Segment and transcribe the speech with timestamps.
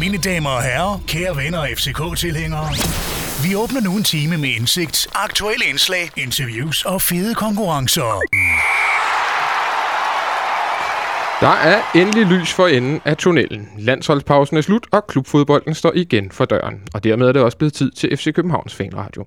[0.00, 2.68] Mine damer og herrer, kære venner og FCK-tilhængere.
[3.42, 8.22] Vi åbner nu en time med indsigt, aktuelle indslag, interviews og fede konkurrencer.
[11.40, 13.68] Der er endelig lys for enden af tunnelen.
[13.78, 16.82] Landsholdspausen er slut, og klubfodbolden står igen for døren.
[16.94, 19.26] Og dermed er det også blevet tid til FC Københavns Fanradio.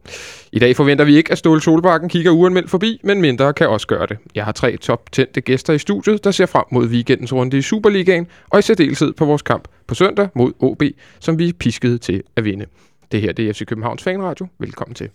[0.52, 3.88] I dag forventer vi ikke, at Ståle Solbakken kigger uanmeldt forbi, men mindre kan også
[3.88, 4.18] gøre det.
[4.36, 8.28] Jeg har tre toptændte gæster i studiet, der ser frem mod weekendens runde i Superligaen,
[8.50, 10.84] og i særdeleshed på vores kamp på søndag mod OB,
[11.20, 12.66] som vi piskede pisket til at vinde.
[13.12, 14.48] Det her det er FC Københavns Fanradio.
[14.60, 15.10] Velkommen til.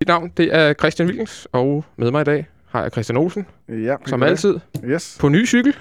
[0.00, 3.46] Mit navn det er Christian Wilkens, og med mig i dag har jeg Christian Olsen,
[3.68, 5.16] Ja, som altid, Yes.
[5.20, 5.76] på ny cykel.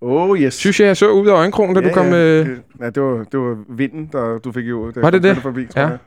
[0.00, 0.54] Oh, yes.
[0.54, 2.06] Synes jeg, jeg så ud af øjenkrogen, da ja, du kom...
[2.06, 2.46] Ja, Øh...
[2.46, 4.90] det- ja det, var, det var vinden, der du fik jo.
[4.90, 5.36] Da Var det det?
[5.36, 5.86] Forbi, tror Ja.
[5.88, 5.98] jeg.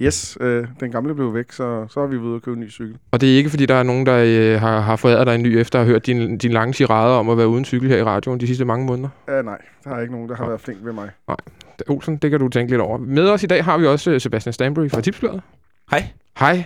[0.00, 2.70] Yes, øh, den gamle blev væk, så, så har vi ude og købe en ny
[2.70, 2.96] cykel.
[3.10, 4.16] Og det er ikke, fordi der er nogen, der
[4.54, 7.18] øh, har, har foræret dig en ny, efter at have hørt din, din lange tirade
[7.18, 9.08] om at være uden cykel her i radioen de sidste mange måneder.
[9.28, 10.48] Uh, nej, der er ikke nogen, der har Nå.
[10.48, 11.10] været flink ved mig.
[11.88, 12.98] Olsen, det kan du tænke lidt over.
[12.98, 15.40] Med os i dag har vi også øh, Sebastian Stanbury fra Tipsbladet.
[15.90, 16.04] Hej.
[16.38, 16.64] Hej.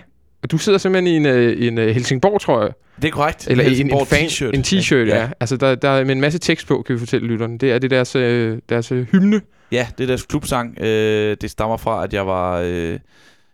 [0.51, 2.73] Du sidder simpelthen i en, øh, en øh, Helsingborg, tror jeg.
[3.03, 3.48] Det er korrekt.
[3.48, 4.51] Eller en, en, fan, t-shirt.
[4.55, 5.23] en t-shirt, ja.
[5.23, 5.28] ja.
[5.41, 7.59] Altså, der, der er med en masse tekst på, kan vi fortælle lytterne.
[7.59, 9.41] Det er det deres, øh, deres øh, hymne.
[9.73, 10.81] Ja, det er deres klubsang.
[10.81, 12.61] Øh, det stammer fra, at jeg var...
[12.65, 12.98] Øh,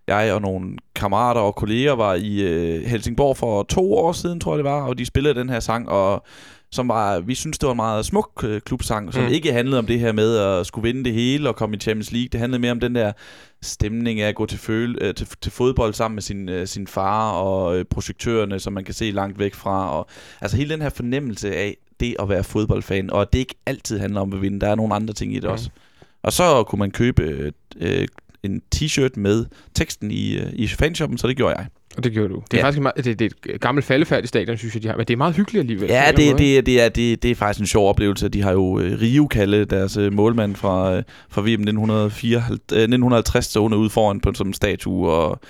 [0.07, 4.53] jeg og nogle kammerater og kolleger var i øh, Helsingborg for to år siden, tror
[4.53, 6.25] jeg det var, og de spillede den her sang, og
[6.73, 9.29] som var, vi synes det var en meget smuk øh, klubsang, som Mm.
[9.29, 12.13] ikke handlede om det her med at skulle vinde det hele og komme i Champions
[12.13, 12.29] League.
[12.33, 13.13] Det handlede mere om den der
[13.63, 16.87] stemning af at gå til, føle, øh, til, til fodbold sammen med sin, øh, sin
[16.87, 19.91] far og øh, projektørerne, som man kan se langt væk fra.
[19.99, 20.07] Og,
[20.41, 23.99] altså hele den her fornemmelse af det at være fodboldfan, og at det ikke altid
[23.99, 24.61] handler om at vinde.
[24.61, 25.51] Der er nogle andre ting i det Mm.
[25.51, 25.71] også.
[26.23, 28.09] Og så kunne man købe øh,
[28.43, 31.67] en t-shirt med teksten i, øh, i fanshoppen, så det gjorde jeg.
[31.97, 32.43] Og det gjorde du.
[32.51, 32.65] Det er Ja.
[32.67, 34.97] faktisk meget, det, det er et gammelt faldefærdigt stadion, synes jeg, de har.
[34.97, 35.89] Men det er meget hyggeligt alligevel.
[35.89, 36.39] Ja, det, måde.
[36.45, 38.29] det, det, er, det, det er faktisk en sjov oplevelse.
[38.29, 42.79] De har jo øh, Rio Kalle, deres øh, målmand fra, øh, fra VM 1954, øh,
[42.79, 45.41] 1950, stående ude foran på som en statue, og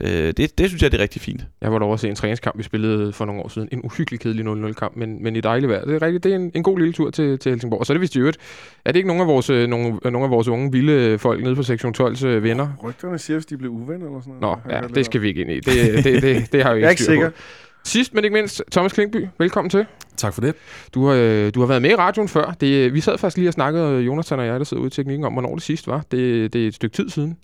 [0.00, 1.44] øh, det, det synes jeg, det er rigtig fint.
[1.60, 3.68] Jeg var derovre at se en træningskamp, vi spillede for nogle år siden.
[3.72, 5.84] En uhyggelig kedelig 0-0-kamp, men, men i dejligt vejr.
[5.84, 7.80] Det er rigtigt, det er en, en god lille tur til, til Helsingborg.
[7.80, 8.38] Og så er det vist i øvrigt,
[8.84, 11.54] er det ikke nogen af vores, øh, nogle, nogle af vores unge, vilde folk nede
[11.54, 12.68] på sektion 12's øh, venner?
[12.84, 14.58] Rygterne siger, hvis de blev uvenner eller sådan noget.
[14.66, 15.60] Nå, ja, det skal vi ikke ind i.
[15.60, 17.28] Det, det, det, det har vi Jeg er ikke ikke sikker.
[17.30, 17.36] på.
[17.84, 19.86] Sidst, men ikke mindst, Thomas Klingby, velkommen til.
[20.16, 20.54] Tak for det.
[20.94, 22.56] Du har, øh, du har været med i radioen før.
[22.60, 25.24] Det, vi sad faktisk lige og snakkede, Jonathan og jeg, der sidder ude i teknikken,
[25.24, 26.04] om, hvornår det sidst var.
[26.10, 27.36] Det, det er et stykke tid siden.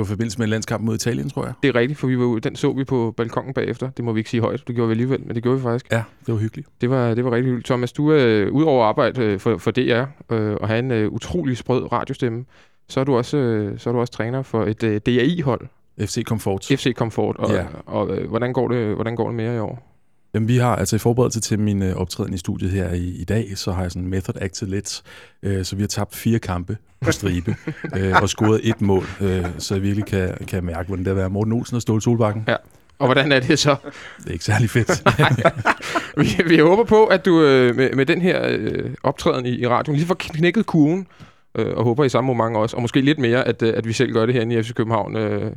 [0.00, 1.52] Var i forbindelse med landskamp mod Italien, tror jeg.
[1.62, 3.90] Det er rigtigt, for vi var, ude- den så vi på balkongen bagefter.
[3.90, 5.92] Det må vi ikke sige højt, det gjorde vi alligevel, men det gjorde vi faktisk.
[5.92, 6.68] Ja, det var hyggeligt.
[6.80, 7.66] Det var, det var rigtig hyggeligt.
[7.66, 10.90] Thomas, du er øh, udover at arbejde øh, for, for DR øh, og have en
[10.90, 12.44] øh, utrolig sprød radiostemme,
[12.88, 15.68] så er du også, øh, så er du også træner for et øh, DAI-hold,
[16.00, 16.64] FC Comfort.
[16.64, 17.36] FC Comfort.
[17.36, 17.64] Og, Ja.
[17.86, 19.89] og øh, hvordan, går det, hvordan går det med jer i år?
[20.34, 23.24] Jamen, vi har altså i forberedelse til min øh, optræden i studiet her i, i
[23.24, 25.02] dag, så har jeg sådan method acted lidt.
[25.42, 27.56] Øh, så vi har tabt fire kampe på stribe
[27.96, 31.14] øh, og scoret et mål, øh, så jeg virkelig kan, kan mærke, hvordan det er
[31.14, 32.44] at være Morten Olsen og Ståle Solbakken.
[32.98, 33.76] Og hvordan er det så?
[34.18, 35.02] Det er ikke særlig fedt.
[36.20, 39.66] vi, vi håber på, at du øh, med, med den her øh, optræden i, i
[39.66, 41.06] radioen lige får knækket kurven,
[41.54, 43.92] øh, og håber i samme moment også, og måske lidt mere, at, øh, at vi
[43.92, 45.52] selv gør det her i FC København, øh,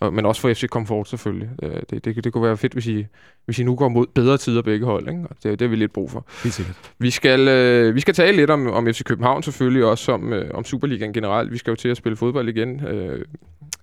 [0.00, 1.50] og, men også for FC Comfort selvfølgelig.
[1.62, 3.06] Øh, det, det, det kunne være fedt, hvis I,
[3.44, 5.20] hvis I nu går mod bedre tider begge hold, ikke?
[5.30, 6.26] Og det, det har vi lidt brug for.
[6.42, 6.76] Helt sikkert.
[6.98, 10.50] Vi skal, øh, vi skal tale lidt om, om FC København selvfølgelig, også om, øh,
[10.54, 11.52] om Superligaen generelt.
[11.52, 13.24] Vi skal jo til at spille fodbold igen øh,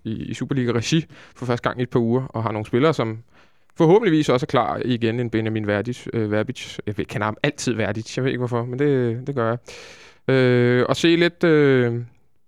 [0.04, 1.06] i, i Superliga-regi
[1.36, 3.18] for første gang i et par uger, og har nogle spillere, som
[3.78, 6.08] forhåbentligvis også er klar igen en Benjamin Verdic.
[6.14, 6.78] Øh, Verbic.
[6.88, 9.58] Jeg ved- kender ham altid Verdic, jeg ved ikke hvorfor, men det, det gør jeg.
[10.36, 11.94] Øh, og se lidt øh,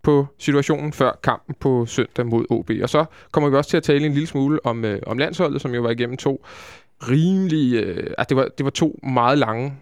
[0.07, 2.72] på situationen før kampen på søndag mod OB.
[2.84, 5.62] Og så kommer vi også til at tale en lille smule om, øh, om landsholdet,
[5.62, 6.45] som jo var igennem to
[7.01, 7.84] rimelig...
[7.84, 9.73] Øh, at det, var, det var to meget lange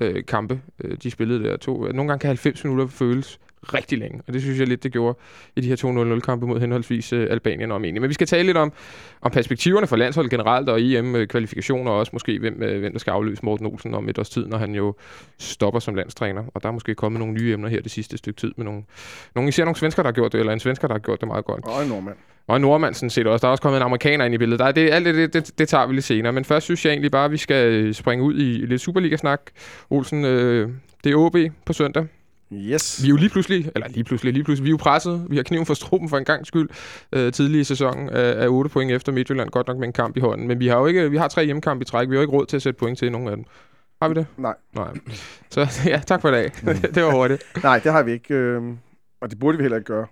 [0.00, 1.56] øh, kampe, øh, de spillede der.
[1.56, 4.82] To, øh, nogle gange kan 90 minutter føles rigtig længe, og det synes jeg lidt,
[4.82, 5.18] det gjorde
[5.56, 8.00] i de her 2-0-0-kampe mod henholdsvis øh, Albanien og Armenien.
[8.00, 8.72] Men vi skal tale lidt om,
[9.20, 13.10] om perspektiverne for landsholdet generelt, og EM-kvalifikationer, og også måske, hvem, øh, hvem der skal
[13.10, 14.94] afløse Morten Olsen om et års tid, når han jo
[15.38, 16.44] stopper som landstræner.
[16.54, 18.82] Og der er måske kommet nogle nye emner her det sidste stykke tid, med nogle,
[19.34, 21.28] nogle især nogle svensker, der har gjort det, eller en svensker, der har gjort det
[21.28, 21.64] meget godt.
[21.64, 22.16] Og en nordmand.
[22.46, 23.42] Og en nordmand sådan set også.
[23.42, 24.58] Der er også kommet en amerikaner ind i billedet.
[24.58, 26.32] Der er det, alt det, det, det, det tager vi lidt senere.
[26.32, 29.40] Men først synes jeg egentlig bare, at vi skal øh, springe ud i lidt Superliga-snak.
[29.90, 30.68] Olsen, øh,
[31.04, 32.06] det er OB på søndag.
[32.52, 33.02] Yes.
[33.02, 35.26] Vi er jo lige pludselig, eller lige pludselig, lige pludselig, vi er jo presset.
[35.28, 36.68] Vi har kniven for struben for en gang skyld
[37.12, 39.50] øh, tidlig i sæsonen af, af 8 point efter Midtjylland.
[39.50, 40.48] Godt nok med en kamp i hånden.
[40.48, 42.08] Men vi har jo ikke, vi har tre hjemmekampe i træk.
[42.08, 43.44] Vi har jo ikke råd til at sætte point til nogen af dem.
[44.02, 44.26] Har vi det?
[44.36, 44.54] Nej.
[44.74, 44.88] Nej.
[45.50, 46.52] Så ja, tak for i dag.
[46.94, 47.42] det var hurtigt.
[47.62, 48.34] Nej, det har vi ikke.
[48.34, 48.62] Øh,
[49.20, 50.06] og det burde vi heller ikke gøre.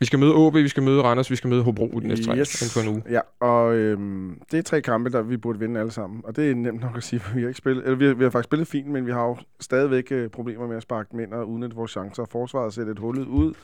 [0.00, 2.30] Vi skal møde OB, vi skal møde Randers, vi skal møde Hobro i den næste
[2.36, 2.62] yes.
[2.62, 3.02] inden for en uge.
[3.10, 6.20] Ja, og øhm, det er tre kampe, der vi burde vinde alle sammen.
[6.24, 8.14] Og det er nemt nok at sige, for vi har ikke spillet, eller vi har,
[8.14, 11.08] vi har faktisk spillet fint, men vi har jo stadigvæk øh, problemer med at sparke
[11.12, 12.24] dem ind og udnytte vores chancer.
[12.24, 13.54] Forsvaret ser lidt hullet ud.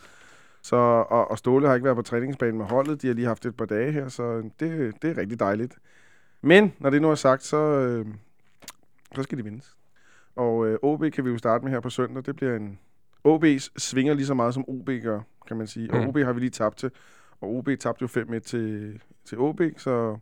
[0.62, 3.03] Så, og, og Ståle har ikke været på træningsbanen med holdet.
[3.03, 5.75] De har lige haft et par dage her, så det, det er rigtig dejligt.
[6.43, 8.06] Men når det nu er sagt, så, øh,
[9.15, 9.77] så skal de vindes.
[10.37, 12.23] Og øh, OB kan vi jo starte med her på søndag.
[12.27, 12.79] Det bliver en...
[13.29, 15.91] OB's svinger lige så meget, som OB gør, kan man sige.
[15.93, 16.09] Og Mm.
[16.09, 16.91] OB har vi lige tabt til.
[17.41, 18.99] Og OB tabte jo 5-1 til,
[19.29, 20.17] til OB, så...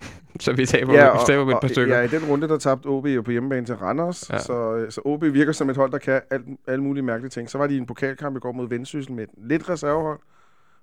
[0.40, 1.96] Så vi taber, ja, vi taber med et par stykker.
[1.96, 4.30] Ja, i den runde, der tabte OB jo på hjemmebane til Randers.
[4.30, 4.38] Ja.
[4.38, 7.50] Så, øh, så OB virker som et hold, der kan alt, alle mulige mærkelige ting.
[7.50, 10.18] Så var de i en pokalkamp i går mod Vendsyssel med et lidt reservehold.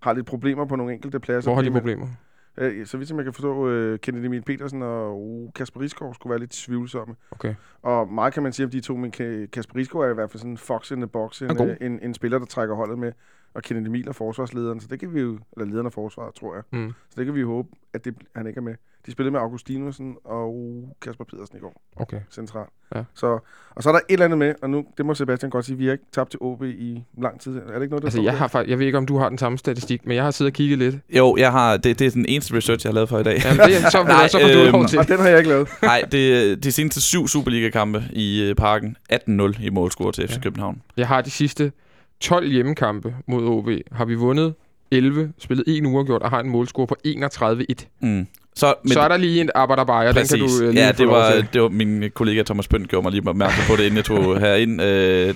[0.02, 1.52] Har lidt problemer på nogle enkelte pladser.
[1.52, 2.08] Hvor har de problemer?
[2.57, 6.31] Øh, så vidt som jeg kan forstå, øh, Kennedy Emil Petersen og Kasper Risgaard skulle
[6.31, 7.15] være lidt tvivlsomme.
[7.31, 7.56] Okay.
[7.81, 10.31] Og meget kan man sige om de to, men Ka- Kasper Risgaard er i hvert
[10.31, 11.68] fald sådan en fox in the box, en, god.
[11.69, 13.12] øh, en, en spiller, der trækker holdet med.
[13.54, 16.56] Og Kennedy Emil er forsvarslederen, så det kan vi jo, eller lederen af forsvaret, tror
[16.56, 16.63] jeg.
[16.71, 16.94] Mm.
[17.09, 18.75] Så det kan vi jo håbe, at det, han ikke er med.
[19.07, 20.56] De spillede med Augustinusen og
[21.01, 22.18] Kasper Pedersen i går, Okay.
[22.31, 22.69] centralt.
[22.95, 23.04] Ja.
[23.13, 23.39] Så,
[23.75, 25.77] og så er der et eller andet med, og nu, det må Sebastian godt sige,
[25.77, 27.51] vi har ikke tabt til OB i lang tid.
[27.57, 29.38] Er det ikke noget, der Altså, jeg, har, jeg ved ikke, om du har den
[29.38, 30.95] samme statistik, men jeg har siddet og kigget lidt.
[31.09, 33.42] Jo, jeg har, det, det er den eneste research, jeg har lavet for i dag.
[33.45, 35.00] Jamen, det, er- så, Nej, så får du øhm, lov til.
[35.00, 35.68] Og den har jeg ikke lavet.
[35.81, 38.98] Nej, det er de seneste syv Superliga-kampe i øh, parken.
[39.13, 40.42] 18-0 i målscore til FC Ja.
[40.42, 40.81] København.
[40.98, 41.71] Jeg har de sidste
[42.19, 43.69] 12 hjemmekampe mod OB.
[43.92, 44.53] Har vi vundet
[44.92, 47.86] 11, spillet en uafgjort og har en målscore på 31-1.
[48.01, 48.27] Mm.
[48.57, 51.07] Så, Men så er der lige en arbejderbajer, den kan du øh, lige ja, det
[51.07, 54.06] var, det var min kollega Thomas Pønt gjorde mig lige opmærksom på det, inden jeg
[54.06, 54.81] tog herind.
[54.81, 54.88] Øh,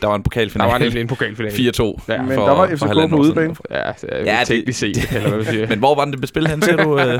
[0.02, 0.72] der var en Der pokalfinale.
[0.72, 1.56] var nemlig en pokalfinale.
[1.56, 2.02] 4-2.
[2.08, 3.56] Ja, Men for- der var FCK på udebane.
[3.72, 5.68] Ja, det er Ja, teknisk set, eller hvad man siger.
[5.74, 7.00] Men hvor var den det spil hen, siger du?
[7.00, 7.20] Øh?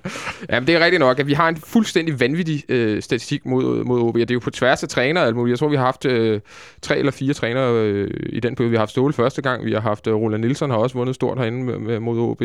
[0.50, 4.00] Jamen, det er rigtigt nok, at vi har en fuldstændig vanvittig øh, statistik mod, mod
[4.00, 5.52] OB, og det er jo på tværs af træner og alt muligt.
[5.52, 6.40] Jeg tror, vi har haft øh,
[6.82, 8.70] tre eller fire trænere øh, i den periode.
[8.70, 11.14] Vi har haft Ståle første gang, vi har haft øh, Roland Nielsen har også vundet
[11.14, 12.42] stort herinde med, med, mod OB.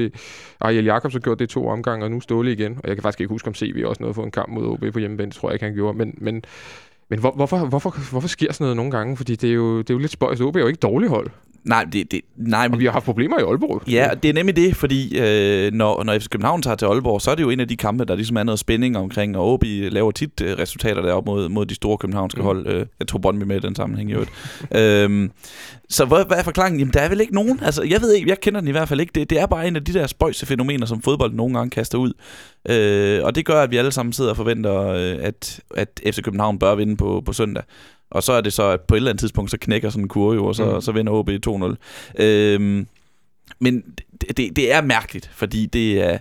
[0.62, 2.78] Ariel Jacobs har gjort det to omgange, og nu Ståle igen.
[2.88, 4.94] Jeg kan faktisk ikke huske, om CV også nåede at få en kamp mod OB
[4.94, 5.30] på hjemmebane.
[5.30, 5.98] Det tror jeg ikke, han gjorde.
[5.98, 6.44] Men, men,
[7.10, 9.18] men hvor, hvorfor, hvorfor, hvorfor sker sådan noget nogle gange?
[9.18, 10.42] Fordi det er jo, det er jo lidt spøjs.
[10.42, 11.30] OB er jo ikke dårlig dårligt hold.
[11.68, 13.82] Nej, det, det, nej, Og vi har haft problemer i Aalborg.
[13.90, 17.32] Ja, det er nemlig det, fordi øh, når, når FC København tager til Aalborg, så
[17.32, 19.64] er det jo en af de kampe, der ligesom er noget spænding omkring, og OB
[19.68, 22.42] laver tit øh, resultater deroppe mod, mod de store københavnske Mm.
[22.42, 22.46] mm.
[22.46, 22.68] hold.
[22.68, 24.32] Øh, jeg tog Brøndby med i den sammenhæng i øvrigt.
[24.76, 25.32] øhm,
[25.90, 26.80] så hvad, hvad er forklaringen?
[26.80, 27.60] Jamen, der er vel ikke nogen.
[27.64, 29.12] Altså, jeg ved ikke, jeg kender den i hvert fald ikke.
[29.16, 31.98] Det, det er bare en af de der spøjse fænomener, som fodbold nogle gange kaster
[31.98, 32.14] ud.
[32.70, 36.22] Øh, og det gør, at vi alle sammen sidder og forventer, øh, at, at FC
[36.22, 37.64] København bør vinde på, på søndag.
[38.10, 40.08] Og så er det så, at på et eller andet tidspunkt, så knækker sådan en
[40.08, 40.82] kurve jo, og så, Mm.
[40.82, 41.76] så vinder OB 2-0.
[42.24, 42.88] Øhm,
[43.60, 43.84] men
[44.22, 46.18] det, det, det er mærkeligt, fordi det er,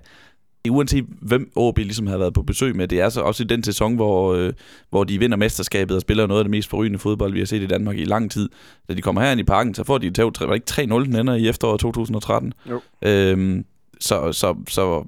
[0.71, 3.63] uanset hvem OB ligesom har været på besøg med, det er så også i den
[3.63, 4.53] sæson, hvor, øh,
[4.91, 7.63] hvor de vinder mesterskabet og spiller noget af det mest forrygende fodbold, vi har set
[7.63, 8.49] i Danmark i lang tid.
[8.89, 11.05] Da de kommer herind i parken, så får de et tæv, var det ikke 3-0
[11.05, 12.53] den ender i efteråret 2013?
[12.71, 12.81] Jo.
[13.03, 13.65] Øhm,
[14.01, 15.05] så, så, så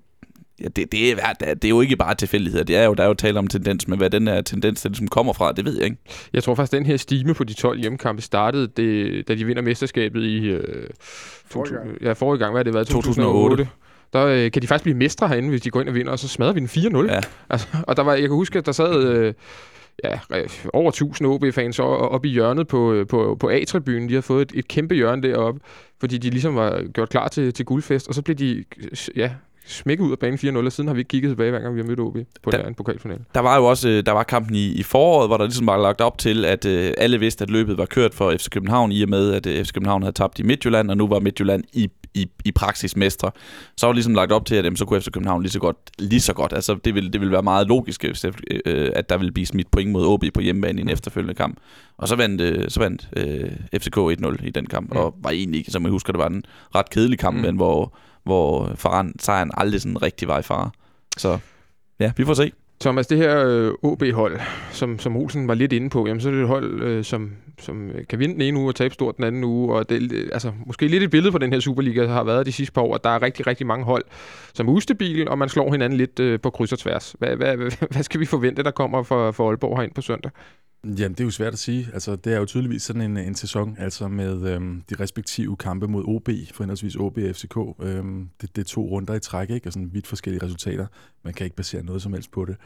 [0.60, 2.64] ja, det, det, er, det er jo ikke bare tilfældigheder.
[2.64, 4.88] Det er jo, der er jo tale om tendens, men hvad den her tendens der
[4.88, 5.96] ligesom kommer fra, det ved jeg ikke.
[6.32, 9.62] Jeg tror faktisk, den her stime på de 12 hjemmekampe startede, det, da de vinder
[9.62, 10.46] mesterskabet i...
[10.48, 10.86] Øh,
[11.46, 11.84] Forrige gang.
[11.84, 12.52] 2000 Ja, forrige gang.
[12.52, 12.86] Hvad har det været?
[12.86, 13.64] 2008.
[13.64, 13.68] 2008.
[14.12, 16.18] Der øh, kan de faktisk blive mestre herinde, hvis de går ind og vinder, og
[16.18, 17.12] så smadrer vi den 4-0.
[17.12, 17.20] Ja.
[17.50, 19.34] Altså, og der var, jeg kan huske, at der sad øh,
[20.04, 20.18] ja,
[20.72, 24.08] over 1000 OB-fans oppe i hjørnet på, øh, på, på A-tribunen.
[24.08, 25.60] De havde fået et, et kæmpe hjørne deroppe,
[26.00, 28.64] fordi de ligesom var gjort klar til, til guldfest, og så blev de
[29.16, 29.30] ja,
[29.68, 31.80] smækket ud af banen 4-0, og siden har vi ikke kigget tilbage, hver gang vi
[31.80, 33.20] har mødt OB på der, en pokalfinale.
[33.34, 35.76] Der var jo også øh, der var kampen i, i foråret, hvor der ligesom var
[35.76, 39.02] lagt op til, at øh, alle vidste, at løbet var kørt for FC København, i
[39.02, 41.88] og med, at øh, FC København havde tabt i Midtjylland, og nu var Midtjylland i,
[42.14, 43.30] i, i praksis mestre.
[43.76, 45.76] Så var ligesom lagt op til, at jamen, så kunne FC København lige så godt,
[45.98, 46.52] lige så godt.
[46.52, 49.90] Altså, det ville, det ville være meget logisk, øh, at der ville blive smidt point
[49.90, 51.56] mod OB på hjemmebane i en efterfølgende kamp.
[51.98, 53.50] Og så vandt, øh, så vandt øh,
[53.80, 54.96] FCK 1-0 i den kamp, Mm.
[54.96, 56.42] og var egentlig, som jeg husker, det var en
[56.74, 57.42] ret kedelig kamp, Mm.
[57.42, 57.96] men hvor,
[58.28, 60.70] hvor Faran, sejren aldrig sådan rigtig var i fare.
[61.16, 61.38] Så
[62.00, 62.52] ja, vi får se.
[62.80, 66.32] Thomas, det her øh, OB-hold, som, som Olsen var lidt inde på, jamen, så er
[66.32, 69.16] det et hold, øh, som, som øh, kan vinde den ene uge og tabe stort
[69.16, 69.74] den anden uge.
[69.74, 72.46] Og det, øh, altså, måske lidt et billede på den her Superliga, der har været
[72.46, 74.04] de sidste par år, at der er rigtig, rigtig mange hold,
[74.54, 77.14] som er ustabile, og man slår hinanden lidt øh, på kryds og tværs.
[77.18, 80.30] Hvad, hvad, hvad, hvad skal vi forvente, der kommer for, for Aalborg herind på søndag?
[80.84, 81.88] Jamen, det er jo svært at sige.
[81.94, 85.88] Altså, det er jo tydeligvis sådan en, en sæson, altså med øhm, de respektive kampe
[85.88, 87.56] mod OB, for henholdsvis OB og FCK.
[87.82, 89.68] Øhm, det, det er to runder i træk, ikke?
[89.68, 90.86] Og sådan vidt forskellige resultater.
[91.24, 92.56] Man kan ikke basere noget som helst på det.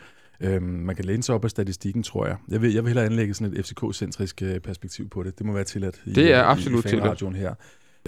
[0.40, 2.36] Øhm, man kan læne sig op af statistikken, tror jeg.
[2.48, 5.38] Jeg vil, jeg vil hellere anlægge sådan et FCK-centrisk øh, perspektiv på det.
[5.38, 7.00] Det må være tilladt i, Det er i- absolut i, i
[7.34, 7.54] her.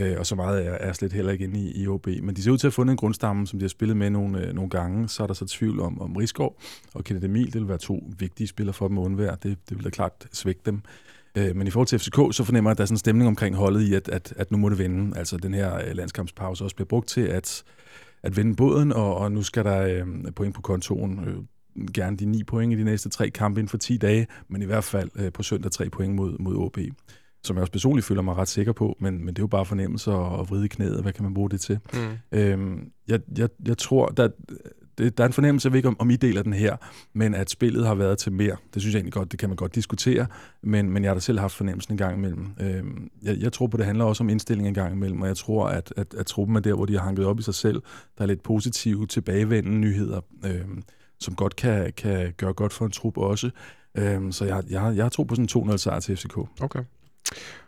[0.00, 2.06] Øh, og så meget er, er jeg slet heller ikke inde i, i OB.
[2.06, 4.10] Men de ser ud til at have fundet en grundstamme, som de har spillet med
[4.10, 5.08] nogle, øh, nogle gange.
[5.08, 6.56] Så er der så tvivl om, om Rigsgaard
[6.94, 7.52] og Kenneth Emil.
[7.52, 9.36] Det vil være to vigtige spillere for dem at undvære.
[9.42, 10.82] Det, det vil da klart svække dem.
[11.36, 13.28] Øh, men i forhold til FCK, så fornemmer jeg, at der er sådan en stemning
[13.28, 15.18] omkring holdet i, at, at, at nu må det vinde.
[15.18, 17.64] Altså den her øh, landskampspause også bliver brugt til at,
[18.22, 21.24] at vinde båden, og, og nu skal der øh, point på kontoen.
[21.28, 21.36] Øh,
[21.94, 24.64] gerne de 9 point i de næste tre kampe inden for 10 dage, men i
[24.64, 26.78] hvert fald øh, på søndag tre point mod, mod OB
[27.46, 29.64] som jeg også personligt føler mig ret sikker på, men, men det er jo bare
[29.64, 31.78] fornemmelser og vride knæet, hvad kan man bruge det til?
[31.92, 32.38] Mm.
[32.38, 34.28] Øhm, jeg, jeg, jeg tror, der,
[34.98, 36.76] det, der er en fornemmelse, jeg ved ikke, om, om I deler den her,
[37.12, 38.56] men at spillet har været til mere.
[38.74, 40.26] Det synes jeg egentlig godt, det kan man godt diskutere,
[40.62, 42.46] men, men jeg har da selv haft fornemmelsen en gang imellem.
[42.60, 45.36] Øhm, jeg, jeg tror på, det handler også om indstilling en gang imellem, og jeg
[45.36, 47.82] tror, at, at, at truppen er der, hvor de har hanket op i sig selv.
[48.18, 50.82] Der er lidt positive, tilbagevendende nyheder, øhm,
[51.20, 53.50] som godt kan, kan gøre godt for en trup også.
[53.94, 56.38] Øhm, så jeg, jeg, jeg har tro på sådan en 2-0 sejr til FCK.
[56.60, 56.84] Okay.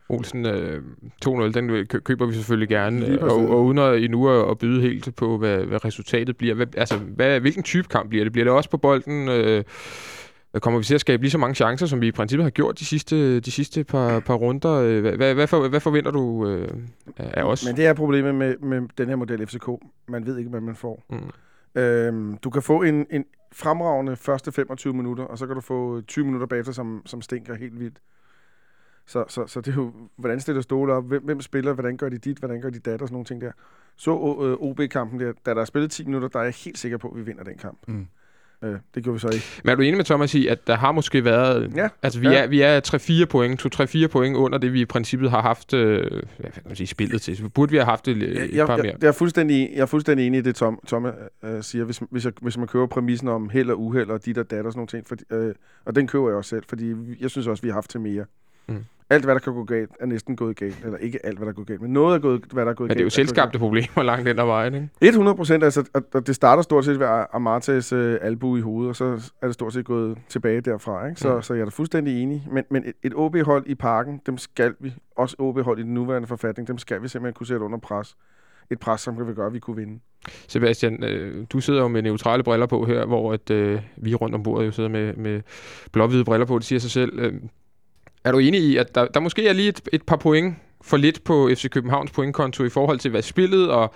[0.09, 0.83] Olsen, øh,
[1.25, 5.39] 2-0, den køber vi selvfølgelig gerne, og, og uden at, endnu at, byde helt på,
[5.39, 6.55] hvad, hvad resultatet bliver.
[6.55, 8.33] Hvad, altså, hvad, hvilken type kamp bliver det?
[8.33, 9.29] Bliver det også på bolden?
[9.29, 9.65] Øh,
[10.61, 12.79] kommer vi til at skabe lige så mange chancer, som vi i princippet har gjort
[12.79, 14.73] de sidste, de sidste par, par runder?
[14.73, 16.69] Øh, hvad, hvad, hvad, for, hvad forventer du øh,
[17.19, 17.67] af os?
[17.67, 19.69] Men det er problemet med, med den her model FCK.
[20.09, 21.05] Man ved ikke, hvad man får.
[21.11, 21.81] Mm.
[21.81, 26.01] Øhm, du kan få en, en fremragende første 25 minutter, og så kan du få
[26.01, 27.99] 20 minutter bagefter, som, som stinker helt vildt.
[29.07, 32.09] Så, så, så det er jo, hvordan stiller Ståle op, hvem, hvem spiller, hvordan gør
[32.09, 33.53] de dit, hvordan gør de dat og sådan nogle ting der.
[33.97, 34.11] Så
[34.61, 37.17] OB-kampen der, da der er spillet 10 minutter, der er jeg helt sikker på, at
[37.17, 37.79] vi vinder den kamp.
[37.89, 38.07] Mm.
[38.65, 39.47] Øh, det gjorde vi så ikke.
[39.65, 41.73] Men er du enig med Thomas i, at der har måske været...
[41.77, 41.89] Ja.
[42.03, 42.43] Altså, vi, ja.
[42.43, 43.67] er, vi er 3-4 point,
[44.05, 47.23] 2-3-4 point under det, vi i princippet har haft øh, hvad kan man sige, spillet
[47.23, 47.37] til.
[47.37, 48.95] Så burde vi have haft det et jeg, par jeg, mere.
[49.01, 51.07] Jeg er fuldstændig, jeg er fuldstændig enig i det, Tom, Tom
[51.45, 51.85] øh, siger.
[51.85, 54.67] Hvis, hvis, jeg, hvis man køber præmissen om held og uheld og dit og dat
[54.67, 57.47] og sådan nogle ting, for, øh, og den køber jeg også selv, fordi jeg synes
[57.47, 58.25] også, vi har haft til mere.
[58.69, 60.85] Mm alt, hvad der kan gå galt, er næsten gået galt.
[60.85, 62.75] Eller ikke alt, hvad der er gået galt, men noget er gået, hvad der er
[62.75, 62.97] gået galt.
[62.97, 64.89] Men det er jo selvskabte problemer langt ind ad vejen, ikke?
[65.01, 65.65] 100 procent.
[65.65, 69.47] Altså, og det starter stort set ved Amartes øh, albu i hovedet, og så er
[69.47, 71.07] det stort set gået tilbage derfra.
[71.07, 71.21] Ikke?
[71.21, 71.43] Så, mm.
[71.43, 72.49] så jeg er da fuldstændig enig.
[72.53, 76.29] Men, men et, et OB-hold i parken, dem skal vi, også OB-hold i den nuværende
[76.29, 78.17] forfatning, dem skal vi simpelthen kunne sætte under pres.
[78.71, 80.01] Et pres, som vil gøre, at vi kunne vinde.
[80.49, 84.35] Sebastian, øh, du sidder jo med neutrale briller på her, hvor at, øh, vi rundt
[84.35, 85.43] om bordet jo sidder med, med
[85.93, 86.59] blå-hvide briller på.
[86.59, 87.19] Det siger sig selv.
[87.19, 87.35] Øh,
[88.25, 90.97] er du enig i, at der, der måske er lige et, et par point for
[90.97, 93.95] lidt på FC Københavns pointkonto i forhold til, hvad spillet og,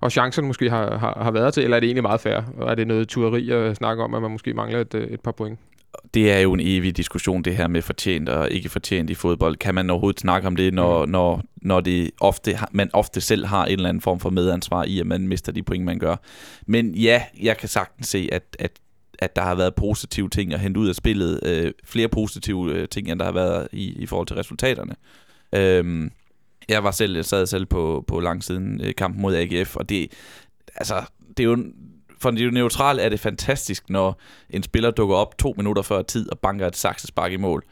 [0.00, 2.40] og chancerne måske har, har, har været til, eller er det egentlig meget fair?
[2.58, 5.32] Og er det noget tueri at snakke om, at man måske mangler et, et par
[5.32, 5.58] point?
[6.14, 9.56] Det er jo en evig diskussion, det her med fortjent og ikke fortjent i fodbold.
[9.56, 11.10] Kan man overhovedet snakke om det, når, mm.
[11.10, 15.00] når, når det ofte, man ofte selv har en eller anden form for medansvar i,
[15.00, 16.16] at man mister de point, man gør?
[16.66, 18.70] Men ja, jeg kan sagtens se, at, at
[19.18, 21.40] at der har været positive ting at hente ud af spillet.
[21.46, 24.94] Øh, flere positive øh, ting, end der har været i, i forhold til resultaterne.
[25.54, 26.10] Øh,
[26.68, 30.12] jeg var selv, jeg sad selv på, på langsiden øh, kampen mod AGF, og det,
[30.74, 31.02] altså,
[31.36, 31.64] det er jo
[32.22, 36.30] for det neutral er det fantastisk, når en spiller dukker op to minutter før tid
[36.30, 37.64] og banker et saksespark i mål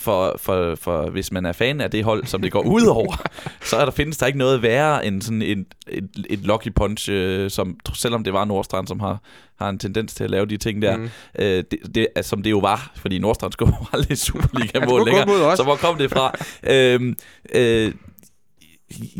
[0.00, 3.16] for, for, for hvis man er fan af det hold, som det går ud over,
[3.70, 7.10] så er der, findes der ikke noget værre end sådan et, et, et lucky punch,
[7.12, 9.22] øh, som, selvom det var Nordstrand, som har,
[9.58, 11.08] har en tendens til at lave de ting der, mm.
[11.38, 15.62] øh, det, det, altså, som det jo var, fordi Nordstrand skulle aldrig Superliga-mål længere, så
[15.62, 16.32] hvor kom det fra?
[16.62, 17.16] øhm,
[17.54, 17.92] øh,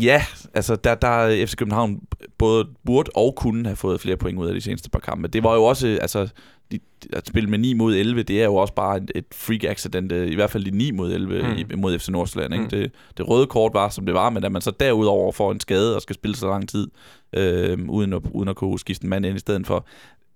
[0.00, 2.00] Ja, altså der, der FC København
[2.38, 5.28] både burde og kunne have fået flere point ud af de seneste par kampe.
[5.28, 6.28] Det var jo også, altså
[6.72, 6.80] de,
[7.12, 10.12] at spille med 9 mod 11, det er jo også bare et, et freak accident,
[10.12, 11.56] øh, i hvert fald de 9 mod 11 mm.
[11.58, 12.54] i, mod FC Nordsjælland.
[12.54, 12.64] Ikke?
[12.64, 12.70] Mm.
[12.70, 15.60] Det, det røde kort var, som det var, men at man så derudover får en
[15.60, 16.88] skade og skal spille så lang tid,
[17.32, 19.86] øh, uden, at, uden at kunne skifte en mand ind i stedet for,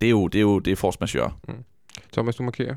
[0.00, 1.32] det er jo, det er jo det er force majeure.
[1.48, 1.54] Mm.
[2.12, 2.74] Thomas, du markerer.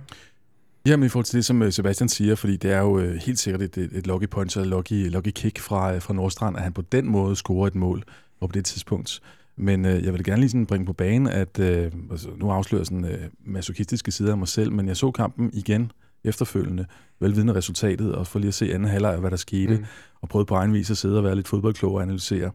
[0.86, 3.40] Jamen i forhold til det, som øh, Sebastian siger, fordi det er jo øh, helt
[3.40, 6.74] sikkert et, et, et lucky punch og lucky, lucky kick fra, fra Nordstrand, at han
[6.74, 8.04] på den måde scorer et mål
[8.42, 9.22] på det tidspunkt.
[9.58, 12.80] Men øh, jeg vil gerne lige sådan bringe på banen, at øh, altså, nu afslører
[12.80, 15.92] jeg sådan øh, masochistiske sider af mig selv, men jeg så kampen igen
[16.24, 16.86] efterfølgende,
[17.20, 19.86] velvidende resultatet, og for lige at se anden halvleg hvad der skete, mm.
[20.22, 22.52] og prøvede på egen vis at sidde og være lidt fodboldklog og analysere.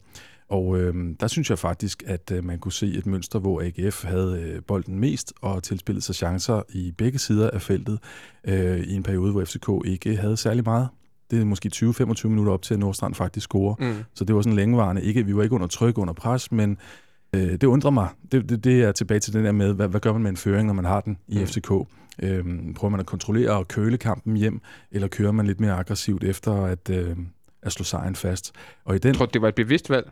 [0.48, 4.04] Og øh, der synes jeg faktisk, at øh, man kunne se et mønster, hvor AGF
[4.04, 7.98] havde øh, bolden mest og tilspillet sig chancer i begge sider af feltet
[8.44, 10.88] øh, i en periode, hvor FCK ikke havde særlig meget
[11.30, 13.74] det er måske 20-25 minutter op til, at Nordstrand faktisk scorer.
[13.78, 13.94] Mm.
[14.14, 15.02] Så det var sådan længevarende.
[15.02, 16.78] Ikke, vi var ikke under tryk, under pres, men
[17.34, 18.08] øh, det undrer mig.
[18.32, 20.36] Det, det, det er tilbage til den der med, hvad, hvad gør man med en
[20.36, 21.46] føring, når man har den i mm.
[21.46, 21.72] FCK?
[22.22, 24.60] Øhm, prøver man at kontrollere og køle kampen hjem,
[24.90, 27.16] eller kører man lidt mere aggressivt efter at, øh,
[27.62, 28.52] at slå sejren fast?
[28.84, 30.10] Og i den, jeg tror, det var et bevidst valg.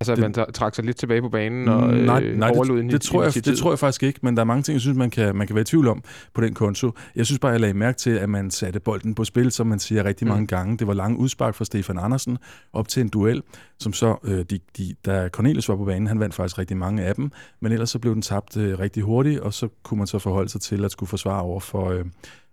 [0.00, 2.50] Altså, at det, man trak sig lidt tilbage på banen og mm, nej, øh, nej,
[2.54, 4.72] overlod det, det, tror jeg, det tror jeg faktisk ikke, men der er mange ting,
[4.72, 6.02] jeg synes, man kan, man kan være i tvivl om
[6.34, 6.92] på den konto.
[7.16, 9.78] Jeg synes bare, jeg lagde mærke til, at man satte bolden på spil, som man
[9.78, 10.32] siger rigtig mm.
[10.32, 10.78] mange gange.
[10.78, 12.38] Det var lange udspark fra Stefan Andersen
[12.72, 13.42] op til en duel,
[13.78, 17.02] som så, øh, de, de, da Cornelius var på banen, han vandt faktisk rigtig mange
[17.02, 20.06] af dem, men ellers så blev den tabt øh, rigtig hurtigt, og så kunne man
[20.06, 22.04] så forholde sig til at skulle forsvare over for, øh,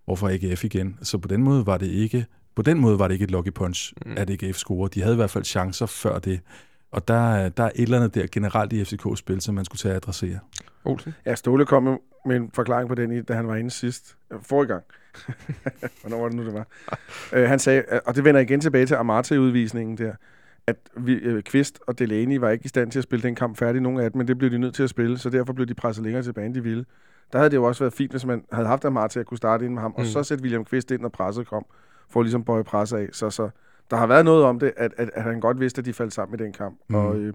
[0.06, 0.96] over for AGF igen.
[1.02, 3.52] Så på den måde var det ikke på den måde var det ikke et lucky
[3.54, 4.10] punch, Mm.
[4.10, 4.16] mm.
[4.18, 4.94] at AGF scorede.
[4.94, 6.40] De havde i hvert fald chancer før det.
[6.92, 9.90] Og der, der er et eller andet der generelt i FCK-spil, som man skulle tage
[9.92, 10.38] at adressere.
[10.84, 11.14] Olsen?
[11.26, 14.16] Ja, Ståle kom med en forklaring på den, i- da han var inde sidst.
[14.32, 14.82] Øh, Forrige gang.
[16.00, 16.66] Hvornår var det nu, det var?
[17.32, 20.12] øh, han sagde, øh, og det vender igen tilbage til Amarte-udvisningen der,
[20.66, 23.56] at vi, øh, Kvist og Delaney var ikke i stand til at spille den kamp
[23.56, 25.66] færdig, nogen af dem, men det blev de nødt til at spille, så derfor blev
[25.66, 26.84] de presset længere tilbage, end de ville.
[27.32, 29.64] Der havde det jo også været fint, hvis man havde haft Amarte at kunne starte
[29.64, 29.94] ind med ham, mm.
[30.00, 31.64] og så sætte William Kvist ind, når presset kom,
[32.10, 33.08] for at ligesom bøje presset af.
[33.12, 33.50] Så, så
[33.90, 36.14] der har været noget om det, at, at, at han godt vidste, at de faldt
[36.14, 36.78] sammen i den kamp.
[36.88, 36.96] Mm.
[36.96, 37.00] Mm.
[37.06, 37.32] Og øh,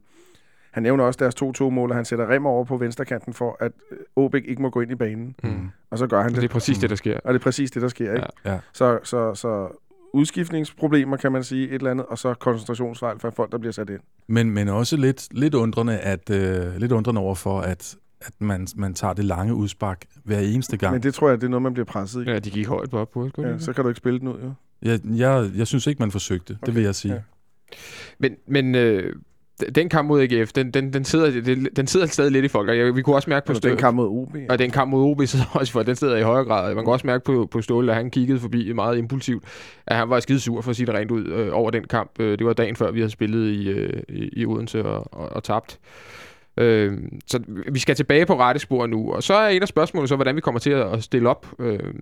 [0.72, 3.98] han nævner også deres 2-2-mål, og han sætter Remmer over på venstrekanten for, at øh,
[4.16, 5.36] Åbæk ikke må gå ind i banen.
[5.44, 5.70] Mm.
[5.92, 6.50] Og så gør han Det er det.
[6.50, 7.20] præcis det, der sker.
[7.24, 8.14] Og det er præcis det, der sker.
[8.14, 8.28] Ikke?
[8.46, 8.52] Ja.
[8.52, 8.60] Ja.
[8.74, 9.68] Så, så, så
[10.14, 13.90] udskiftningsproblemer, kan man sige, et eller andet, og så koncentrationsfejl for folk, der bliver sat
[13.90, 14.00] ind.
[14.28, 18.68] Men, men også lidt, lidt undrende, at, øh, lidt undrende over for, at, at man,
[18.76, 20.94] man tager det lange udspark hver eneste gang.
[20.94, 22.30] Men det tror jeg, det er noget, man bliver presset i.
[22.30, 24.40] Ja, de gik højt på op på, Ja, så kan du ikke spille den ud,
[24.44, 24.52] jo.
[24.82, 26.52] Jeg, jeg, jeg synes ikke, man forsøgte.
[26.52, 26.66] Okay.
[26.66, 27.14] Det vil jeg sige.
[27.14, 27.20] Ja.
[28.20, 29.14] Men, men øh,
[29.76, 31.42] den kamp mod AGF, den, den, den, sidder,
[31.76, 33.70] den, sidder stadig lidt i folk, og jeg, vi kunne også mærke på Altså, den
[33.70, 34.36] Ståle, kamp mod OB.
[34.36, 34.42] Ja.
[34.50, 36.76] og den kamp mod OB sidder også folk, den sidder i højere grad.
[36.76, 39.44] Man kan også mærke på, på Ståle, at han kiggede forbi meget impulsivt,
[39.88, 42.12] at han var skide sur for at sige det rent ud øh, over den kamp.
[42.20, 45.44] Øh, det var dagen før, vi havde spillet i, øh, i, Odense og, og, og
[45.44, 45.80] tabt.
[46.58, 47.40] Øh, så
[47.72, 50.36] vi skal tilbage på rette spor nu, og så er en af spørgsmålene så, hvordan
[50.36, 51.48] vi kommer til at at stille op.
[51.60, 51.94] Øh,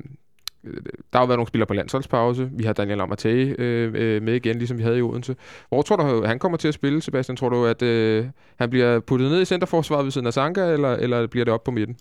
[1.13, 2.49] der har jo været nogle spillere på landsholdspause.
[2.51, 5.35] Vi har Daniel Amatei øh, øh, med igen, ligesom vi havde i Odense.
[5.69, 7.35] Hvor tror du, han kommer til at spille, Sebastian?
[7.35, 8.25] Tror du, at øh,
[8.59, 11.63] han bliver puttet ned i centerforsvaret ved siden af Sanka, eller, eller bliver det op
[11.63, 11.97] på midten?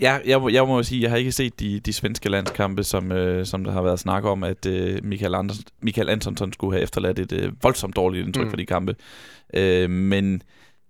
[0.00, 3.12] Ja, jeg, må- jeg må sige, jeg har ikke set de, de svenske landskampe, som,
[3.12, 6.82] øh, som der har været snak om, at øh, Michael, Anders, Michael Antonsson skulle have
[6.82, 8.50] efterladt et øh, voldsomt dårligt indtryk mm.
[8.50, 8.94] for de kampe.
[9.54, 10.42] Øh, men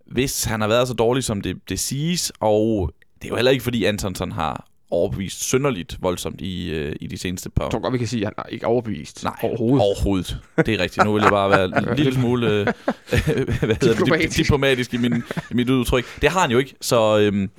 [0.06, 3.50] hvis han har været så dårlig, som det, det siges, og det er jo heller
[3.50, 7.80] ikke, fordi Antonsson har overbevist synderligt voldsomt i, øh, i de seneste par Jeg tror
[7.80, 9.80] godt, vi kan sige, at han er ikke overbevist Nej, overhovedet.
[9.80, 10.38] Overhovedet.
[10.56, 11.04] Det er rigtigt.
[11.04, 12.64] Nu vil jeg bare være en lille smule øh,
[13.06, 14.38] hvad hedder det, Diplomatisk.
[14.38, 15.14] dip- diplomatisk i, min,
[15.50, 16.04] i mit udtryk.
[16.22, 16.74] Det har han jo ikke.
[16.80, 17.50] Så, øhm,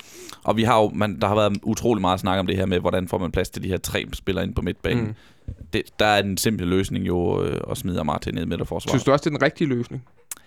[0.44, 2.80] og vi har jo, man, der har været utrolig meget snak om det her med,
[2.80, 5.04] hvordan får man plads til de her tre spillere ind på midtbanen.
[5.06, 5.14] Mm.
[5.74, 8.92] Det, der er den simple løsning jo øh, at smide Amarte ned i midterforsvaret.
[8.92, 10.04] Synes du også, det er den rigtige løsning?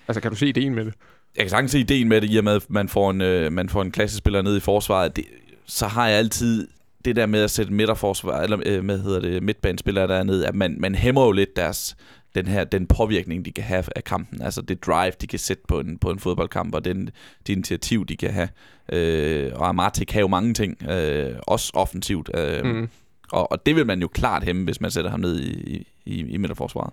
[0.08, 0.94] Altså, kan du se ideen med det?
[1.36, 3.52] Jeg kan sagtens se ideen med det, i og med, at man får en, øh,
[3.52, 5.16] man får en klassespiller ned i forsvaret.
[5.16, 5.24] Det,
[5.66, 6.68] så har jeg altid
[7.04, 10.76] det der med at sætte midterforsvar, eller øh, hvad hedder det, midtbanespillere dernede, at man,
[10.78, 11.96] man hæmmer jo lidt deres,
[12.34, 14.42] den her, den påvirkning, de kan have af kampen.
[14.42, 17.10] Altså det drive, de kan sætte på en, på en fodboldkamp, og den,
[17.46, 18.48] det initiativ, de kan have.
[18.92, 22.30] Øh, og Amarte kan jo mange ting, øh, også offensivt.
[22.34, 22.64] Øh.
[22.64, 22.88] Mm.
[23.32, 26.20] og, og det vil man jo klart hæmme, hvis man sætter ham ned i, i,
[26.20, 26.92] i midterforsvaret.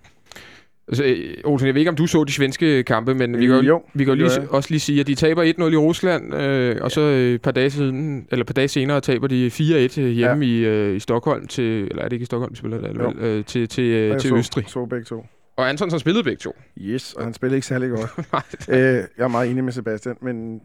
[0.90, 3.56] Altså, øh, Olsen, jeg ved ikke, om du så de svenske kampe, men vi kan
[3.56, 6.36] jo, Jo, vi kan jo lige, også lige sige, at de taber 1-0 i Rusland,
[6.36, 9.48] øh, og så øh, et par dage, siden, eller et par dage senere taber de
[9.48, 10.52] 4-1 hjemme ja.
[10.52, 13.46] i, øh, i Stockholm til, eller er det ikke i Stockholm, de spiller vel, øh,
[13.46, 14.66] til, til, øh, til så, Østrig.
[14.68, 15.26] så begge to.
[15.58, 16.56] Og Anton har spillet begge to.
[16.82, 18.10] Yes, og han spiller ikke særlig godt.
[18.70, 20.62] øh, jeg er meget enig med Sebastian, men en,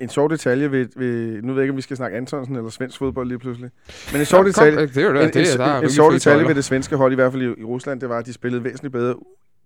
[0.00, 1.42] en sjov detalje ved, ved...
[1.42, 3.70] Nu ved jeg ikke, om vi skal snakke Antonsen eller svensk fodbold lige pludselig.
[4.12, 5.84] Men en sjov detalje, kom, det er en, det, en, det, er- der er en,
[5.84, 8.18] en sjov detalje ved det svenske hold, i hvert fald i, i Rusland, det var,
[8.18, 9.14] at de spillede væsentligt bedre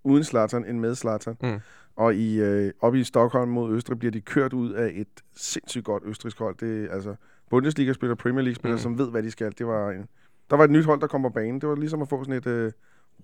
[0.03, 1.35] uden Zlatan end med Zlatan.
[1.43, 1.59] Mm.
[1.95, 5.85] Og i, øh, oppe i Stockholm mod Østrig bliver de kørt ud af et sindssygt
[5.85, 6.55] godt østrigsk hold.
[6.59, 7.15] Det er altså
[7.49, 8.81] Bundesliga-spillere, Premier League-spillere, Mm.
[8.81, 9.53] som ved, hvad de skal.
[9.57, 10.05] Det var en,
[10.49, 11.61] der var et nyt hold, der kom på banen.
[11.61, 12.47] Det var ligesom at få sådan et...
[12.47, 12.71] Øh,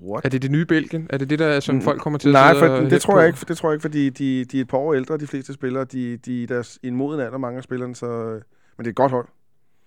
[0.04, 0.26] what?
[0.26, 1.08] Er det det nye Belgien?
[1.10, 3.14] Er det det, der, som Mm, folk kommer til Nej, at sidde for, det tror
[3.14, 3.20] på?
[3.20, 3.40] jeg ikke.
[3.48, 5.84] Det tror jeg ikke, fordi de, de er et par år ældre, de fleste spillere.
[5.86, 7.96] De, de er i deres, i en moden alder, mange af spillerne.
[7.96, 8.42] Så, øh, men
[8.78, 9.28] det er et godt hold.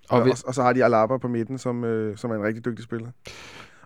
[0.09, 2.43] Og Og, og, og så har de Alaba på midten, som, øh, som er en
[2.43, 3.09] rigtig dygtig spiller.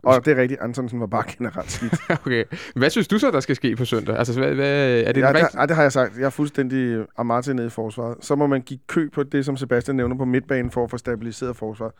[0.06, 1.94] Og det er rigtigt, Antonsen var bare generelt skidt.
[2.26, 2.44] okay.
[2.76, 4.16] Hvad synes du så, der skal ske på søndag?
[4.18, 6.18] Altså, hvad, hvad, er det ja, det, ej, det har jeg sagt.
[6.18, 8.16] Jeg er fuldstændig Amarte nede i forsvaret.
[8.20, 10.98] Så må man give kø på det, som Sebastian nævner på midtbanen, for at få
[10.98, 11.92] stabiliseret forsvaret.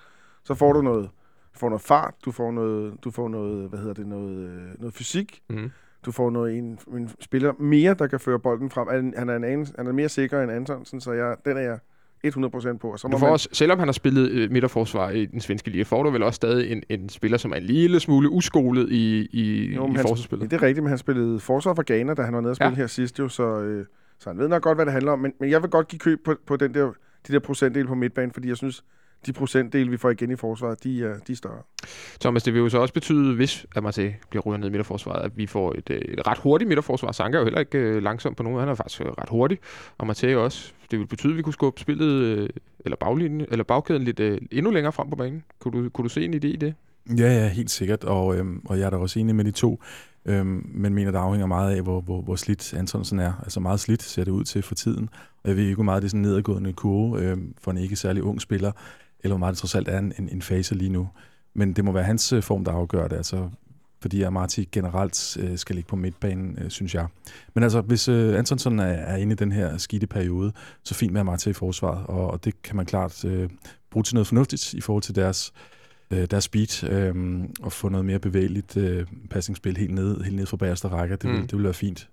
[0.44, 1.10] Så får du noget,
[1.54, 4.94] får noget fart, du får noget, du får noget, hvad hedder det, noget, øh, noget
[4.94, 5.70] fysik, Mm.
[6.06, 8.88] du får noget, en, en spiller mere, der kan føre bolden frem.
[8.88, 11.78] Han, han, er, en, han er mere sikker end Antonsen, så jeg, den er jeg
[12.28, 12.90] 100% på.
[12.92, 15.40] Og så må Du får man, også, selvom han har spillet øh, midterforsvar i den
[15.40, 18.30] svenske liga, får du vel også stadig en, en spiller, som er en lille smule
[18.30, 20.44] uskolet i, i, Jo, i forsvarsspillet.
[20.44, 22.56] Ja, det er rigtigt, men han spillede forsvar for Ghana, da han var nede og
[22.56, 22.76] spille ja.
[22.76, 23.86] her sidst jo, så, øh,
[24.18, 25.18] så han ved nok godt, hvad det handler om.
[25.18, 26.92] Men, men jeg vil godt give køb på, på den der,
[27.28, 28.84] de der procentdel på midtbanen, fordi jeg synes,
[29.26, 31.62] de procentdele, vi får igen i forsvaret, de er, de er større.
[32.20, 35.36] Thomas, det vil jo så også betyde, hvis Amate bliver rykket ned i midterforsvaret, at
[35.36, 37.12] vi får et, øh, et ret hurtigt midterforsvar.
[37.12, 38.58] Sanka er jo heller ikke øh, langsom på nogen.
[38.58, 39.58] Han er faktisk øh, ret hurtig.
[39.98, 40.72] Og Matej også.
[40.90, 42.48] Det vil betyde, at vi kunne skubbe spillet, øh,
[42.80, 45.44] eller, baglinjen, eller bagkæden lidt øh, endnu længere frem på banen.
[45.58, 46.74] Kunne du, kunne du se en idé i det?
[47.18, 49.82] Ja, ja, helt sikkert, og, øhm, og jeg er da også enig med de to,
[50.26, 53.32] øhm, men mener, der afhænger meget af, hvor, hvor, hvor slidt Antonsen er.
[53.42, 55.08] Altså meget slidt ser det ud til for tiden.
[55.42, 57.76] Og jeg ved ikke, hvor meget det er sådan en nedadgående kurve øhm, for en
[57.76, 58.72] ikke særlig ung spiller,
[59.24, 61.08] eller hvor meget det trods alt er en, en, en fase lige nu.
[61.54, 63.16] Men det må være hans øh, form, der afgør det.
[63.16, 63.50] Altså,
[64.00, 67.06] fordi Amati generelt øh, skal ligge på midtbanen, øh, synes jeg.
[67.54, 70.52] Men altså, hvis øh, Antonsson er, er inde i den her skidte periode,
[70.84, 73.48] så fint med Amati i forsvaret, og, og det kan man klart øh,
[73.90, 75.52] bruge til noget fornuftigt i forhold til deres
[76.10, 80.46] øh, deres speed øh, og få noget mere bevægeligt øh, passningsspil helt ned, helt ned
[80.46, 81.16] fra bagerste række.
[81.16, 81.46] Det, vil, Mm.
[81.46, 82.08] det vil være fint.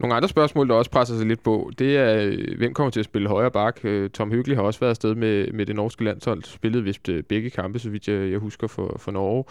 [0.00, 3.00] Nogle andre spørgsmål, der også presser sig lidt på, det er, øh, hvem kommer til
[3.00, 3.80] at spille højre bak?
[3.84, 7.22] Øh, Tom Hyggelig har også været afsted med, med det norske landshold, spillet vist øh,
[7.22, 9.44] begge kampe, så vidt jeg, jeg husker for, for Norge.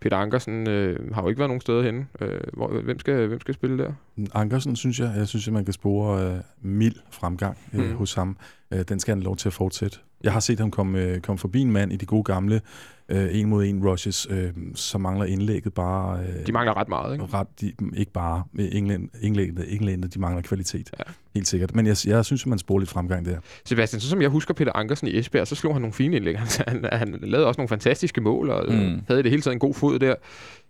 [0.00, 2.06] Peter Ankersen øh, har jo ikke været nogen steder henne.
[2.20, 3.92] Øh, hvor, hvem, skal, hvem skal spille der?
[4.34, 7.96] Ankersen, synes jeg, jeg synes, at man kan spore øh, mild fremgang øh, Mm.
[7.96, 8.36] hos ham.
[8.70, 9.98] Øh, den skal han lov til at fortsætte.
[10.22, 12.60] Jeg har set ham komme, øh, komme forbi en mand i de gode gamle
[13.08, 16.20] øh, en mod en rushes, øh, så mangler indlægget bare...
[16.20, 17.24] Øh, De mangler ret meget, ikke?
[17.24, 20.90] ret, de, ikke bare med England, England, England, de mangler kvalitet.
[20.98, 21.04] Ja.
[21.34, 21.74] Helt sikkert.
[21.74, 23.38] Men jeg, jeg synes, at man sporer lidt fremgang der.
[23.64, 26.38] Sebastian, så som jeg husker Peter Ankersen i Esbjerg, så slog han nogle fine indlæg.
[26.38, 29.00] Han, han, han lavede også nogle fantastiske mål, og mm.
[29.08, 30.06] Havde i det hele taget en god fod der.
[30.06, 30.16] Jeg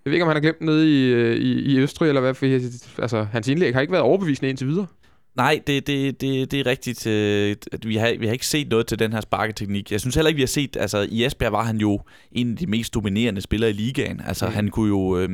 [0.05, 2.46] ved ikke, om han har glemt nede i, øh, i, i Østrig, eller hvad, for
[3.03, 4.87] altså, hans indlæg har ikke været overbevisende indtil videre.
[5.37, 7.07] Nej, det, det, det, det er rigtigt.
[7.07, 9.92] øh, Vi har, vi har ikke set noget til den her sparketeknik.
[9.92, 10.77] Jeg synes heller ikke, vi har set...
[10.77, 12.01] Altså, i Esbjerg var han jo
[12.33, 14.20] en af de mest dominerende spillere i ligaen.
[14.27, 14.51] Altså, Mm.
[14.51, 14.55] mm.
[14.55, 15.18] han kunne jo...
[15.18, 15.29] Øh,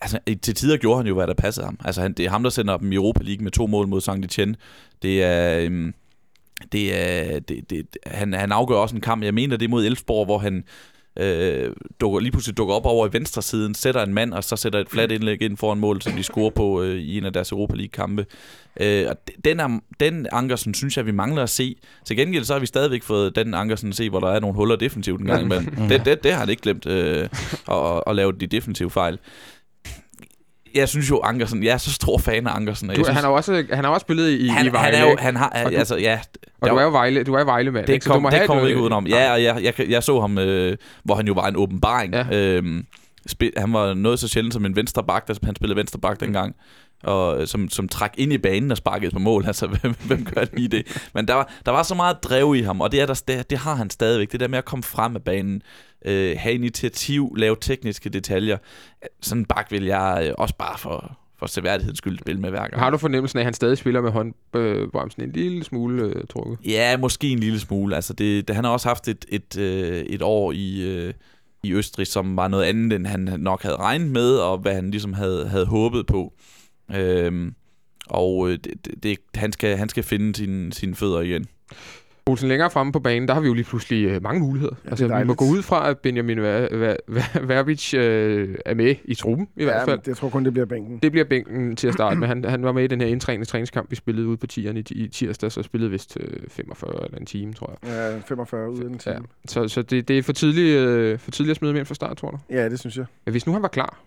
[0.00, 1.78] altså, til tider gjorde han jo, hvad der passede ham.
[1.84, 4.00] Altså, han, det er ham, der sender dem i Europa League med to mål mod
[4.00, 4.54] Saint Etienne.
[5.02, 5.58] Det er...
[5.70, 5.92] Øh,
[6.72, 9.24] det er, det, det, han, han afgør også en kamp.
[9.24, 10.64] Jeg mener, det er mod Elfsborg, hvor han
[11.16, 14.56] øh, dukker, lige pludselig dukker op over i venstre siden, sætter en mand, og så
[14.56, 17.32] sætter et fladt indlæg ind foran mål, som de scorer på øh, i en af
[17.32, 18.26] deres Europa League-kampe.
[18.80, 21.76] Øh, og den, er, den Ankersen synes jeg, vi mangler at se.
[22.04, 24.56] Til gengæld så har vi stadigvæk fået den Ankersen at se, hvor der er nogle
[24.56, 25.66] huller defensivt en gang imellem.
[25.88, 27.28] det, det, det har han ikke glemt øh,
[27.68, 29.18] at, at lave de defensive fejl.
[30.74, 32.90] Jeg synes jo, Ankersen, jeg er så stor fan af Ankersen.
[32.90, 34.72] og Du, jeg synes, han, har også, han har også spillet i, han, i han
[34.72, 34.96] Vejle.
[34.96, 37.24] er jo, han har, Og du- altså, ja, og der du var- er jo Vejle,
[37.24, 38.04] du er Vejle mand, det, ikke?
[38.04, 39.06] Så du kom, må det kommer vi ikke udenom.
[39.06, 42.14] Ja, og jeg, jeg, jeg så ham, øh, hvor han jo var en åbenbaring.
[42.14, 42.26] Ja.
[42.32, 42.84] Øhm,
[43.26, 46.20] spil, han var noget så sjældent som en venstre bak, der han spillede venstre bak
[46.20, 46.54] dengang.
[47.04, 49.44] Og øh, som, som trak ind i banen og sparkede på mål.
[49.50, 51.08] Altså, hvem, hvem gør lige det?
[51.14, 53.50] Men der var, der var så meget drev i ham, og det, er der, det,
[53.50, 54.32] det har han stadigvæk.
[54.32, 55.62] Det der med at komme frem af banen,
[56.04, 58.58] øh, have initiativ, lave tekniske detaljer.
[59.20, 62.68] Sådan en bak vil jeg øh, også bare for, for seværdighedens skyld spille med hver
[62.68, 62.78] gang.
[62.78, 66.58] Har du fornemmelsen af, at han stadig spiller med håndbremsen en lille smule øh, trukket?
[66.64, 67.94] Ja, måske en lille smule.
[67.96, 71.14] Altså det, det, han har også haft et, et, øh, et år i, øh,
[71.62, 74.90] i Østrig, som var noget andet, end han nok havde regnet med, og hvad han
[74.90, 76.32] ligesom havde, havde håbet på.
[76.94, 77.54] Øhm,
[78.06, 81.46] og øh, det, det, han, skal, han skal finde sine, sine fødder igen.
[82.30, 84.74] Olsen, længere fremme på banen, der har vi jo lige pludselig øh, mange muligheder.
[84.84, 88.74] Ja, altså, vi må gå ud fra, at Benjamin Ver- Ver- Ver- Verbic øh, er
[88.74, 90.00] med i truppen, i hvert fald.
[90.06, 90.98] jeg tror kun, det bliver bænken.
[90.98, 92.28] Det bliver bænken til at starte med.
[92.28, 94.84] Han, han var med i den her indtrænende træningskamp, vi spillede ude på tieren i,
[94.90, 97.90] i tirsdag, så spillede vist øh, 45 eller en time, tror jeg.
[98.14, 99.14] Ja, 45 ud af en time.
[99.14, 99.20] Ja.
[99.46, 101.94] Så, så det, det er for tidligt, øh, for tidligt at smide ham ind fra
[101.94, 102.38] start, tror du?
[102.50, 102.68] Ja.
[102.68, 103.04] det synes jeg.
[103.24, 103.98] Hvis nu han var klar.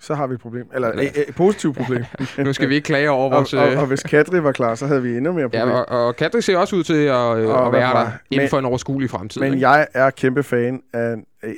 [0.00, 0.66] Så har vi et problem.
[0.74, 1.02] Eller Ja.
[1.02, 2.04] et, et positivt problem.
[2.38, 3.54] Nu skal vi ikke klage over og, vores...
[3.54, 5.68] og, øh, og hvis Kadri var klar, så havde vi endnu mere problem.
[5.68, 7.08] Ja, og, og Kadri ser også ud til at,
[7.38, 9.40] øh, Og at være der inden men- for en overskuelig fremtid.
[9.40, 9.68] Men ikke?
[9.68, 11.54] jeg er kæmpe fan af øh,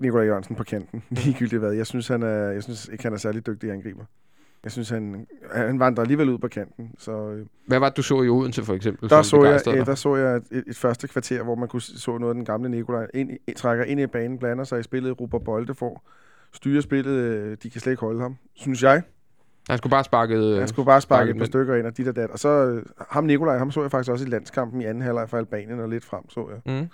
[0.00, 1.02] Nikolaj Jørgensen på kanten.
[1.10, 1.72] Ligegyldigt hvad.
[1.72, 4.04] Jeg synes, han er, jeg synes ikke, han er særlig dygtig angriber.
[4.64, 6.90] Jeg synes, han, han vandrer alligevel ud på kanten.
[6.98, 9.10] Så Hvad var det, du så i Odense for eksempel?
[9.10, 9.86] der, så jeg, dig?
[9.86, 12.68] der så jeg et, et, første kvarter, hvor man kunne så noget af den gamle
[12.68, 13.06] Nikolaj.
[13.14, 16.08] Ind, trækker ind i banen, blander sig i spillet, Ruber Bolde får
[16.52, 17.10] styrer spillet.
[17.12, 19.02] øh, De kan slet ikke holde ham, synes jeg.
[19.68, 20.34] Han skulle bare sparke...
[20.34, 22.30] Øh, Han skulle bare sparke sparket et par stykker ind, og dit og dat.
[22.30, 25.28] Og så øh, ham Nikolaj, ham så jeg faktisk også i landskampen i anden halvleg
[25.28, 26.88] for Albanien og lidt frem, så jeg.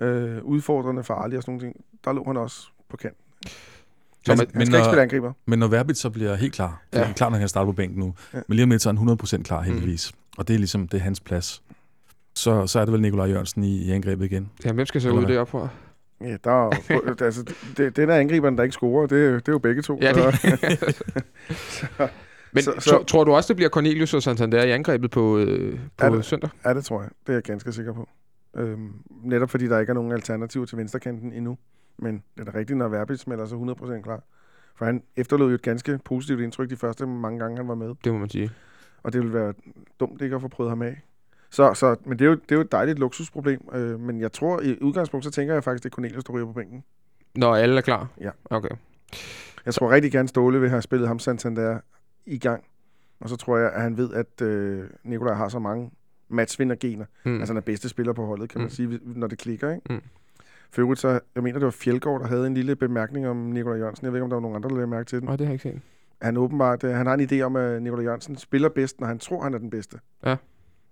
[0.00, 0.04] Mm.
[0.04, 1.84] Øh, udfordrende farlig og sådan nogle ting.
[2.04, 3.24] Der lå han også på kanten.
[3.46, 5.32] Så Men, han men skal ikke når- spille angriber.
[5.46, 7.00] Men når Verbit så bliver helt klar, Ja.
[7.00, 8.38] er klar, når han kan starte på bænken nu, Ja.
[8.48, 10.12] men lige om lidt så er han 100% klar heldigvis.
[10.12, 10.18] Mm.
[10.38, 11.62] Og det er ligesom, det er hans plads.
[12.34, 14.50] Så, så er det vel Nikolaj Jørgensen i, i angrebet igen.
[14.64, 15.68] Ja, hvem skal så ud deroppe fra?
[16.20, 16.70] Ja, der er,
[17.24, 19.98] altså, det, den er angriberen, der ikke scorer, det, er- det er jo begge to.
[20.02, 20.34] Ja, det-
[21.50, 21.86] Så,
[22.52, 25.78] Men Så- så, tror du også, det bliver Cornelius og Santander i angrebet på, øh,
[25.98, 26.50] Er på det- søndag?
[26.64, 27.10] ja, det tror jeg.
[27.26, 28.08] Det er jeg ganske sikker på.
[28.56, 28.92] Øhm,
[29.24, 31.58] netop fordi der ikke er nogen alternativer til venstrekanten endnu.
[31.98, 34.22] Men det er da rigtigt, når Verbitz melder sig 100% klar.
[34.76, 37.94] For han efterlod jo et ganske positivt indtryk de første mange gange, han var med.
[38.04, 38.50] Det må man sige.
[39.02, 39.54] Og det ville være
[40.00, 41.00] dumt ikke at få prøvet ham af.
[41.50, 43.60] Så, så, men det er, jo, det er jo et dejligt luksusproblem.
[43.72, 46.46] Øh, men jeg tror, i udgangspunkt, så tænker jeg faktisk, det er Cornelius, der ryger
[46.46, 46.84] på bænken.
[47.34, 48.08] Når alle er klar?
[48.20, 48.30] Ja.
[48.44, 48.68] Okay.
[49.66, 51.78] Jeg tror rigtig gerne, Ståle vil have spillet ham Santander
[52.26, 52.64] i gang.
[53.20, 55.90] Og så tror jeg, at han ved, at øh, Nikolaj har så mange
[56.28, 57.04] matchvindergener.
[57.24, 57.32] Hmm.
[57.32, 57.38] Mm.
[57.40, 58.70] Altså han er bedste spiller på holdet, kan man Mm.
[58.70, 59.70] sige, når det klikker.
[59.70, 59.94] Ikke?
[59.94, 60.00] Mm.
[60.70, 63.78] For øvrigt, så, jeg mener, det var Fjeldgaard, der havde en lille bemærkning om Nikolaj
[63.78, 64.04] Jørgensen.
[64.04, 65.26] Jeg ved ikke, om der var nogen andre, der lagde mærke til den.
[65.28, 65.80] Nej, det har jeg ikke set.
[66.22, 69.18] Han åbenbart, øh, han har en idé om, at Nikolaj Jørgensen spiller bedst, når han
[69.18, 69.98] tror, han er den bedste.
[70.26, 70.36] Ja.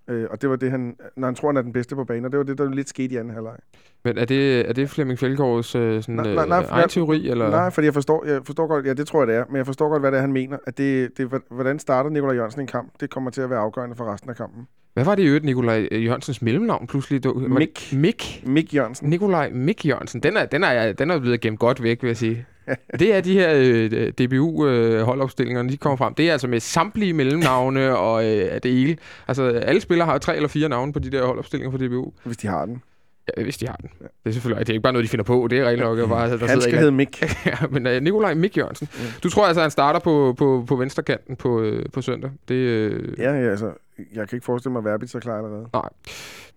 [0.09, 2.25] Øh, og det var det, han, når han tror, han er den bedste på banen,
[2.25, 3.57] og det var det, der lidt skete i anden halvleg.
[4.05, 6.89] Men er det, er det Flemming Fjellgaards øh, sådan, Nej, nej, nej, nej, nej, egen
[6.89, 7.29] teori?
[7.29, 7.51] Eller?
[7.51, 9.67] Nej, fordi jeg forstår, jeg forstår godt, ja, det tror jeg, det er, men jeg
[9.67, 10.59] forstår godt, hvad det er, han mener.
[10.67, 13.97] At det, det, hvordan starter Nikolaj Jørgensen en kamp, det kommer til at være afgørende
[13.97, 14.67] for resten af kampen.
[14.95, 17.25] Hvad var det i øvrigt, Nikolaj øh, Jørgensens mellemnavn pludselig?
[17.25, 17.93] Du, Mik.
[17.93, 18.43] Mik.
[18.47, 19.11] Mik Jørgensen.
[19.11, 20.23] Nikolaj Mik Jørgensen.
[20.23, 22.47] Den er, den, er, den er blevet gemt godt væk, vil jeg sige.
[22.99, 26.15] Det er de her øh, DBU-holdopstillinger, de kommer frem.
[26.15, 28.97] Det er altså med samtlige mellemnavne og øh, det hele.
[29.29, 32.13] Altså, alle spillere har tre eller fire navne på de der holdopstillinger for DBU.
[32.25, 32.83] Hvis de har den.
[33.37, 33.91] Ja, hvis de har den.
[34.01, 35.47] Det er selvfølgelig det er ikke bare noget, de finder på.
[35.51, 37.23] Det er rent nok, bare, der Han skal hedde Mik.
[37.47, 38.89] ja, men uh, Nikolaj Mik Jørgensen.
[39.23, 42.31] Du tror altså, han starter på, på, på venstrekanten på, øh, på søndag?
[42.49, 45.69] Det, øh, Ja, ja, altså, jeg kan ikke forestille mig, at Verbit er klar allerede.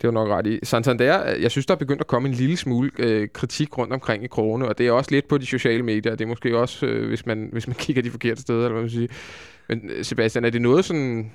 [0.02, 0.60] Det var nok ret i.
[0.64, 4.24] Santander, jeg synes, der er begyndt at komme en lille smule øh, kritik rundt omkring
[4.24, 6.86] i krogene, og det er også lidt på de sociale medier, det er måske også,
[6.86, 9.08] øh, hvis, man, hvis man kigger de forkerte steder, eller hvad man siger.
[9.70, 11.32] Men øh, Sebastian, er det noget sådan...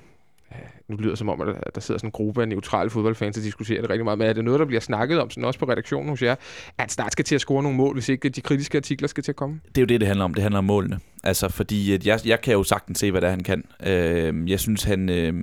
[0.52, 3.36] Øh, nu lyder det som om, at der, sidder sådan en gruppe af neutrale fodboldfans
[3.36, 5.58] og diskuterer det rigtig meget, men er det noget, der bliver snakket om, sådan også
[5.58, 6.34] på redaktionen hos jer,
[6.78, 9.32] at Start skal til at score nogle mål, hvis ikke de kritiske artikler skal til
[9.32, 9.60] at komme?
[9.68, 10.34] Det er jo det, det handler om.
[10.34, 11.00] Det handler om målene.
[11.24, 13.64] Altså, fordi jeg, jeg kan jo sagtens se, hvad det er, han kan.
[13.86, 15.08] Øh, jeg synes, han...
[15.08, 15.34] Øh,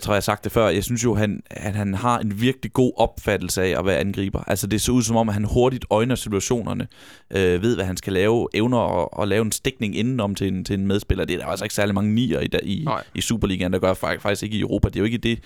[0.00, 0.68] jeg tror, jeg har sagt det før.
[0.68, 4.42] Jeg synes jo, han, han, han har en virkelig god opfattelse af at være angriber.
[4.46, 6.88] Altså, det ser ud som om, at han hurtigt øjner situationerne,
[7.30, 10.64] øh, ved, hvad han skal lave, evner at, at lave en stikning indenom til en,
[10.64, 11.24] til en medspiller.
[11.24, 13.02] Det er der altså ikke særlig mange nier i, i, Nej.
[13.14, 14.88] i Superligaen, der gør fak- faktisk ikke i Europa.
[14.88, 15.38] Det er jo ikke det,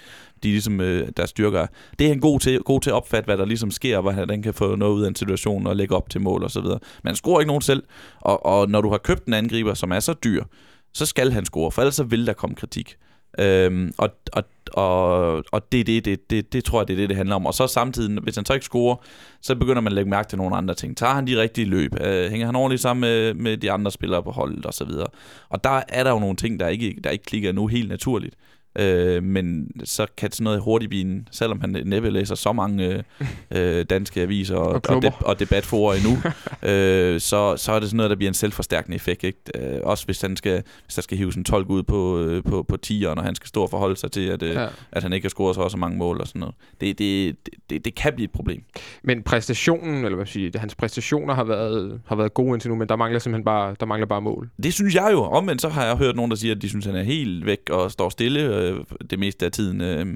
[0.42, 1.66] de ligesom, øh, der styrker.
[1.98, 4.30] Det er han god til, god til at opfatte, hvad der ligesom sker, og hvordan
[4.30, 6.60] han kan få noget ud af en situation og lægge op til mål og så
[6.60, 6.78] videre.
[7.02, 7.82] Men han scorer ikke nogen selv,
[8.20, 10.44] og, og når du har købt en angriber, som er så dyr,
[10.92, 12.96] så skal han score, for ellers så vil der komme kritik.
[13.38, 17.08] Øhm, og, og, og, og det, det, det, det, det tror jeg, det er det,
[17.08, 17.46] det handler om.
[17.46, 18.96] Og så samtidig, hvis han så ikke scorer,
[19.40, 20.96] så begynder man at lægge mærke til nogle andre ting.
[20.96, 21.90] Tager han de rigtige løb?
[22.00, 25.06] Øh, hænger han ordentligt sammen med, med de andre spillere på holdet og så videre?
[25.48, 28.34] Og der er der jo nogle ting, der ikke, der ikke klikker nu helt naturligt.
[28.78, 32.84] Øh, men så kan sådan noget hurtigt blive en, selvom han næppe læser så mange
[32.86, 33.02] øh,
[33.78, 35.10] øh, danske aviser og, Og og, klubber.
[35.10, 36.12] de, og debatforer endnu,
[36.70, 39.24] øh, så, så er det sådan noget, der bliver en selvforstærkende effekt.
[39.24, 39.38] Ikke?
[39.54, 42.62] Øh, også hvis, han skal, hvis der skal hives en tolk ud på, øh, på,
[42.62, 44.66] på 10'eren, og han skal stå og forholde sig til, at, øh, Ja.
[44.92, 46.54] at han ikke har scoret så mange mål og sådan noget.
[46.80, 47.36] Det, det,
[47.70, 48.62] det, det kan blive et problem.
[49.02, 52.88] Men præstationen, eller hvad siger, hans præstationer har været, har været gode indtil nu, men
[52.88, 54.50] der mangler simpelthen bare, der mangler bare mål.
[54.62, 55.22] Det synes jeg jo.
[55.22, 57.46] Omvendt så har jeg hørt nogen, der siger, at de synes, at han er helt
[57.46, 58.40] væk og står stille
[58.72, 59.80] øh, det meste af tiden.
[59.80, 60.06] Øh,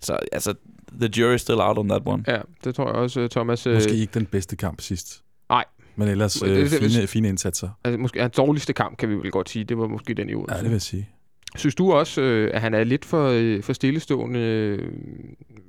[0.00, 0.54] så altså,
[1.00, 2.24] the jury still out on that one.
[2.28, 3.66] Ja, det tror jeg også, øh, Thomas.
[3.66, 5.22] øh, Måske ikke den bedste kamp sidst.
[5.48, 5.64] Nej.
[5.96, 7.68] Men ellers øh, det- det- fine, fine indsatser.
[7.84, 9.64] Altså, måske hans dårligste kamp, kan vi vel godt sige.
[9.64, 10.54] Det var måske den i Ja, Odense.
[10.56, 11.08] det vil jeg sige.
[11.56, 14.40] Synes du også, øh, at han er lidt for, øh, for stillestående?
[14.40, 14.92] Øh,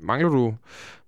[0.01, 0.55] Mangler du,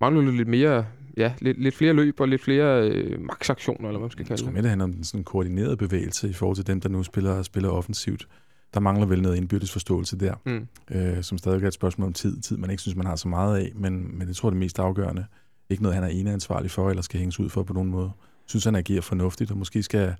[0.02, 0.86] mangler du lidt mere,
[1.18, 4.28] ja, lidt, lidt flere løb og lidt flere øh, maksaktioner, eller hvad man skal Jeg
[4.28, 4.54] kalde tror det?
[4.54, 7.70] mere, det handler om sådan koordinerede bevægelse i forhold til dem, der nu spiller, spiller
[7.70, 8.28] offensivt.
[8.74, 10.68] Der mangler vel noget indbyrdes forståelse der, Mm.
[10.92, 12.42] øh, som stadig er et spørgsmål om tid.
[12.42, 14.54] Tid, man ikke synes, man har så meget af, men, men det tror jeg er
[14.54, 15.26] det mest afgørende.
[15.70, 18.12] Ikke noget, han er ene ansvarlig for, eller skal hænges ud for på nogen måde.
[18.46, 20.16] Synes, han agerer fornuftigt, og måske skal,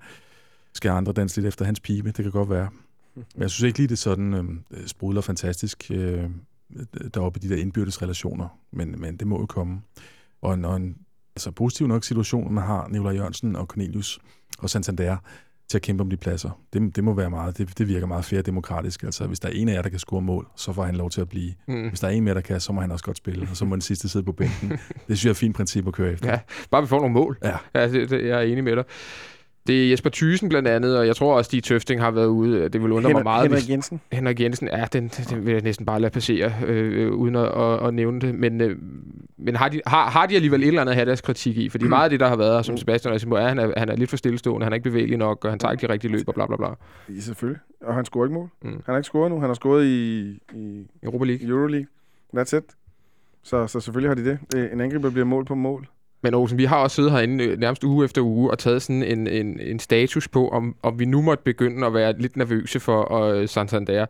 [0.74, 2.08] skal andre danse lidt efter hans pibe.
[2.10, 2.68] Det kan godt være.
[3.14, 4.34] Men jeg synes ikke lige, det er sådan
[4.70, 6.30] øh, sprudler fantastisk øh,
[7.14, 9.80] deroppe i de der indbyrdes relationer, men, men det må jo komme.
[10.42, 10.96] Og når en
[11.36, 14.18] altså, positiv nok situation, man har Nikolaj Jørgensen og Cornelius
[14.58, 15.16] og Santander
[15.70, 18.24] til at kæmpe om de pladser, det, det må være meget, det, det virker meget
[18.24, 19.02] fair demokratisk.
[19.02, 21.10] Altså, hvis der er en af jer, der kan score mål, så får han lov
[21.10, 21.52] til at blive.
[21.68, 21.88] Mm.
[21.88, 23.64] Hvis der er en mere, der kan, så må han også godt spille, og så
[23.64, 24.70] må den sidste sidde på bænken.
[25.08, 26.30] Det synes jeg er et fint princip at køre efter.
[26.30, 26.38] Ja,
[26.70, 27.38] bare vi får nogle mål.
[27.44, 27.56] Ja.
[27.74, 28.84] ja det, det, jeg er enig med dig.
[29.70, 32.68] Det er Jesper Thysen blandt andet, og jeg tror også, Stig Tøfting har været ude.
[32.68, 34.00] Det vil undre mig Henrik, meget, Henrik hvis Jensen.
[34.12, 37.46] Henrik Jensen, ja, den, den vil jeg næsten bare lade passere, øh, øh, uden at,
[37.62, 38.34] at, at nævne det.
[38.34, 38.76] Men, øh,
[39.36, 41.68] men har, de, har, har de alligevel et eller andet at have deres kritik i?
[41.68, 43.96] Fordi meget af det, der har været, som Sebastian også er, han er, han er
[43.96, 46.28] lidt for stillestående, han er ikke bevægelig nok, og han tager ikke de rigtige løb
[46.28, 46.68] og bla bla bla.
[47.08, 47.60] Ja, selvfølgelig.
[47.80, 48.48] Og han scorer ikke mål.
[48.62, 48.70] Mm.
[48.70, 49.40] Han har ikke scoret nu.
[49.40, 50.20] Han har scoret i,
[50.54, 51.48] i Europa League.
[51.48, 51.86] Euroleague.
[52.36, 52.64] That's it.
[53.42, 54.38] Så, så selvfølgelig har de det.
[54.56, 55.88] Øh, En angriber bliver mål på mål.
[56.22, 59.02] Men Olsen, vi har også siddet herinde øh, nærmest uge efter uge og taget sådan
[59.02, 62.80] en, en, en status på, om, om vi nu måtte begynde at være lidt nervøse
[62.80, 64.06] for uh, Santander.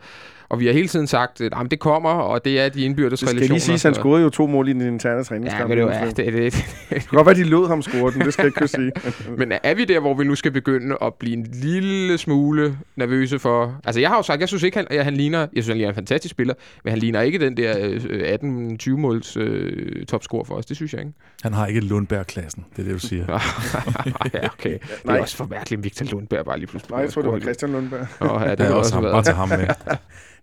[0.50, 3.28] Og vi har hele tiden sagt, at det kommer, og det er de indbyrdes Det
[3.28, 3.54] skal relationer.
[3.54, 5.68] lige sige, at han scorede jo to mål i den interne Ja, træningskamp.
[5.68, 6.52] men det, var, ja, det, det, Det
[6.90, 8.20] kan godt være, de lod ham score den.
[8.20, 8.92] Det skal jeg ikke kunne sige.
[9.38, 13.38] Men er vi der, hvor vi nu skal begynde at blive en lille smule nervøse
[13.38, 13.80] for...
[13.84, 15.38] Altså, jeg har jo sagt, jeg synes ikke, han, at han ligner...
[15.38, 18.34] Jeg synes, han ligner en fantastisk spiller, men han ligner ikke den der øh,
[18.82, 20.66] 18-20 måls øh, topscore for os.
[20.66, 21.12] Det synes jeg ikke.
[21.42, 23.24] Han har ikke Lundberg-klassen, det er det, du siger.
[24.34, 24.70] ja, okay.
[24.78, 25.18] Det er Nej.
[25.18, 26.90] også for mærkeligt, at Victor Lundberg bare lige pludselig...
[26.92, 28.06] Nej, jeg tror, det var Christian Lundberg.
[28.20, 29.02] Oh, ja, det Det er også ham.
[29.02, 29.66] Bare tage ham med.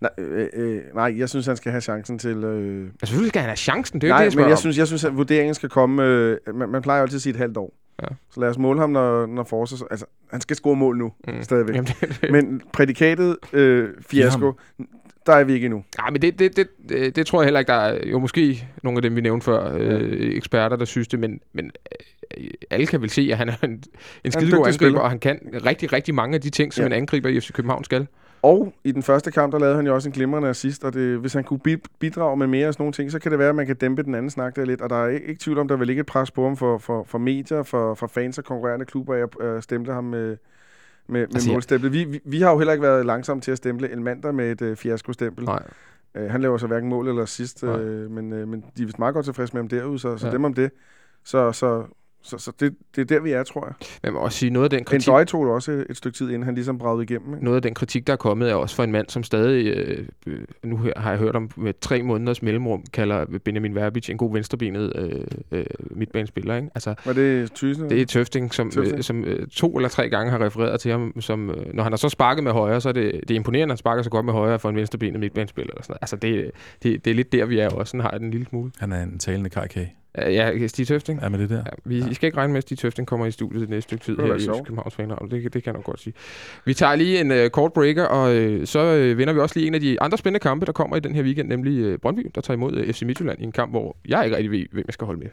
[0.02, 2.38] Nej, øh, øh, nej, jeg synes, han skal have chancen til...
[2.44, 2.82] Øh...
[2.84, 4.02] Altså, selvfølgelig skal han have chancen.
[4.02, 4.60] Det er Nej, ikke det, jeg men jeg om.
[4.60, 6.04] synes, jeg synes, at vurderingen skal komme...
[6.04, 7.74] Øh, man, man plejer jo altid at sige et halvt år.
[8.02, 8.08] Ja.
[8.34, 9.82] Så lad os måle ham, når, når forsvars...
[9.92, 11.44] Altså, han skal score mål nu, Mm.
[11.44, 11.76] stadigvæk.
[11.76, 14.54] Jamen, det, det, Men prædikatet øh, fiasko,
[15.26, 15.84] der er vi ikke endnu.
[15.98, 16.58] Nej, men det, det,
[16.90, 19.46] det, det, tror jeg heller ikke, der er jo måske nogle af dem, vi nævnte
[19.46, 21.72] før, øh, eksperter, der synes det, men, men
[22.38, 23.84] øh, alle kan vel se, at han er en,
[24.24, 25.00] en skidegod angriber, spiller.
[25.00, 26.86] og han kan rigtig, rigtig mange af de ting, som Ja.
[26.86, 28.08] en angriber i FC København skal.
[28.42, 31.18] Og i den første kamp, der lavede han jo også en glimrende assist, og det,
[31.20, 33.50] hvis han kunne bi- bidrage med mere af sådan nogle ting, så kan det være,
[33.50, 34.82] at man kan dæmpe den anden snak der lidt.
[34.82, 36.78] Og der er ikke, ikke tvivl om, der vil ligge et pres på ham for,
[36.78, 40.38] for, for medier, for, for fans og konkurrerende klubber, at øh, stemple ham med, med,
[41.08, 41.94] med Altså, målstemplet.
[41.94, 44.52] Vi, vi, vi har jo heller ikke været langsomme til at stemple en mand med
[44.52, 45.46] et øh, fiasko-stempel.
[45.46, 45.64] Nej.
[46.16, 49.00] Øh, han laver så hverken mål eller assist, øh, men, øh, men de er vist
[49.00, 50.34] meget godt tilfredse med ham derude, så, så Ja.
[50.34, 50.72] dem om det.
[51.24, 51.84] Så, så,
[52.22, 53.74] så, så det, det er der, vi er, tror jeg.
[54.04, 56.18] Men må også sige, noget af den Men kritik, Døje tog det også et, stykke
[56.18, 57.34] tid, inden han ligesom bragede igennem.
[57.34, 57.44] Ikke?
[57.44, 60.08] noget af den kritik, der er kommet, er også for en mand, som stadig, øh,
[60.28, 64.18] øh, nu her- har jeg hørt om med tre måneders mellemrum, kalder Benjamin Verbic en
[64.18, 66.56] god venstrebenet øh, øh, midtbanespiller.
[66.56, 66.70] Ikke?
[66.76, 67.90] Altså, Var det Thyssen?
[67.90, 68.98] Det er Tøfting, som, Tøfting.
[68.98, 71.22] øh, som øh, to eller tre gange har refereret til ham.
[71.22, 73.72] Som, øh, når han har så sparket med højre, så er det, det er imponerende,
[73.72, 75.72] at han sparker så godt med højre for en venstrebenet midtbanespiller.
[75.74, 76.02] Eller sådan noget.
[76.02, 76.52] Altså, det,
[76.84, 77.92] det, det er lidt der, vi er også.
[77.92, 78.72] Sådan har jeg den en lille smule.
[78.80, 79.94] Han er en talende kajkage.
[80.26, 81.20] Uh, ja, Stig Tøfting.
[81.22, 81.56] Er med det der?
[81.56, 83.88] Ja, vi I skal ikke regne med, at Stig Tøfting kommer i studiet det næste
[83.88, 85.28] stykke tid Det her i Københavns Fanradio.
[85.28, 86.14] Det, det kan jeg nok godt sige.
[86.66, 89.68] Vi tager lige en uh, kort breaker, og uh, så uh, vender vi også lige
[89.68, 92.32] en af de andre spændende kampe, der kommer i den her weekend, nemlig uh, Brøndby,
[92.36, 94.84] der tager imod uh, FC Midtjylland i en kamp, hvor jeg ikke rigtig ved, hvem
[94.88, 95.30] jeg skal holde med.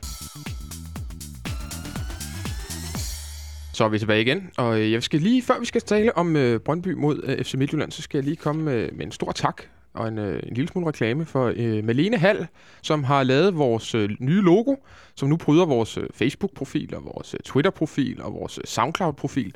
[3.74, 6.36] Så er vi tilbage igen, og øh, jeg skal lige, før vi skal tale om
[6.36, 9.32] øh, Brøndby mod øh, FC Midtjylland, så skal jeg lige komme med, med en stor
[9.32, 9.62] tak
[9.94, 12.46] og en, øh, en lille smule reklame for øh, Malene Hall,
[12.82, 14.74] som har lavet vores øh, nye logo,
[15.14, 19.54] som nu bryder vores øh, Facebook-profil og vores øh, Twitter-profil og vores øh, SoundCloud-profil.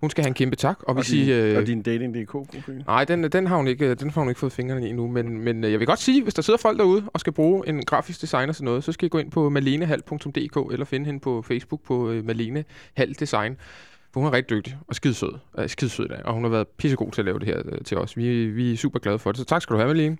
[0.00, 1.24] Hun skal have en kæmpe tak, og vi og, siger...
[1.24, 2.84] din, Øh, og din Dating.dk-profil.
[2.86, 5.38] Nej, den, den, har hun ikke, den har hun ikke fået fingrene i endnu, men,
[5.38, 7.84] men øh, jeg vil godt sige, hvis der sidder folk derude og skal bruge en
[7.84, 11.42] grafisk designer til noget, så skal I gå ind på malenehal.dk eller finde hende på
[11.42, 12.64] Facebook på øh, Malene
[12.96, 13.56] Hal Design.
[14.12, 17.10] For hun er rigtig dygtig og skidesød, øh, skidesød da, og hun har været pissegod
[17.12, 18.16] til at lave det her øh, til os.
[18.16, 20.16] Vi, vi er super glade for det, så tak skal du have, Malene.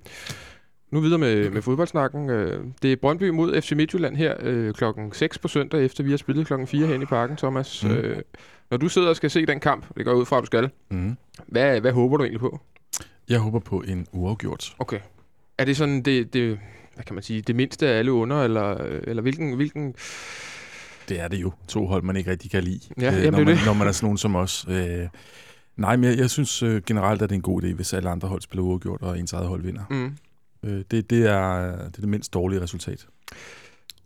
[0.90, 2.31] Nu videre med, med fodboldsnakken.
[2.31, 6.11] Øh, Det er Brøndby mod FC Midtjylland her øh, klokken 6 på søndag, efter vi
[6.11, 7.85] har spillet klokken 4 hen i parken, Thomas.
[7.85, 7.90] Mm.
[7.90, 8.22] Øh,
[8.70, 10.70] når du sidder og skal se den kamp, det går ud fra, at du skal,
[10.90, 11.16] Mm.
[11.46, 12.61] hvad, hvad håber du egentlig på?
[13.28, 14.74] Jeg håber på en uafgjort.
[14.78, 14.98] Okay.
[15.59, 16.59] Er det sådan det, det
[16.94, 18.70] hvad kan man sige, det mindste af alle under, eller,
[19.05, 19.94] eller hvilken, hvilken
[21.12, 21.53] Det er det jo.
[21.68, 23.59] To hold, man ikke rigtig kan lide, Ja, øh, når, man, det.
[23.66, 24.66] når man er sådan nogen som os.
[24.68, 25.09] Øh,
[25.77, 28.11] nej, men jeg, jeg synes øh, generelt, at det er en god idé, hvis alle
[28.11, 29.83] andre hold spiller uafgjort, og ens eget hold vinder.
[29.90, 30.16] mm.
[30.64, 33.07] Øh, det, det, er, det er det mindst dårlige resultat.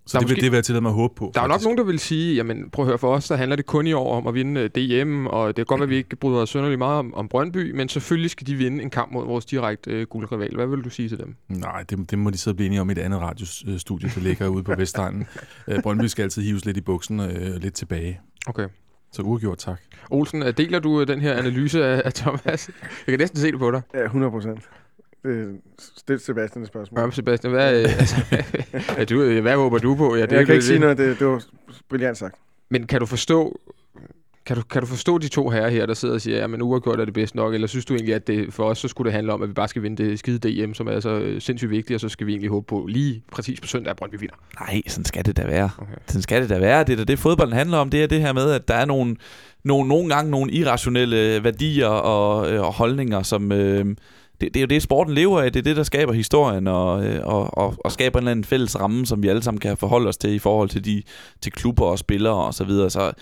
[0.08, 1.30] Så Der er det, vil, måske- det vil jeg tillade mig at håbe på.
[1.34, 1.64] Der er jo nok faktisk.
[1.66, 3.92] nogen, der vil sige, jamen prøv at høre, for os, der handler det kun i
[3.92, 4.70] år om at vinde øh,
[5.04, 7.70] DM, og det kan godt at vi ikke bryder os sønderligt meget om, om Brøndby,
[7.72, 10.54] men selvfølgelig skal de vinde en kamp mod vores direkte øh, guldrival.
[10.54, 11.34] Hvad vil du sige til dem?
[11.48, 14.20] Nej, det, det må de sidde og blive enige om i et andet radiostudie, der
[14.20, 15.26] ligger ude på Vestegnen.
[15.68, 18.20] Øh, Brøndby skal altid hives lidt i buksen og øh, lidt tilbage.
[18.46, 18.68] Okay.
[19.12, 19.80] Så uafgjort, tak.
[20.10, 22.70] Olsen, øh, deler du øh, den her analyse af, af Thomas?
[23.06, 23.82] Jeg kan næsten se det på dig.
[23.94, 24.60] Ja, 100 procent.
[25.96, 27.00] Stil Sebastian et spørgsmål.
[27.00, 28.16] Ja, Sebastian, hvad, øh, altså,
[29.00, 30.14] er du, øh, hvad håber du på?
[30.14, 31.42] Ja, jeg kan det- ikke sige noget, det, det var
[31.88, 32.34] brilliant sagt.
[32.70, 33.60] Men kan du forstå,
[34.46, 37.00] kan du, kan du forstå de to herrer her, der sidder og siger, at uafgjort
[37.00, 39.12] er det bedst nok, eller synes du egentlig, at det, for os så skulle det
[39.14, 41.70] handle om, at vi bare skal vinde det skide DM, som er så øh, sindssygt
[41.70, 44.34] vigtigt, og så skal vi egentlig håbe på lige præcis på søndag, at Brøndby vinder?
[44.60, 45.70] Nej, sådan skal det da være.
[45.78, 45.92] Okay.
[46.06, 46.84] Sådan skal det da være.
[46.84, 47.90] Det er da det, fodbolden handler om.
[47.90, 49.16] Det er det her med, at der er nogle,
[49.64, 53.52] nogle, nogle gange nogle irrationelle værdier og, øh, og holdninger, som...
[53.52, 53.96] Øh,
[54.40, 55.52] det, det er jo det, sporten lever af.
[55.52, 58.44] Det er det, der skaber historien og, øh, og, og, og skaber en eller anden
[58.44, 61.02] fælles ramme, som vi alle sammen kan forholde os til i forhold til de
[61.40, 62.90] til klubber og spillere og så videre.
[62.90, 63.12] Så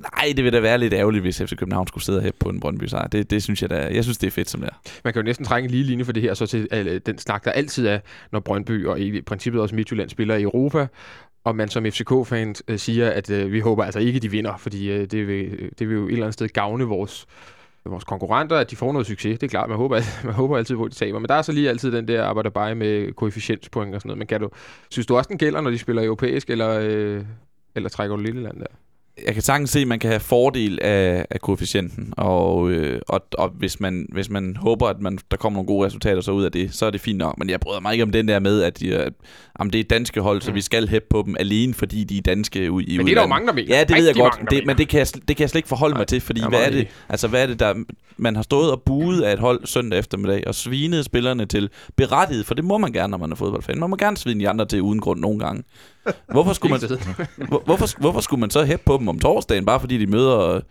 [0.00, 2.60] nej, det vil da være lidt ærgerligt, hvis FC København skulle sidde her på en
[2.60, 3.08] Brøndby sejr.
[3.08, 3.88] Det, det synes jeg da.
[3.92, 4.90] Jeg synes, det er fedt, som det er.
[5.04, 7.18] Man kan jo næsten trænge en lige linje for det her, så til øh, den
[7.18, 7.98] snak, der altid er,
[8.32, 10.86] når Brøndby og i princippet også Midtjylland spiller i Europa,
[11.44, 14.90] og man som FCK-fan øh, siger, at øh, vi håber altså ikke, de vinder, fordi
[14.90, 17.26] øh, det, vil, øh, det vil jo et eller andet sted gavne vores,
[17.90, 19.38] vores konkurrenter, at de får noget succes.
[19.38, 21.18] Det er klart, man håber, man håber altid på, at de taber.
[21.18, 24.18] Men der er så lige altid den der arbejder bare med koefficientspoint og sådan noget.
[24.18, 24.50] Men kan du,
[24.90, 27.24] synes du også, den gælder, når de spiller europæisk, eller, øh,
[27.74, 28.66] eller trækker du lille land der?
[29.26, 33.20] Jeg kan sagtens se, at man kan have fordel af, af koefficienten, og, øh, og,
[33.38, 36.44] og hvis, man, hvis man håber, at man, der kommer nogle gode resultater så ud
[36.44, 37.38] af det, så er det fint nok.
[37.38, 39.08] Men jeg bryder mig ikke om den der med, at de, er-
[39.60, 42.22] jamen, det er danske hold, så vi skal hæppe på dem alene, fordi de er
[42.22, 43.76] danske ud i Men det er der jo mange, der mener.
[43.76, 45.58] Ja, det ved jeg godt, mange, det, men det kan, jeg, det kan jeg slet
[45.58, 47.74] ikke forholde Nej, mig til, fordi hvad er det, altså, hvad er det, der
[48.20, 52.46] man har stået og buet af et hold søndag eftermiddag, og svinet spillerne til berettiget,
[52.46, 53.78] for det må man gerne, når man er fodboldfan.
[53.78, 55.62] Man må gerne svine de andre til uden grund nogle gange.
[56.32, 56.98] Hvorfor skulle man,
[57.48, 60.38] hvor, hvorfor, hvorfor skulle man så hæppe på dem om torsdagen, bare fordi de møder
[60.38, 60.62] øh,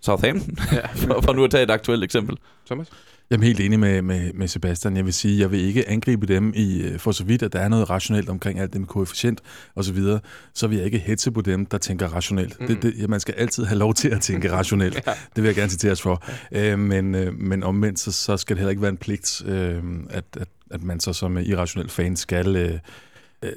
[0.00, 0.56] Southampton?
[0.72, 0.86] ja.
[1.06, 2.36] for, for nu at tage et aktuelt eksempel.
[2.66, 2.88] Thomas?
[3.32, 4.96] Jeg er helt enig med, med, med Sebastian.
[4.96, 7.58] Jeg vil sige, jeg vil ikke angribe dem i, øh, for så vidt, at der
[7.58, 9.40] er noget rationelt omkring alt det med koefficient
[9.74, 10.20] og så videre,
[10.54, 12.60] så vil jeg ikke hetze på dem, der tænker rationelt.
[12.60, 12.66] Mm.
[12.66, 15.02] Det, det, ja, man skal altid have lov til at tænke rationelt.
[15.06, 15.12] ja.
[15.36, 16.24] Det vil jeg gerne citere os for.
[16.52, 19.82] Øh, men, øh, men omvendt, så, så skal det heller ikke være en pligt, øh,
[20.10, 22.78] at, at, at man så som irrationel fan skal, øh,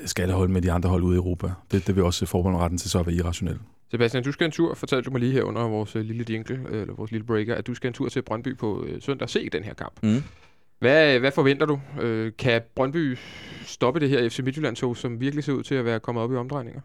[0.05, 1.51] skal holde med de andre hold ude i Europa.
[1.71, 3.59] Det, det vil også forbeholde retten til så at være irrationel.
[3.91, 6.59] Sebastian, du skal en tur, fortalte du mig lige her under vores øh, lille jingle,
[6.69, 9.23] øh, eller vores lille breaker, at du skal en tur til Brøndby på øh, søndag
[9.23, 9.93] og se den her kamp.
[10.03, 10.23] Mm.
[10.79, 11.79] Hvad, hvad forventer du?
[12.01, 13.17] Øh, kan Brøndby
[13.65, 16.36] stoppe det her FC Midtjylland som virkelig ser ud til at være kommet op i
[16.36, 16.81] omdrejninger?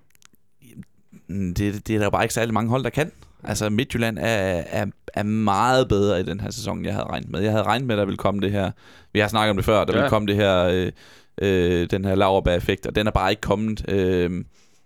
[1.29, 3.13] Mm, det, det er der bare ikke særlig mange hold, der kan.
[3.45, 7.41] Altså Midtjylland er, er, er meget bedre i den her sæson, jeg havde regnet med.
[7.41, 8.71] Jeg havde regnet med, at der ville komme det her,
[9.13, 9.99] vi har snakket om det før, der ja.
[9.99, 10.93] ville komme det her, øh,
[11.41, 13.91] øh, den her lauerbær-effekt, og den er bare ikke kommet.
[13.91, 14.45] Øh,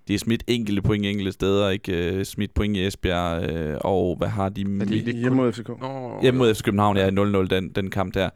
[0.09, 4.17] de er smidt enkelte point enkelte steder, ikke uh, smidt point i Esbjerg, uh, og
[4.17, 4.63] hvad har de...
[4.81, 5.71] Er de hjemme mod FCK?
[5.83, 8.31] Oh, hjemme mod FC København, ja, 0-0 den, den kamp der.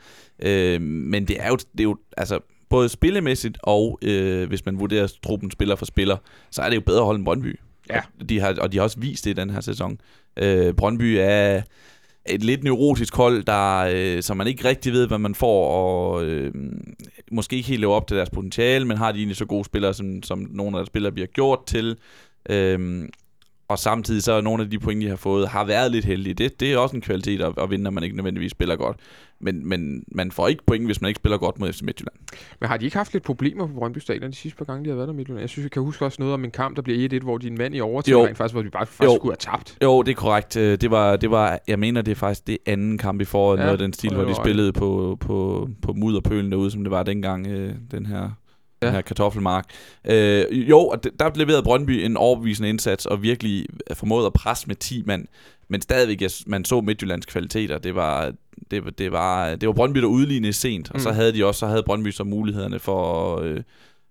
[0.46, 2.38] Uh, men det er jo, det er jo altså,
[2.70, 6.16] både spillemæssigt og uh, hvis man vurderer truppen spiller for spiller,
[6.50, 7.60] så er det jo bedre at holde en Brøndby.
[7.90, 8.00] Ja.
[8.20, 10.00] Og de har, og de har også vist det i den her sæson.
[10.42, 11.62] Uh, Brøndby er
[12.28, 16.24] et lidt neurotisk hold, der, øh, som man ikke rigtig ved, hvad man får, og
[16.24, 16.54] øh,
[17.32, 19.94] måske ikke helt lever op til deres potentiale, men har de egentlig så gode spillere,
[19.94, 21.96] som, som nogle af deres spillere bliver gjort til.
[22.50, 23.08] Øh,
[23.68, 26.34] og samtidig så er nogle af de point, de har fået, har været lidt heldige.
[26.34, 28.96] Det, det er også en kvalitet at, at vinde, når man ikke nødvendigvis spiller godt.
[29.40, 32.16] Men, men man får ikke point, hvis man ikke spiller godt mod FC Midtjylland.
[32.60, 34.88] Men har de ikke haft lidt problemer på Brøndby Stadion de sidste par gange, de
[34.88, 35.40] har været der Midtjylland?
[35.40, 37.58] Jeg synes, jeg kan huske også noget om en kamp, der bliver 1-1, hvor din
[37.58, 39.16] mand i overtid faktisk, hvor vi bare faktisk jo.
[39.16, 39.78] skulle have tabt.
[39.82, 40.56] Jo, det er korrekt.
[40.56, 43.58] Øh, det var, det var, jeg mener, det er faktisk det anden kamp i foråret,
[43.58, 46.90] ja, noget af den stil, hvor de spillede på, på, på mudderpølen derude, som det
[46.90, 48.30] var dengang, øh, den her
[48.82, 48.86] ja.
[48.86, 49.64] den her kartoffelmark.
[50.04, 54.76] Øh, jo, og der leverede Brøndby en overbevisende indsats, og virkelig formåede at presse med
[54.76, 55.26] 10 mand.
[55.68, 57.78] Men stadigvæk, man så Midtjyllands kvaliteter.
[57.78, 58.32] Det var,
[58.70, 61.14] det, det var, det var Brøndby, der udlignede sent, og så mm.
[61.14, 63.60] havde de også, så havde Brøndby så mulighederne for, øh,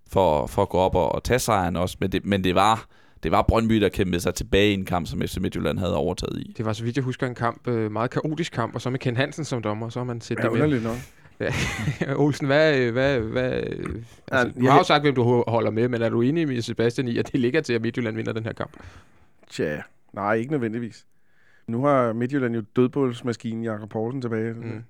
[0.09, 1.97] for, for at gå op og, og tage sejren også.
[1.99, 2.87] Men det, men det var
[3.23, 6.39] det var Brøndby, der kæmpede sig tilbage i en kamp, som FC Midtjylland havde overtaget
[6.39, 6.53] i.
[6.57, 8.99] Det var, så vidt jeg husker, en kamp, øh, meget kaotisk kamp, og så med
[8.99, 10.81] Ken Hansen som dommer, så har man set ja, det med.
[10.81, 10.97] nok.
[11.39, 11.53] Ja.
[12.23, 13.51] Olsen, hvad, hvad, hvad,
[14.31, 17.07] altså, du har jo sagt, hvem du holder med, men er du enig med Sebastian
[17.07, 18.71] i, at det ligger til, at Midtjylland vinder den her kamp?
[19.49, 19.81] Tja,
[20.13, 21.05] nej, ikke nødvendigvis.
[21.67, 24.53] Nu har Midtjylland jo dødbålsmaskinen Jakob Poulsen tilbage.
[24.53, 24.83] Mm.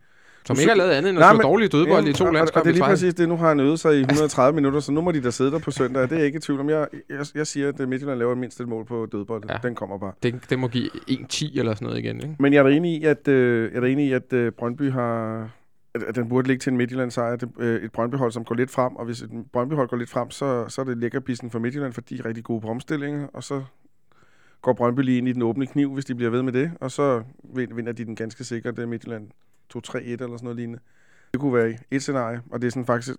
[0.46, 2.62] Som ikke har lavet andet end at slå dårlige dødbold ja, i to landskampe.
[2.62, 3.30] Og det er lige præcis det.
[3.30, 5.60] Nu har han øvet sig i 130 minutter, så nu må de der sidde der
[5.60, 6.10] på søndag.
[6.10, 6.70] Det er ikke i tvivl om.
[6.70, 9.44] Jeg, jeg, jeg siger, at Midtjylland laver mindst et mål på dødbold.
[9.50, 9.58] Ja.
[9.64, 10.12] Den kommer bare.
[10.24, 12.36] Den, den må give 1-10 eller sådan noget igen, ikke?
[12.40, 14.92] Men jeg er da enig i, at, øh, jeg er enig i, at øh, Brøndby
[14.92, 15.50] har,
[16.04, 17.36] at den burde ligge til en Midtjylland sejr.
[17.36, 20.32] Det, øh, et Brøndbyhold, som går lidt frem, og hvis et Brøndbyhold går lidt frem,
[20.32, 23.44] så, så er det lækkerbissen for Midtjylland, for de er rigtig gode på omstillinger, og
[23.44, 23.64] så
[24.62, 26.92] går Brøndby lige ind i den åbne kniv, hvis de bliver ved med det, og
[26.92, 27.24] så
[27.54, 29.28] vinder de den ganske sikkert, det er Midtjylland
[29.76, 30.80] 2-3-1 eller sådan noget lignende.
[31.32, 33.18] Det kunne være et scenarie, og det er sådan faktisk,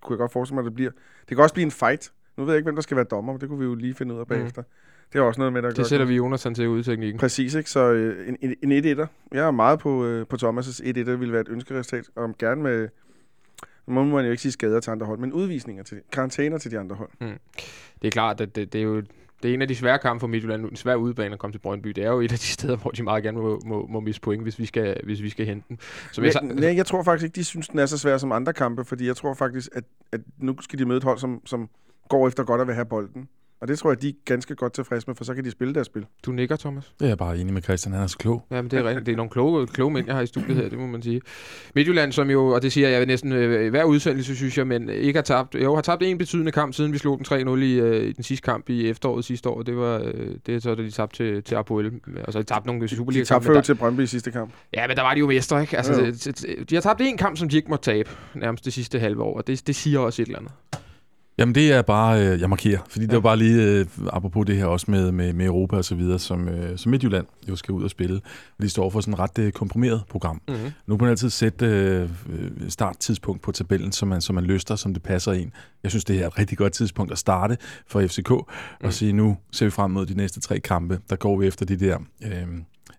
[0.00, 0.90] kunne jeg godt forestille mig, at det bliver.
[1.28, 2.12] Det kan også blive en fight.
[2.36, 3.94] Nu ved jeg ikke, hvem der skal være dommer, men det kunne vi jo lige
[3.94, 4.28] finde ud af mm.
[4.28, 4.62] bagefter.
[4.62, 4.68] Mm.
[5.12, 7.18] Det er også noget med, der Det sætter vi Jonas til ud i teknikken.
[7.18, 7.70] Præcis, ikke?
[7.70, 9.06] Så øh, en, en 1-1'er.
[9.32, 12.88] Jeg er meget på, øh, på Thomas' 1-1'er ville være et ønskeresultat, og gerne med,
[13.86, 16.78] må man jo ikke sige skader til andre hold, men udvisninger til, karantæner til de
[16.78, 17.10] andre hold.
[17.20, 17.38] Mm.
[18.02, 19.02] Det er klart, at det, det er jo
[19.44, 21.58] det er en af de svære kampe for Midtjylland, en svær udbane at komme til
[21.58, 21.88] Brøndby.
[21.88, 24.20] Det er jo et af de steder, hvor de meget gerne må, må, må miste
[24.20, 25.78] point, hvis vi skal, hvis vi skal hente den.
[26.12, 28.32] Så jeg, jeg, nej, jeg tror faktisk ikke, de synes, den er så svær som
[28.32, 31.46] andre kampe, fordi jeg tror faktisk, at, at nu skal de møde et hold, som,
[31.46, 31.68] som
[32.08, 33.28] går efter godt at vil have bolden.
[33.64, 35.74] Og det tror jeg, de er ganske godt tilfredse med, for så kan de spille
[35.74, 36.06] deres spil.
[36.26, 36.92] Du nikker, Thomas?
[36.98, 38.46] Det er jeg bare enig med Christian, han er så klog.
[38.50, 39.06] Ja, men det er rigtigt.
[39.06, 41.20] Det er nogle kloge, kloge mænd, jeg har i studiet her, det må man sige.
[41.74, 45.16] Midtjylland, som jo, og det siger jeg næsten øh, hver udsendelse, synes jeg, men ikke
[45.16, 48.08] har tabt, jo har tabt en betydende kamp, siden vi slog den 3-0 i, øh,
[48.08, 49.62] i den sidste kamp i efteråret sidste år.
[49.62, 51.92] Det var øh, det er så, da de tabte til, til Apoel.
[52.24, 54.52] Og så de tabte nogle Superliga De tabte til Brøndby i sidste kamp.
[54.74, 55.76] Ja, men der var de jo mestre, ikke?
[55.76, 55.92] Altså,
[56.24, 59.22] de, de har tabt en kamp, som de ikke må tabe, nærmest det sidste halve
[59.22, 60.52] år, og det, det siger også et eller andet.
[61.38, 63.06] Jamen det er bare, øh, jeg markerer, fordi ja.
[63.06, 65.94] det var bare lige, øh, apropos det her også med, med, med Europa og så
[65.94, 68.20] videre, som, øh, som Midtjylland jo skal ud og spille.
[68.62, 70.40] De står for sådan et ret øh, komprimeret program.
[70.48, 70.70] Mm-hmm.
[70.86, 72.10] Nu kan man altid sætte øh,
[72.68, 75.50] starttidspunkt på tabellen, som man, som man lyster, som det passer ind.
[75.82, 77.56] Jeg synes, det er et rigtig godt tidspunkt at starte
[77.86, 78.86] for FCK, mm.
[78.86, 81.00] og sige, nu ser vi frem mod de næste tre kampe.
[81.10, 82.46] Der går vi efter de der øh,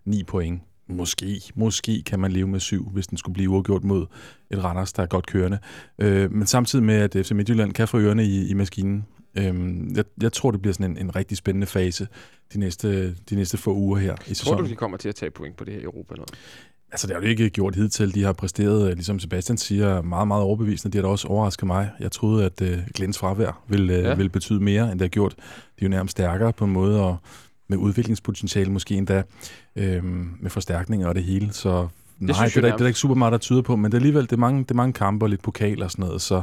[0.04, 4.06] ni point Måske, måske kan man leve med syv, hvis den skulle blive uafgjort mod
[4.50, 5.58] et Randers, der er godt kørende.
[5.98, 9.06] Øh, men samtidig med, at FC Midtjylland kan få ørerne i, i maskinen.
[9.38, 9.54] Øh,
[9.96, 12.08] jeg, jeg tror, det bliver sådan en, en rigtig spændende fase
[12.52, 14.56] de næste, de næste få uger her i sæsonen.
[14.56, 16.30] Tror du, de kommer til at tage point på det her Europa noget?
[16.92, 18.14] Altså, det har jo ikke gjort hidtil.
[18.14, 20.92] De har præsteret, ligesom Sebastian siger, meget, meget overbevisende.
[20.92, 21.90] De har da også overrasket mig.
[22.00, 24.14] Jeg troede, at uh, Glens fravær ville, uh, ja.
[24.14, 25.34] ville betyde mere, end det har gjort.
[25.36, 25.42] De
[25.78, 27.16] er jo nærmest stærkere på en måde, og
[27.68, 29.22] med udviklingspotentiale måske endda,
[29.76, 30.04] øh,
[30.40, 31.52] med forstærkninger og det hele.
[31.52, 31.88] Så
[32.18, 33.84] Nej, synes det, er der, det er der ikke super meget, der tyder på, men
[33.84, 36.04] det er alligevel det er mange, det er mange kampe og lidt pokal og sådan
[36.04, 36.42] noget, så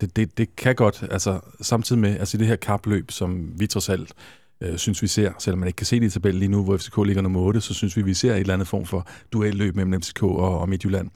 [0.00, 3.88] det, det, det kan godt, altså samtidig med, altså det her kapløb, som vi trods
[3.88, 4.12] alt
[4.60, 6.76] øh, synes, vi ser, selvom man ikke kan se det i tabellen lige nu, hvor
[6.76, 9.76] FCK ligger nummer 8, så synes vi, vi ser et eller andet form for duelløb
[9.76, 11.10] mellem FCK og, og Midtjylland.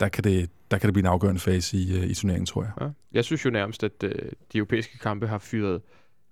[0.00, 2.62] Der kan, det, der kan det blive en afgørende fase i, øh, i turneringen, tror
[2.62, 2.72] jeg.
[2.80, 2.86] Ja.
[3.12, 4.10] Jeg synes jo nærmest, at øh,
[4.52, 5.80] de europæiske kampe har fyret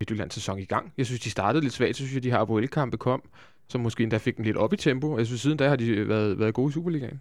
[0.03, 0.92] Midtjyllands sæson i gang.
[0.98, 1.96] Jeg synes, de startede lidt svagt.
[1.96, 3.22] Så synes jeg, de her Apoel-kampe kom,
[3.68, 5.18] som måske endda fik den lidt op i tempo.
[5.18, 7.20] Jeg synes, siden da har de været, været gode i Superligaen.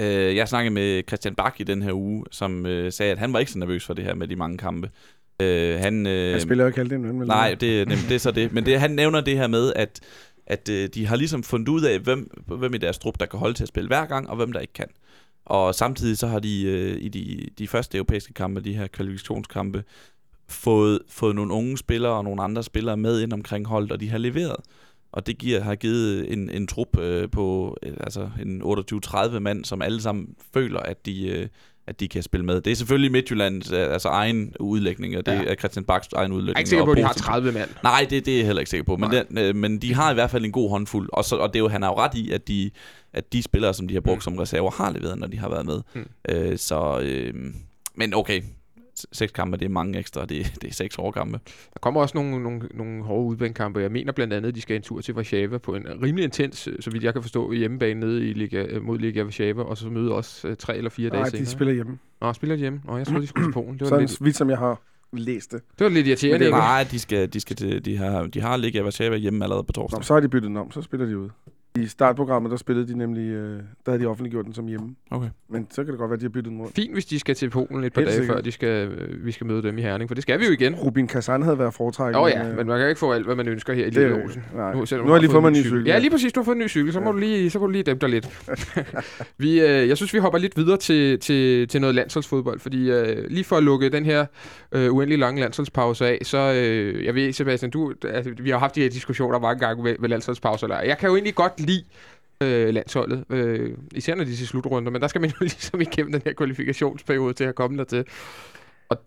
[0.00, 3.32] Øh, jeg snakkede med Christian Bak i den her uge, som øh, sagde, at han
[3.32, 4.90] var ikke så nervøs for det her med de mange kampe.
[5.42, 7.28] Øh, han, øh, Han spiller jo ikke halvdelen, vel?
[7.28, 8.52] Nej, det, nem, det er så det.
[8.52, 10.00] Men det, han nævner det her med, at,
[10.46, 13.38] at øh, de har ligesom fundet ud af, hvem, hvem i deres trup, der kan
[13.38, 14.88] holde til at spille hver gang, og hvem der ikke kan.
[15.44, 19.84] Og samtidig så har de øh, i de, de første europæiske kampe, de her kvalifikationskampe,
[20.52, 24.08] fået, fået nogle unge spillere og nogle andre spillere med ind omkring holdet, og de
[24.10, 24.56] har leveret.
[25.12, 28.62] Og det giver, har givet en, en trup øh, på øh, altså en
[29.32, 31.48] 28-30 mand, som alle sammen føler, at de, øh,
[31.86, 32.60] at de kan spille med.
[32.60, 35.44] Det er selvfølgelig Midtjyllands øh, altså egen udlægning, og det Ja.
[35.44, 36.48] er Christian Baks egen udlægning.
[36.48, 37.70] Jeg er ikke sikker på, at de har positiv- 30 mand.
[37.82, 38.96] Nej, det, det er jeg heller ikke sikker på.
[38.96, 39.22] Men, Nej.
[39.28, 41.08] den, øh, men de har i hvert fald en god håndfuld.
[41.12, 42.70] Og, så, og det er jo, han har jo ret i, at de,
[43.12, 44.20] at de spillere, som de har brugt Mm.
[44.20, 45.80] som reserver, har leveret, når de har været med.
[45.94, 46.06] Mm.
[46.28, 47.34] Øh, så, øh,
[47.94, 48.42] men okay,
[49.12, 50.20] seks kampe, det er mange ekstra.
[50.26, 51.40] Det, det er seks årkampe.
[51.44, 53.80] Der kommer også nogle, nogle, nogle hårde udbanekampe.
[53.80, 56.68] Jeg mener blandt andet, at de skal en tur til Warszawa på en rimelig intens,
[56.68, 59.78] øh, så vidt jeg kan forstå, hjemmebane nede i Liga, øh, mod Liga Warszawa, og
[59.78, 61.44] så møde også øh, tre eller fire dage Nej, senere.
[61.44, 61.98] de spiller hjemme.
[62.20, 62.80] Nå, spiller de hjemme?
[62.84, 63.78] Nå, jeg troede, de skulle til Polen.
[63.78, 64.80] Det var, Sådan lidt, vidt som jeg har
[65.12, 65.60] læst det.
[65.78, 66.38] det var lidt irriterende.
[66.38, 66.58] Men det er?
[66.58, 69.72] Nej, de, skal, de, skal til, de, har, de har i Warszawa hjemme allerede på
[69.72, 69.98] torsdag.
[69.98, 71.28] Nå, så har de byttet den om, så spiller de ud.
[71.78, 73.56] I startprogrammet, der spillede de nemlig, øh,
[73.86, 74.94] der havde de offentliggjort den som hjemme.
[75.10, 75.28] Okay.
[75.48, 76.74] Men så kan det godt være, at de har byttet den rundt.
[76.74, 78.36] Fint, hvis de skal til Polen et par Helt dage sikkert.
[78.36, 80.52] før, de skal, øh, vi skal møde dem i Herning, for det skal vi jo
[80.52, 80.74] igen.
[80.74, 82.16] Rubin Kazan havde været foretrækket.
[82.18, 83.94] Åh oh, ja, men man kan ikke få alt, hvad man ønsker her i det,
[83.94, 84.42] Lille Olsen.
[84.54, 84.72] nej.
[84.74, 85.70] Nu, Nu, har jeg lige fået mig en ny cykel.
[85.70, 85.86] cykel.
[85.86, 86.32] Ja, lige præcis.
[86.32, 86.92] Du har fået en ny cykel.
[86.92, 87.12] Så må, Ja.
[87.12, 88.48] du, lige, så må du lige dæmpe dig lidt.
[89.38, 93.24] vi, øh, jeg synes, vi hopper lidt videre til, til, til noget landsholdsfodbold, fordi øh,
[93.30, 94.26] lige for at lukke den her
[94.72, 98.74] øh, uendelig lange landsholdspause af, så øh, jeg ved, Sebastian, du, altså, vi har haft
[98.74, 100.80] de her diskussioner mange gange ved, ved landsholdspauser.
[100.80, 101.84] Jeg kan jo egentlig godt lide
[102.42, 105.80] øh, landsholdet, øh, især når de er til slutrunder, men der skal man jo ligesom
[105.80, 108.04] igennem den her kvalifikationsperiode til at komme der til.
[108.88, 108.98] Og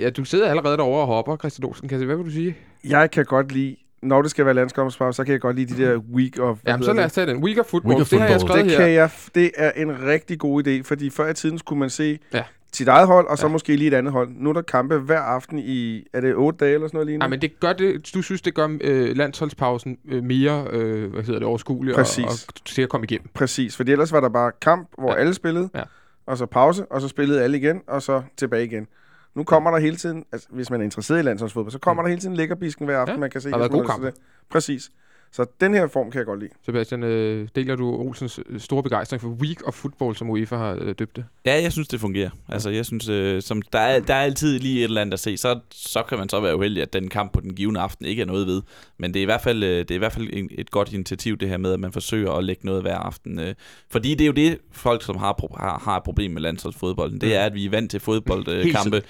[0.00, 1.88] ja, du sidder allerede derovre og hopper, Christian Olsen.
[1.88, 2.56] Kan jeg, hvad vil du sige?
[2.84, 5.82] Jeg kan godt lide, når det skal være landskampspause, så kan jeg godt lide de
[5.82, 6.58] der week of...
[6.66, 7.44] Jamen, så lad os tage den.
[7.44, 7.94] Week of Football.
[7.94, 8.58] Week of det har jeg Football.
[8.58, 8.84] skrevet Det, her.
[8.86, 12.18] kan jeg, det er en rigtig god idé, fordi før i tiden skulle man se
[12.34, 12.42] Ja.
[12.72, 13.52] Sit eget hold, og så Ja.
[13.52, 14.28] måske lige et andet hold.
[14.36, 17.22] Nu er der kampe hver aften i, er det otte dage eller sådan noget lignende?
[17.22, 21.22] Nej, men det gør det, du synes, det gør øh, landsholdspausen øh, mere, øh, hvad
[21.22, 22.24] hedder det, overskuelig og, Præcis.
[22.48, 23.28] og, til at komme igennem.
[23.34, 25.14] Præcis, fordi ellers var der bare kamp, hvor Ja.
[25.14, 25.20] ja.
[25.20, 25.82] alle spillede, Ja.
[26.26, 28.86] og så pause, og så spillede alle igen, og så tilbage igen.
[29.34, 32.04] Nu kommer der hele tiden, altså, hvis man er interesseret i landsholdsfodbold, så kommer Mm.
[32.04, 33.50] der hele tiden lækkerbisken hver aften, Ja, man kan se.
[33.50, 34.14] der man gode til det.
[34.50, 34.90] Præcis.
[35.36, 36.50] Så den her form kan jeg godt lide.
[36.64, 40.78] Sebastian, øh, deler du Olsens øh, store begejstring for Week of Football, som UEFA har
[40.80, 41.24] øh, døbt det?
[41.46, 42.30] Ja, jeg synes, det fungerer.
[42.48, 45.20] Altså, jeg synes, øh, som, der, er, der er altid lige et eller andet at
[45.20, 45.36] se.
[45.36, 48.22] Så, så kan man så være uheldig, at den kamp på den givende aften ikke
[48.22, 48.62] er noget ved.
[48.98, 50.92] Men det er i hvert fald, øh, det er i hvert fald en, et godt
[50.92, 53.38] initiativ, det her med, at man forsøger at lægge noget hver aften.
[53.38, 53.54] Øh,
[53.90, 57.20] fordi det er jo det, folk, som har, pro- har, har et problem med landsholdsfodbolden.
[57.20, 59.02] Det er, at vi er vant til fodboldkampe.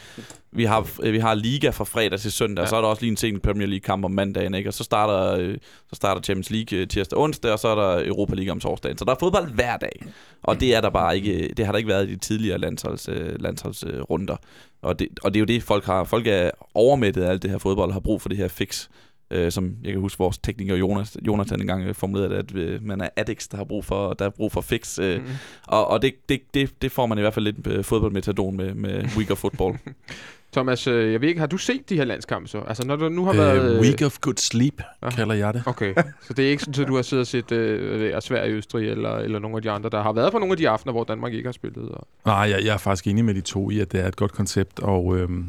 [0.57, 2.63] Vi har, øh, vi har liga fra fredag til søndag, ja.
[2.63, 4.71] Og så er der også lige en sen Premier League-kamp om mandagen, ikke?
[4.71, 7.75] og så starter, øh, så starter Champions League øh, tirsdag og onsdag, og så er
[7.75, 8.99] der Europa League om torsdagen.
[8.99, 10.05] Så der er fodbold hver dag,
[10.43, 13.09] og det er der bare ikke, det har der ikke været i de tidligere landsholds,
[13.09, 14.05] øh, landsholdsrunder.
[14.11, 14.37] Runder.
[14.83, 16.05] og, det, og det er jo det, folk har.
[16.05, 18.89] Folk er overmættet af alt det her fodbold, og har brug for det her fix.
[19.31, 23.09] Øh, som jeg kan huske, vores tekniker Jonas, Jonathan engang formulerede, at øh, man er
[23.17, 24.99] addicts, der har brug for, der er brug for fix.
[24.99, 25.27] Øh, Mm.
[25.67, 28.75] Og, og det, det, det, det, får man i hvert fald lidt øh, fodboldmetadon med,
[28.75, 29.79] med Week of Football.
[30.53, 32.59] Thomas, øh, jeg ved ikke, har du set de her landskampe så?
[32.59, 33.75] Altså, når du nu har været...
[33.75, 35.11] Øh, week of good sleep, Ja.
[35.11, 35.63] kalder jeg det.
[35.67, 38.89] Okay, så det er ikke sådan, at du har siddet og set øh, Sverige, Østrig
[38.89, 41.05] eller, eller nogle af de andre, der har været på nogle af de aftener, hvor
[41.05, 41.89] Danmark ikke har spillet.
[41.89, 42.07] Og...
[42.27, 44.33] Nej, jeg, jeg er faktisk enig med de to i, at det er et godt
[44.33, 45.47] koncept og, øhm,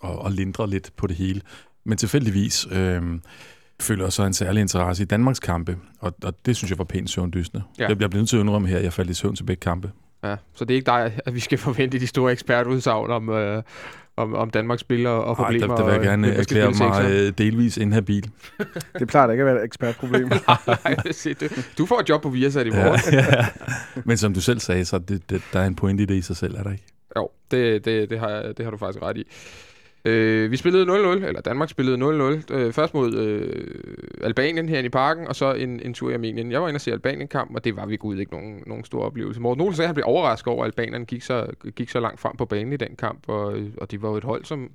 [0.00, 1.40] og, og lindre lidt på det hele.
[1.84, 3.22] Men tilfældigvis øhm,
[3.80, 6.84] føler jeg så en særlig interesse i Danmarks kampe, og, og det synes jeg var
[6.84, 7.62] pænt søvndysende.
[7.78, 7.82] Ja.
[7.82, 9.60] Jeg, jeg bliver nødt til at indrømme her, at jeg faldt i søvn til begge
[9.60, 9.90] kampe.
[10.24, 13.62] Ja, så det er ikke dig, at vi skal forvente de store ekspertudsagn om, øh,
[14.22, 15.66] om, om Danmarks spillere og Ej, problemer.
[15.66, 18.30] der, der vil jeg og, gerne skal erklære mig øh, delvis inhabil.
[18.98, 20.28] Det plejer da ikke at være et ekspertproblem.
[20.84, 20.96] Nej,
[21.40, 21.46] du,
[21.78, 23.00] du får et job på Viasat i morgen.
[23.12, 23.46] Ja, ja.
[24.04, 26.22] Men som du selv sagde, så det, det, der er en pointe i det i
[26.22, 26.84] sig selv, er der ikke?
[27.16, 29.24] Jo, det, det, det, har, det har du faktisk ret i.
[30.04, 31.96] Øh, vi spillede 0-0, eller Danmark spillede
[32.50, 32.54] 0-0.
[32.54, 33.64] Øh, først mod øh,
[34.22, 36.52] Albanien herinde i parken, og så en, en tur i Armenien.
[36.52, 39.04] Jeg var inde og se Albanien-kamp, og det var vi gud ikke nogen, nogen stor
[39.04, 39.40] oplevelse.
[39.40, 41.46] Morten Olsen sagde, at han blev overrasket over, at Albanien gik så,
[41.76, 44.24] gik så langt frem på banen i den kamp, og, og de var jo et
[44.24, 44.70] hold, som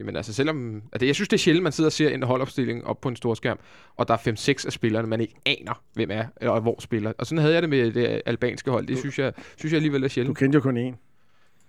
[0.00, 0.82] Jamen altså, selvom...
[0.92, 3.16] Altså, jeg synes, det er sjældent, man sidder og ser en holdopstilling op på en
[3.16, 3.58] stor skærm,
[3.96, 4.18] og der er
[4.62, 7.12] 5-6 af spillerne, man ikke aner, hvem er, og hvor spiller.
[7.18, 8.86] Og sådan havde jeg det med det albanske hold.
[8.86, 10.38] Det synes jeg, synes jeg alligevel er Du sjældent.
[10.38, 11.09] kendte jo kun én.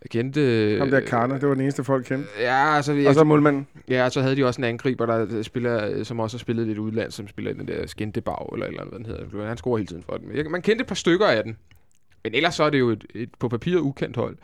[0.04, 0.76] Jeg kendte...
[0.80, 2.28] Ham der Karner, det var den eneste folk kendte.
[2.39, 3.68] Ja, altså, Og jeg, så målmanden.
[3.89, 7.12] ja, så havde de også en angriber, der spiller, som også har spillet lidt udland,
[7.12, 9.47] som spiller i den der Skindebag, eller eller andet, hvad den hedder.
[9.47, 10.36] Han scorer hele tiden for dem.
[10.36, 11.58] Jeg, man kendte et par stykker af den.
[12.24, 14.38] Men ellers så er det jo et, et på papiret ukendt hold.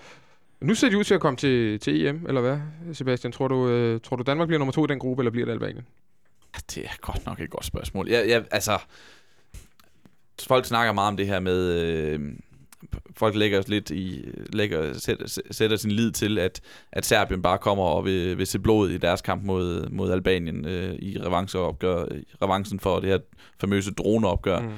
[0.62, 2.60] Nu ser de ud til at komme til, til EM, eller hvad,
[2.94, 3.32] Sebastian?
[3.32, 5.54] Tror du, øh, tror du Danmark bliver nummer to i den gruppe, eller bliver det
[5.54, 5.86] Albanien?
[6.76, 8.10] Det er godt nok et godt spørgsmål.
[8.10, 8.80] Jeg, jeg, altså,
[10.48, 11.74] folk snakker meget om det her med...
[11.74, 12.20] Øh,
[13.18, 16.62] folk lægger os lidt i lægger, sætter, sætter sin lid til, at,
[16.92, 20.66] at Serbien bare kommer og vil, vil se blod i deres kamp mod, mod Albanien
[20.66, 23.20] øh, i revancheopgør, i revanchen for det her
[23.62, 24.60] famøse droneopgør.
[24.60, 24.72] Mm.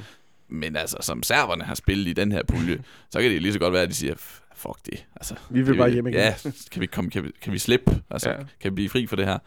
[0.47, 3.59] Men altså, som serberne har spillet i den her pulje, så kan det lige så
[3.59, 5.05] godt være, at de siger, "F- fuck det.
[5.15, 6.19] Altså, Vi vil bare hjem igen.
[6.19, 6.35] Ja,
[6.71, 8.01] kan vi, komme, kan vi, kan vi slippe?
[8.09, 8.35] Altså, ja.
[8.37, 9.37] kan vi blive fri for det her?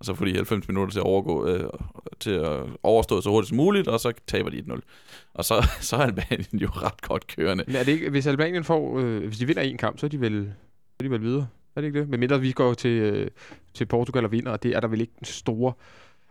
[0.00, 1.70] Og så får de 90 minutter til at, overgå, øh,
[2.20, 4.80] til at overstå så hurtigt som muligt, og så taber de 1-0.
[5.34, 7.64] Og så, så er Albanien jo ret godt kørende.
[7.66, 10.10] Men er det ikke, hvis Albanien får, øh, hvis de vinder en kamp, så er
[10.10, 10.52] de vel,
[10.88, 11.46] så er de vel videre.
[11.76, 12.08] Er det ikke det?
[12.08, 13.28] Men mindre vi går til, øh,
[13.74, 15.72] til Portugal og vinder, og det er der vel ikke en store,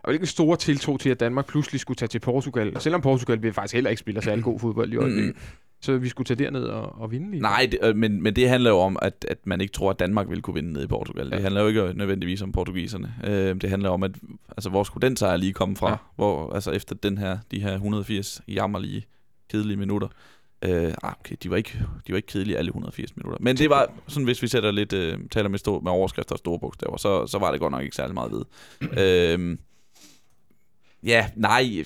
[0.02, 2.76] der er vel ikke en stor tiltro til, at Danmark pludselig skulle tage til Portugal.
[2.76, 5.34] Og selvom Portugal vil faktisk heller ikke spille særlig god fodbold i øjeblikket.
[5.34, 5.40] Mm.
[5.82, 7.42] Så vi skulle tage derned og, og vinde lige.
[7.42, 9.98] Nej, det, øh, men, men det handler jo om, at, at man ikke tror, at
[9.98, 11.28] Danmark vil kunne vinde ned i Portugal.
[11.28, 11.34] Ja.
[11.34, 13.14] Det handler jo ikke nødvendigvis om portugiserne.
[13.24, 14.10] Øh, det handler om, at
[14.48, 15.86] altså, hvor skulle den sejr lige komme fra?
[15.86, 15.92] Ja.
[15.92, 15.98] Ja.
[16.16, 19.06] Hvor, altså efter den her, de her 180 jammerlige,
[19.50, 20.08] kedelige minutter.
[20.64, 23.38] Øh, ah, okay, de var, ikke, de var ikke kedelige alle 180 minutter.
[23.40, 26.38] Men det var sådan, hvis vi sætter lidt, øh, taler med, stor, med overskrifter og
[26.38, 28.44] store bogstaver, så, så var det godt nok ikke særlig meget ved.
[29.02, 29.58] øh,
[31.02, 31.84] ja, nej.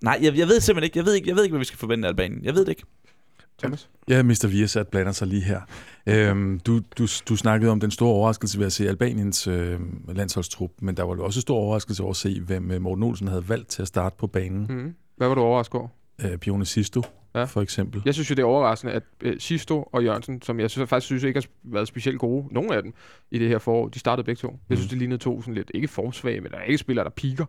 [0.00, 1.78] Nej, jeg, jeg ved simpelthen ikke, jeg ved ikke, jeg ved ikke, hvad vi skal
[1.78, 2.44] forvente af Albanien.
[2.44, 2.82] Jeg ved det ikke.
[3.60, 3.90] Thomas?
[4.08, 4.46] Ja, Mr.
[4.48, 5.60] Viasat blander sig lige her.
[6.06, 10.70] Øhm, du, du, du snakkede om den store overraskelse ved at se Albaniens øh, landsholdstrup,
[10.82, 13.48] men der var jo også stor overraskelse over at se, hvem øh, Morten Olsen havde
[13.48, 14.66] valgt til at starte på banen.
[14.70, 14.94] Mm.
[15.16, 15.88] Hvad var du overrasket over?
[16.24, 17.02] Øh, Pione Sisto,
[17.34, 17.44] Ja.
[17.44, 18.02] for eksempel.
[18.04, 21.06] Jeg synes jo, det er overraskende, at øh, Sisto og Jørgensen, som jeg synes, faktisk
[21.06, 22.92] synes ikke har været specielt gode, nogen af dem,
[23.30, 24.58] i det her forår, de startede begge to.
[24.68, 24.90] Jeg synes, Mm.
[24.90, 27.44] det lignede to sådan lidt, ikke forsvage, men der er ikke spillere, der piker.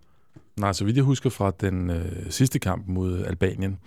[0.59, 3.78] Nej, så vidt jeg husker fra den øh, sidste kamp mod Albanien,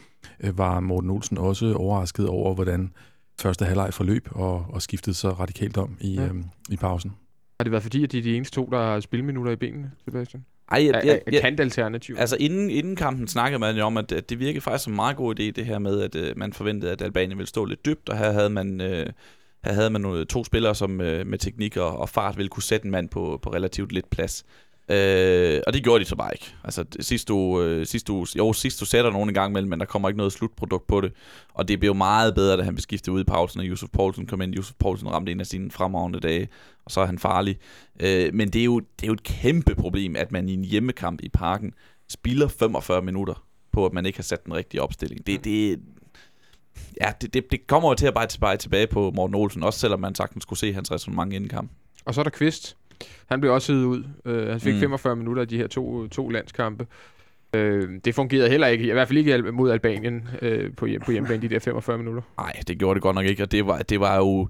[0.55, 2.93] var Morten Olsen også overrasket over, hvordan
[3.41, 6.23] første halvleg forløb og, og skiftede så radikalt om i, Ja.
[6.23, 6.29] ja.
[6.29, 6.35] øh,
[6.71, 7.13] i pausen.
[7.61, 9.91] Har det været fordi, at de er de eneste to, der har spilminutter i benene,
[10.05, 10.45] Sebastian?
[10.71, 12.17] Ej, Er, er, er kant alternativ.
[12.19, 14.97] Altså inden, inden kampen snakkede man jo om, at, at det virkede faktisk som en
[14.97, 17.87] meget god idé, det her med, at øh, man forventede, at Albanien ville stå lidt
[17.87, 19.07] dybt, og her havde man, øh,
[19.65, 22.63] her havde man nogle, to spillere, som øh, med teknik og, og fart ville kunne
[22.63, 24.45] sætte en mand på, på relativt lidt plads.
[24.89, 26.55] Øh, og det gjorde de så bare ikke.
[26.65, 29.71] Altså det- sidste uge, øh, sidste uge, jo, sidste uge sætter nogen en gang imellem,
[29.71, 31.13] men der kommer ikke noget slutprodukt på det.
[31.55, 34.27] Og det blev meget bedre, da han blev skiftet ud i pausen, og Yusuf Poulsen
[34.27, 34.55] kom ind.
[34.55, 36.49] Yusuf Poulsen ramte en af sine fremragende dage,
[36.85, 37.59] og så er han farlig.
[38.01, 40.65] Øh, men det er, jo, det er jo et kæmpe problem, at man i en
[40.65, 41.73] hjemmekamp i parken
[42.09, 45.27] spilder 45 minutter på, at man ikke har sat den rigtige opstilling.
[45.27, 45.81] Det, det,
[47.01, 49.79] ja, det, det, det kommer jo til at bare tilbage, tilbage på Morten Olsen, også
[49.79, 51.71] selvom man sagtens skulle se hans resonemang inden kamp.
[52.05, 52.77] Og så er der Kvist.
[53.27, 54.05] Han blev også siddet ud.
[54.25, 54.77] Uh, han fik Mm.
[54.77, 54.81] mm.
[54.81, 56.87] 45 minutter af de her to, to landskampe.
[57.57, 57.61] Uh,
[58.05, 61.43] det fungerede heller ikke, i hvert fald ikke mod Albanien uh, på, hjem, på hjemmebane,
[61.43, 62.23] de der 45 minutter.
[62.39, 64.49] Nej, det gjorde det godt nok ikke, og det var, det var jo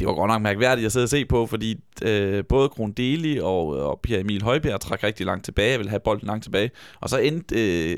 [0.00, 3.66] det var godt nok mærkværdigt at sidde og se på, fordi øh, både Grundeli og,
[3.66, 6.70] og Pierre Emil Højbjerg trak rigtig langt tilbage, ville have bolden langt tilbage,
[7.00, 7.96] og så endte øh,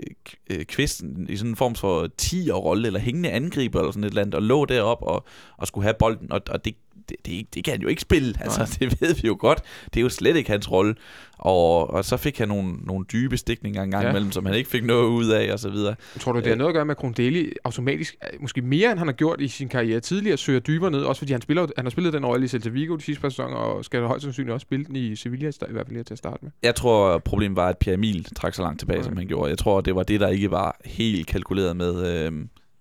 [0.51, 4.23] øh, Kvisten i sådan en form for 10'er-rolle, eller hængende angriber, eller sådan et eller
[4.23, 5.25] andet, og lå derop og,
[5.57, 6.75] og skulle have bolden, og, og det,
[7.09, 9.63] det, det, det kan han jo ikke spille, altså det ved vi jo godt,
[9.95, 10.95] det er jo slet ikke hans rolle,
[11.39, 14.11] og, og så fik han nogle, nogle dybe stikninger en gang Ja.
[14.11, 15.95] imellem, som han ikke fik noget ud af, og så videre.
[16.21, 16.59] Tror du, det har Øh.
[16.59, 19.49] noget at gøre med, at Grundeli automatisk, øh, måske mere end han har gjort i
[19.49, 22.45] sin karriere tidligere, søger dybere ned, også fordi han, spiller, han har spillet den rolle
[22.45, 25.17] i Celta Vigo de sidste par sæsoner, og skal højst sandsynligt også spille den i
[25.17, 26.51] Sevilla, i hvert fald lige til at starte med.
[26.63, 29.09] Jeg tror, problemet var, at Pierre Emil trak så langt tilbage, Okay.
[29.09, 29.51] som han gjorde.
[29.51, 32.33] Jeg tror, det var det, der ikke var helt kalkuleret med øh,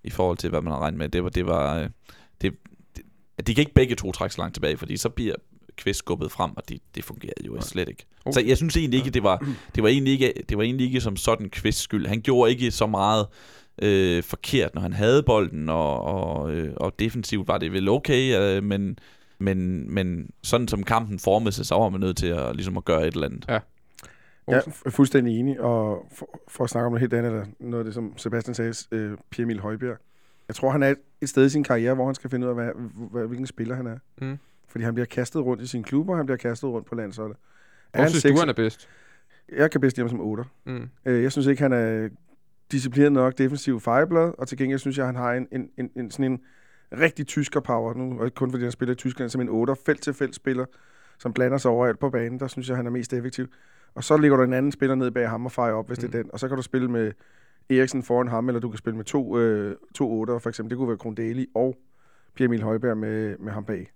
[0.03, 1.09] i forhold til, hvad man har regnet med.
[1.09, 1.89] Det var, det var, øh,
[2.41, 2.53] det,
[3.37, 5.35] at de kan ikke begge to trække så langt tilbage, fordi så bliver
[5.77, 8.05] Kvist skubbet frem, og det, det fungerede jo slet ikke.
[8.25, 8.33] Okay.
[8.33, 11.01] Så jeg synes egentlig ikke, det var, det var egentlig ikke, det var egentlig ikke
[11.01, 12.07] som sådan Kvist skyld.
[12.07, 13.27] Han gjorde ikke så meget
[13.81, 18.39] øh, forkert, når han havde bolden, og, og, øh, og defensivt var det vel okay,
[18.39, 18.99] øh, men,
[19.39, 22.85] men, men sådan som kampen formede sig, så var man nødt til at, ligesom at
[22.85, 23.45] gøre et eller andet.
[24.47, 27.79] Jeg er fuldstændig enig, og for, for at snakke om noget helt andet, eller noget
[27.79, 29.97] af det, som Sebastian sagde, øh, Pierre Emil Højbjerg.
[30.47, 32.55] Jeg tror, han er et, sted i sin karriere, hvor han skal finde ud af,
[32.55, 32.71] hvad,
[33.11, 33.97] hvad, hvilken spiller han er.
[34.21, 34.37] Mm.
[34.67, 37.37] Fordi han bliver kastet rundt i sin klub, og han bliver kastet rundt på landsholdet.
[37.91, 38.41] Hvor synes du, sekser?
[38.41, 38.89] han er bedst?
[39.55, 40.43] Jeg kan bedst lide ham som 8.
[40.65, 40.89] Mm.
[41.05, 42.09] Øh, Jeg synes ikke, han er
[42.71, 46.11] disciplineret nok defensiv fejlblad, og til gengæld synes jeg, han har en, en, en, en
[46.11, 46.39] sådan en
[46.99, 49.75] rigtig tysker power, nu og ikke kun fordi han spiller i Tyskland, som en 8
[49.85, 50.65] felt til felt spiller,
[51.19, 52.39] som blander sig overalt på banen.
[52.39, 53.47] Der synes jeg, han er mest effektiv.
[53.95, 56.01] Og så ligger der en anden spiller ned bag ham og fejrer op, hvis mm.
[56.01, 56.31] det er den.
[56.33, 57.11] Og så kan du spille med
[57.69, 60.69] Eriksen foran ham, eller du kan spille med to, øh, to otter, for eksempel.
[60.69, 61.77] Det kunne være Grundeli og
[62.35, 63.91] Pierre Emil Højberg med, med ham bag.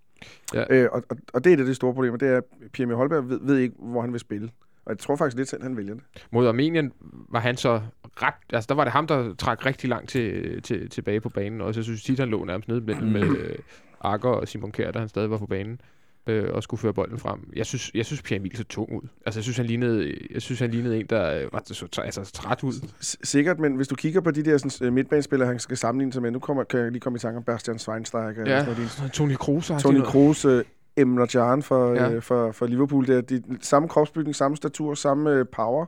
[0.54, 0.64] Ja.
[0.70, 2.96] Øh, og, og, og det er det, det store problem, det er, at Pierre Emil
[2.96, 4.50] Højberg ved, ved ikke, hvor han vil spille.
[4.84, 6.02] Og jeg tror faktisk lidt selv, han vælger det.
[6.30, 6.92] Mod Armenien
[7.28, 8.34] var han så ret...
[8.52, 11.60] Altså, der var det ham, der trak rigtig langt til, til, tilbage på banen.
[11.60, 13.58] Og så synes jeg tit, han lå nærmest nede mellem med øh,
[14.00, 15.80] Akker og Simon Kjær, da han stadig var på banen
[16.26, 17.50] øh, og skulle føre bolden frem.
[17.56, 19.08] Jeg synes, jeg synes Pierre Emil så tung ud.
[19.26, 22.32] Altså, jeg synes, han lignede, jeg synes, han lignede en, der øh, var så, altså,
[22.32, 22.72] træt ud.
[23.02, 26.12] S- sikkert, men hvis du kigger på de der sådan, øh, midtbanespillere, han skal sammenligne
[26.12, 28.28] sig med, nu kommer, kan jeg lige komme i tanke om Bastian Schweinsteiger.
[28.30, 30.64] eller Ja, sådan noget, Tony Kroos Tony Kroos, øh,
[30.96, 32.10] Emre Can for, ja.
[32.10, 33.06] øh, for, for Liverpool.
[33.06, 35.86] Det er de, samme kropsbygning, samme statur, samme øh, power.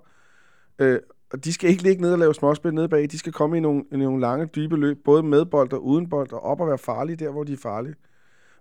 [0.79, 0.99] Øh,
[1.33, 3.09] og de skal ikke ligge ned og lave småspil nede bag.
[3.11, 6.09] De skal komme i nogle, i nogle lange, dybe løb, både med bold og uden
[6.09, 7.95] bold, og op og være farlige der, hvor de er farlige.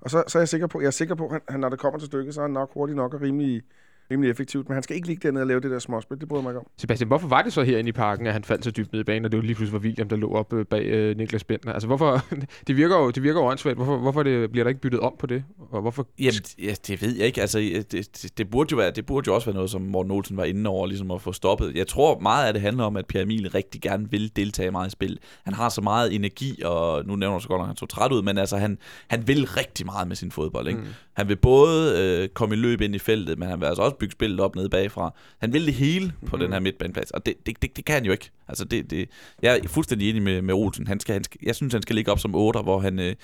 [0.02, 1.80] Og så, så er jeg sikker på, jeg er sikker på, at han, når det
[1.80, 3.64] kommer til stykket, så er han nok hurtig nok og rimelig,
[4.12, 4.70] rimelig effektivt.
[4.70, 6.20] Men han skal ikke ligge dernede og lave det der småspil.
[6.20, 6.68] Det bryder mig ikke om.
[6.78, 9.04] Sebastian, hvorfor var det så herinde i parken, at han faldt så dybt ned i
[9.04, 11.44] banen, og det var lige pludselig var William, der lå op øh, bag øh, Niklas
[11.44, 11.74] Bentner?
[11.74, 12.26] Altså, hvorfor...
[12.68, 13.76] det virker jo, det virker jo åndssvagt.
[13.76, 15.44] Hvorfor, hvorfor det, bliver der ikke byttet om på det?
[15.72, 16.08] Og hvorfor...
[16.20, 17.42] Jamen, ja, det ved jeg ikke.
[17.42, 20.12] Altså, det, det, det, burde jo være, det burde jo også være noget, som Morten
[20.12, 21.76] Olsen var inde over, ligesom at få stoppet.
[21.76, 24.88] Jeg tror meget af det handler om, at Pierre Emil rigtig gerne vil deltage meget
[24.88, 25.20] i spil.
[25.44, 28.22] Han har så meget energi, og nu nævner så godt, at han så træt ud,
[28.22, 28.78] men altså, han,
[29.08, 30.68] han vil rigtig meget med sin fodbold.
[30.68, 30.80] Ikke?
[30.80, 30.88] Mm.
[31.14, 33.97] Han vil både øh, komme i løb ind i feltet, men han vil altså også
[33.98, 35.14] bygge spillet op nede bagfra.
[35.40, 36.42] Han vil det hele på mm.
[36.42, 38.32] den her midtbaneplads, og det, det, det, det kan han jo ikke.
[38.48, 39.10] Altså, det, det,
[39.42, 40.88] jeg er fuldstændig enig med, med Olsen.
[40.88, 43.16] Han skal, han skal, jeg synes, han skal ligge op som 8, hvor han, øh,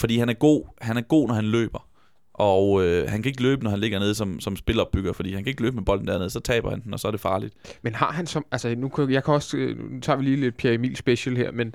[0.00, 1.88] fordi han er god, han er god, når han løber.
[2.34, 5.44] Og øh, han kan ikke løbe, når han ligger nede som, som spilopbygger, fordi han
[5.44, 7.54] kan ikke løbe med bolden dernede, så taber han den, og så er det farligt.
[7.82, 8.46] Men har han som...
[8.52, 9.56] Altså, nu kan, jeg kan også...
[9.56, 11.74] øh, Nu tager vi lige lidt Pierre Emil special her, men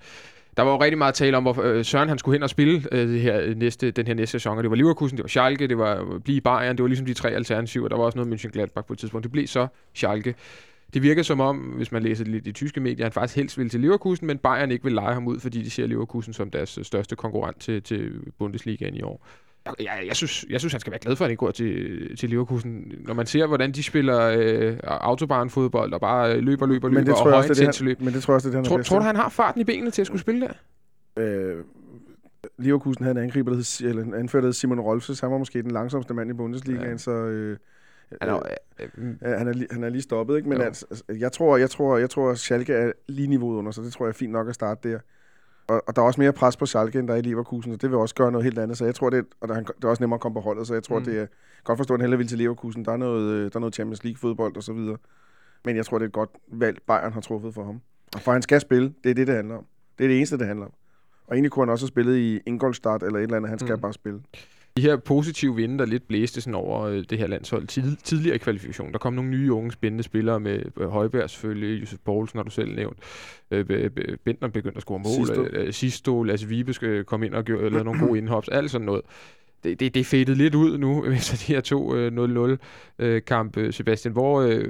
[0.58, 2.84] der var jo rigtig meget tale om, hvor øh, Søren han skulle hen og spille
[2.92, 4.58] øh, det her, øh, næste, den her næste sæson.
[4.58, 6.88] Og det var Leverkusen, det var Schalke, det var øh, blive i Bayern, det var
[6.88, 7.88] ligesom de tre alternativer.
[7.88, 9.24] Der var også noget Mönchengladbach på et tidspunkt.
[9.24, 10.36] Det blev så Schalke.
[10.94, 13.70] Det virker som om, hvis man læser lidt i tyske medier, han faktisk helst vil
[13.70, 16.80] til Leverkusen, men Bayern ikke vil lege ham ud, fordi de ser Leverkusen som deres
[16.84, 19.26] største konkurrent til, til Bundesligaen i år.
[19.80, 22.18] Jeg, jeg, synes, jeg synes, han skal være glad for, at han ikke går til,
[22.18, 22.92] til Leverkusen.
[23.08, 27.06] Når man ser, hvordan de spiller øh, autobahnfodbold og bare øh, løber, løber, løber Men
[27.06, 27.98] det og tror det højintense det, løb.
[27.98, 29.62] han, men det tror jeg også, det er det, han Tror, du, han har farten
[29.62, 30.54] i benene til at skulle spille der?
[31.24, 31.64] Øh,
[32.58, 35.20] Leverkusen havde en angriber, der hed, eller en anfører, der hed Simon Rolfes.
[35.20, 36.98] Han var måske den langsomste mand i Bundesligaen, Ja.
[36.98, 37.12] så...
[37.12, 37.58] Øh,
[38.22, 40.50] Han er, øh, øh, øh, han, er, li- han er lige stoppet, ikke?
[40.50, 40.64] Men Jo.
[40.64, 43.82] altså, altså, jeg tror, jeg tror, jeg tror, at Schalke er lige niveauet under, så
[43.82, 45.00] det tror jeg er fint nok at starte der.
[45.68, 47.78] Og, og der er også mere pres på Schalke, end der er i Leverkusen, så
[47.78, 48.78] det vil også gøre noget helt andet.
[48.78, 50.68] Så jeg tror, det og der, er det er også nemmere at komme på holdet,
[50.68, 51.06] så jeg tror, Mm.
[51.06, 51.28] det er
[51.64, 52.86] godt forstå, at han vil til Leverkusen.
[52.86, 54.98] Der er noget, øh, der er noget Champions League-fodbold og så videre.
[55.66, 57.82] Men jeg tror, det er et godt valg, Bayern har truffet for ham.
[58.16, 59.66] Og for han skal spille, det er det, det handler om.
[59.98, 60.72] Det er det eneste, det handler om.
[61.28, 63.50] Og egentlig kunne han også have spillet i Ingolstadt eller et eller andet.
[63.50, 63.82] Han skal mm.
[63.82, 64.22] bare spille.
[64.78, 68.40] De her positive vinde, der lidt blæste sådan over øh, det her landshold tid, tidligere
[68.40, 68.92] kvalifikation.
[68.92, 72.50] Der kom nogle nye unge spændende spillere med øh, Højberg selvfølgelig, Josef Poulsen har du
[72.50, 72.98] selv nævnt.
[73.52, 73.90] Øh,
[74.24, 75.28] Bentner begyndte at score mål.
[75.28, 75.44] Sisto.
[75.44, 78.48] Øh, Sisto, Lasse Vibe skal komme ind og gøre, lavede nogle gode indhops.
[78.48, 79.02] Alt sådan noget.
[79.64, 82.58] Det, det, det er lidt ud nu, efter de her to øh, 0-0
[83.00, 83.72] øh, kampe.
[83.72, 84.66] Sebastian, hvor, øh,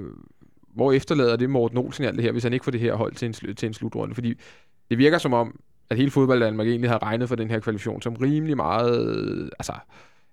[0.76, 3.14] hvor efterlader det Morten Olsen alt det her, hvis han ikke får det her hold
[3.14, 4.16] til en, til en slutrunde?
[4.16, 4.34] Fordi
[4.90, 8.02] det virker som om, at hele fodbold Danmark egentlig har regnet for den her kvalifikation
[8.02, 9.74] som rimelig meget, altså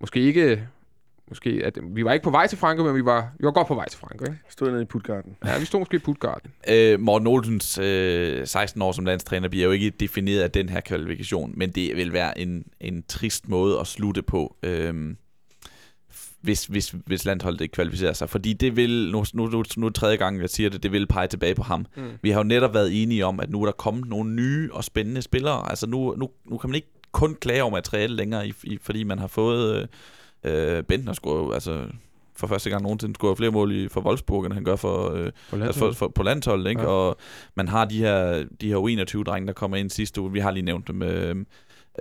[0.01, 0.69] måske ikke,
[1.29, 3.67] måske at vi var ikke på vej til Frankrig, men vi var, vi var godt
[3.67, 4.29] på vej til Frankrig.
[4.29, 4.41] Ikke?
[4.49, 5.37] Stod nede i Putgarden.
[5.45, 6.51] Ja, vi stod måske i Puttgarden.
[6.69, 10.81] Øh, Morten Olsens øh, 16 år som landstræner bliver jo ikke defineret af den her
[10.81, 15.15] kvalifikation, men det vil være en, en trist måde at slutte på, øh,
[16.45, 18.29] hvis, hvis, hvis landsholdet ikke kvalificerer sig.
[18.29, 21.27] Fordi det vil, nu, nu, nu, nu tredje gang, jeg siger det, det vil pege
[21.27, 21.87] tilbage på ham.
[21.97, 22.03] Mm.
[22.23, 24.85] Vi har jo netop været enige om, at nu er der kommet nogle nye og
[24.85, 25.71] spændende spillere.
[25.71, 29.05] Altså nu, nu, nu kan man ikke kun klage over materiale længere, i, i, fordi
[29.05, 29.89] man har fået...
[30.45, 31.87] Øh, Bentner score, altså
[32.37, 35.31] for første gang nogensinde scorer flere mål i, for Wolfsburg, end han gør for, øh,
[35.51, 36.83] På altså for, for, på landsholdet, ikke?
[36.83, 36.89] Ja.
[36.89, 36.95] Ja.
[36.95, 37.17] Og
[37.55, 40.33] man har de her, de her U21-drenge, der kommer ind sidste uge.
[40.33, 41.03] Vi har lige nævnt dem.
[41.03, 41.37] Øh,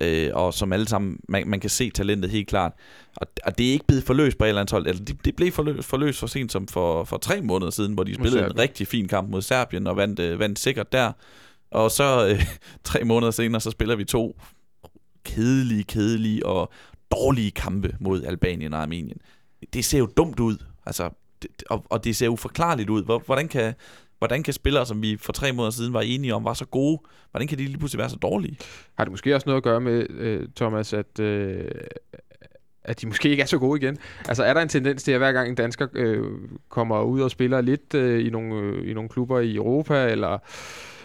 [0.01, 2.71] øh, og som alle sammen, man, man kan se talentet helt klart.
[3.15, 4.87] Og, og det er ikke blevet forløst på et eller andet hold.
[4.87, 8.03] Altså, det, det blev forløst, forløst for sent som for, for tre måneder siden, hvor
[8.03, 11.11] de spillede en rigtig fin kamp mod Serbien og vandt, øh, vandt sikkert der.
[11.71, 12.45] Og så øh,
[12.83, 14.39] tre måneder senere, så spiller vi to
[15.23, 16.71] kedelige, kedelige og
[17.11, 19.17] dårlige kampe mod Albanien og Armenien.
[19.73, 20.57] Det ser jo dumt ud.
[20.85, 21.09] Altså,
[21.41, 23.03] det, og, og det ser uforklarligt ud.
[23.03, 23.73] Hvor- Hvordan kan,
[24.23, 26.99] hvordan kan spillere, som vi for tre måneder siden var enige om, var så gode,
[27.31, 28.57] hvordan kan de lige pludselig være så dårlige?
[28.97, 31.71] Har det måske også noget at gøre med, øh, Thomas, at, øh,
[32.83, 33.97] at de måske ikke er så gode igen?
[34.27, 36.23] Altså er der en tendens til, at hver gang en dansker øh,
[36.69, 40.37] kommer ud og spiller lidt øh, i, nogle, øh, i nogle klubber i Europa, eller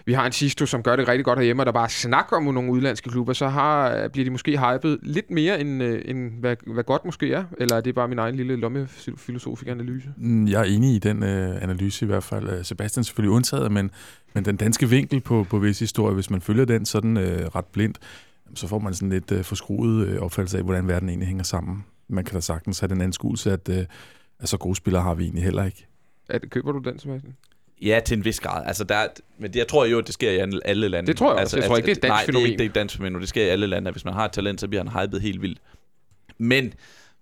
[0.09, 2.43] vi har en Sisto, som gør det rigtig godt herhjemme, og der bare snakker om
[2.55, 6.57] nogle udlandske klubber, så har, bliver de måske hypet lidt mere, end, øh, end hvad,
[6.67, 7.45] hvad godt måske er.
[7.59, 10.09] Eller er det bare min egen lille lommefilosofisk analyse?
[10.17, 12.49] Mm, Jeg er enig i den øh, analyse i hvert fald.
[12.49, 13.91] Øh, Sebastian selvfølgelig undtaget, men,
[14.35, 17.65] men den danske vinkel på, på vis historie, hvis man følger den sådan øh, ret
[17.67, 17.99] blindt,
[18.55, 21.85] så får man sådan lidt øh, forskruet øh, opfattelse af, hvordan verden egentlig hænger sammen.
[22.09, 23.85] Man kan da sagtens have den anskuelse, at, øh,
[24.41, 25.87] at så gode spillere har vi egentlig heller ikke.
[26.29, 27.37] Er, det- køber du den, Sebastian?
[27.83, 28.67] Ja, til en vis grad.
[28.67, 29.09] Altså, der, er-
[29.39, 31.07] men det, jeg tror jo, at det sker i alle- lande.
[31.07, 31.63] Det tror jeg altså, også.
[31.65, 32.47] Jeg tror ikke, det er et dansk nej, det er fænomen.
[32.47, 33.21] ikke det er et dansk fænomen.
[33.21, 35.43] Det sker i alle lande, hvis man har et talent, så bliver han hypet helt
[35.43, 35.59] vildt.
[36.39, 36.75] Men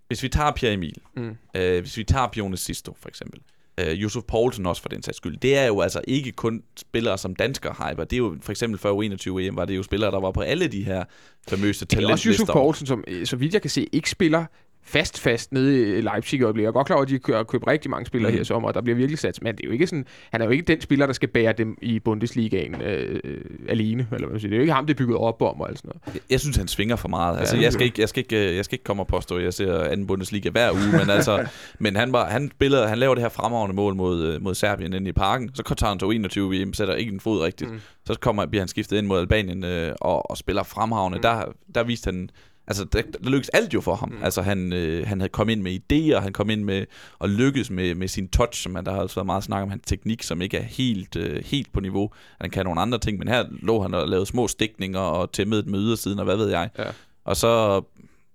[0.06, 1.36] hvis vi tager Pierre Emil, Mm.
[1.56, 3.40] øh, hvis vi tager Pione Sisto for eksempel,
[3.80, 7.18] øh, Yusuf Poulsen også for den sags skyld, det er jo altså ikke kun spillere
[7.18, 8.04] som danskere hyper.
[8.04, 10.40] Det er jo for eksempel før U21 EM, var det jo spillere, der var på
[10.40, 11.04] alle de her
[11.48, 12.52] famøse Det er også Yusuf talentlister.
[12.52, 14.44] Poulsen, som, øh, så vidt jeg kan se, ikke spiller
[14.86, 16.64] fast fast nede i Leipzig i øjeblikket.
[16.64, 18.34] Jeg er godt klar over, at de kører købt rigtig mange spillere mm.
[18.34, 19.38] her i sommer, og der bliver virkelig sat.
[19.42, 21.52] Men det er jo ikke sådan, han er jo ikke den spiller, der skal bære
[21.52, 24.06] dem i Bundesligaen øh, øh, alene.
[24.12, 24.50] Eller hvad man siger.
[24.50, 26.02] Det er jo ikke ham, det er bygget op om og sådan noget.
[26.14, 27.38] Jeg, jeg synes, han svinger for meget.
[27.38, 29.36] Altså, det jeg, skal ikke, jeg, skal ikke, øh, jeg skal ikke komme og påstå,
[29.36, 31.46] at jeg ser anden Bundesliga hver uge, men, altså,
[31.84, 34.92] men han, var, han, spiller, han laver det her fremragende mål mod, øh, mod Serbien
[34.92, 35.50] inde i parken.
[35.54, 37.70] Så tager han til 21 VM, sætter ikke en fod rigtigt.
[37.70, 37.76] Mm.
[37.76, 37.82] Mm.
[38.06, 41.16] Så kommer, bliver han skiftet ind mod Albanien øh, og, og spiller fremragende.
[41.16, 41.20] Mm.
[41.20, 41.22] Mm.
[41.22, 42.30] Der, der viste han...
[42.68, 44.08] Altså, der, der lykkedes alt jo for ham.
[44.08, 44.22] Mm.
[44.22, 46.86] Altså, han, øh, han havde kommet ind med idéer, han kom ind med
[47.18, 49.70] og lykkedes med, med sin touch, som man, der har altså været meget snak om,
[49.70, 52.10] hans teknik, som ikke er helt, øh, helt på niveau.
[52.40, 55.60] Han kan nogle andre ting, men her lå han og lavede små stikninger og tæmmede
[55.60, 56.70] et møde siden, og hvad ved jeg.
[56.78, 56.84] Ja.
[57.24, 57.82] Og så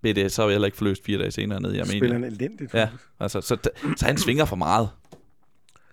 [0.01, 2.23] blev det så heller ikke forløst fire dage senere nede i Spiller Armenien.
[2.23, 2.73] han elendigt.
[2.73, 2.89] Ja.
[3.19, 3.57] Altså, så,
[3.97, 4.89] så han svinger for meget.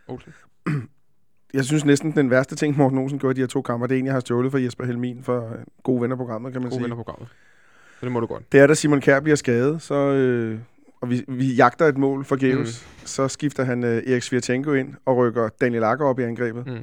[0.08, 0.32] Olsen.
[1.54, 3.94] Jeg synes næsten, den værste ting, Morten Olsen gjorde i de her to kampe, det
[3.94, 6.76] er en, jeg har stjålet fra Jesper Helmin for øh, gode vennerprogrammet, kan man God
[6.76, 6.82] sige.
[6.82, 7.28] vennerprogrammet.
[8.00, 8.52] Så det må du godt.
[8.52, 10.58] Det er, da Simon Kjær bliver skadet, så, øh,
[11.00, 13.06] og vi, vi jagter et mål for Geus, mm.
[13.06, 16.66] så skifter han øh, Erik Svirchenko ind og rykker Daniel Akker op i angrebet.
[16.66, 16.78] Mm.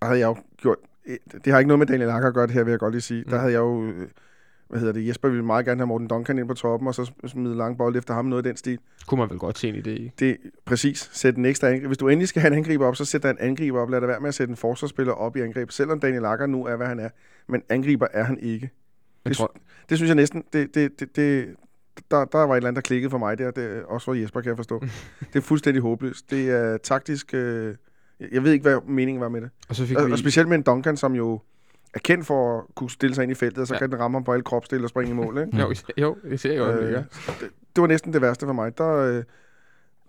[0.00, 0.76] Der havde jeg jo gjort...
[1.06, 2.94] øh, Det har ikke noget med Daniel Akker at gøre, det her vil jeg godt
[2.94, 3.22] lige sige.
[3.22, 3.30] Mm.
[3.30, 3.84] Der havde jeg jo...
[3.86, 4.08] øh,
[4.68, 5.08] Hvad hedder det?
[5.08, 7.96] Jesper ville meget gerne have Morten Duncan ind på toppen, og så smide lang bold
[7.96, 8.78] efter ham, noget i den stil.
[9.06, 10.10] Kunne man vel godt se en idé i.
[10.18, 11.10] Det præcis.
[11.12, 11.86] Sæt en ekstra angriber.
[11.86, 13.90] Hvis du endelig skal have en angriber op, så sæt der en angriber op.
[13.90, 16.66] Lad det være med at sætte en forsvarsspiller op i angreb, selvom Daniel Akker nu
[16.66, 17.08] er, hvad han er.
[17.48, 18.70] Men angriber er han ikke.
[19.28, 19.56] Det, tror,
[19.88, 21.48] det synes jeg næsten, det, det, det, det,
[22.10, 23.50] der, der var et eller andet, der klikkede for mig der.
[23.50, 24.80] Det, også for Jesper, kan jeg forstå.
[25.32, 26.30] det er fuldstændig håbløst.
[26.30, 27.34] Det er taktisk...
[27.34, 27.74] Øh,
[28.32, 29.50] jeg ved ikke, hvad meningen var med det.
[29.68, 30.12] og så fik Og, vi...
[30.12, 31.40] og specielt med en Duncan, som jo
[31.94, 33.78] er kendt for at kunne stille sig ind i feltet, og så Ja.
[33.78, 35.38] kan den ramme ham på alle kropsdele og springe i mål.
[35.38, 35.56] Ikke?
[35.60, 36.70] Jo, jo, det ser jeg jo.
[36.70, 37.04] Øh, Øh, det,
[37.76, 38.78] det var næsten det værste for mig.
[38.78, 39.22] Der, øh,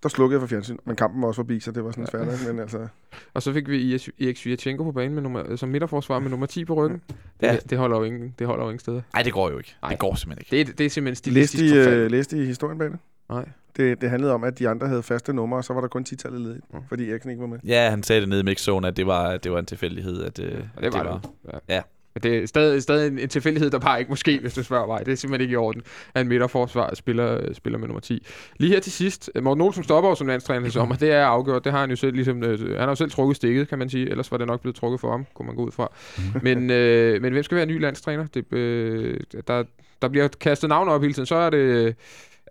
[0.05, 2.21] der slukkede jeg for fjernsyn, men kampen var også forbi, så det var sådan svært.
[2.41, 2.51] ikke?
[2.53, 2.87] Men altså,
[3.33, 6.65] Og så fik vi Erik Svirchenko på banen med nummer, som midterforsvar med nummer 10
[6.65, 7.01] på ryggen.
[7.41, 7.51] Ja.
[7.53, 9.01] Det, det, holder jo ingen, det holder jo ingen steder.
[9.13, 9.75] Nej, det går jo ikke.
[9.81, 9.89] Nej.
[9.89, 10.67] Det går simpelthen ikke.
[10.69, 11.99] Det, er- det er simpelthen læste, stilistisk I, forfald.
[12.01, 12.99] øh, læste I historien bag det?
[13.29, 13.45] Nej.
[13.77, 14.01] det?
[14.01, 16.41] Det handlede om, at de andre havde faste numre, og så var der kun 10-tallet
[16.41, 16.79] ledigt, Mm.
[16.89, 17.59] fordi Eriksen ikke var med.
[17.63, 20.23] Ja, han sagde det nede i mixzone, at det var, det var en tilfældighed.
[20.23, 21.29] At, øh, Og det var det.
[21.69, 21.75] Ja.
[21.75, 21.81] Ja.
[22.23, 25.05] Det er stadig, stadig en, en tilfældighed, der bare ikke måske, hvis du spørger mig.
[25.05, 25.81] Det er simpelthen ikke i orden,
[26.13, 28.27] at en midterforsvar spiller, spiller med nummer 10.
[28.57, 30.95] Lige her til sidst, Morten Olsen stopper jo som landstræner i sommer.
[30.95, 31.63] Det er afgjort.
[31.63, 33.89] Det har han jo selv ligesom, øh, han har jo selv trukket stikket, kan man
[33.89, 34.09] sige.
[34.09, 35.91] Ellers var det nok blevet trukket for ham, kunne man gå ud fra.
[36.47, 38.25] men, øh, men hvem skal være ny landstræner?
[38.33, 39.63] Det, øh, der,
[40.01, 41.25] der bliver kastet navne op hele tiden.
[41.25, 41.95] Så er det...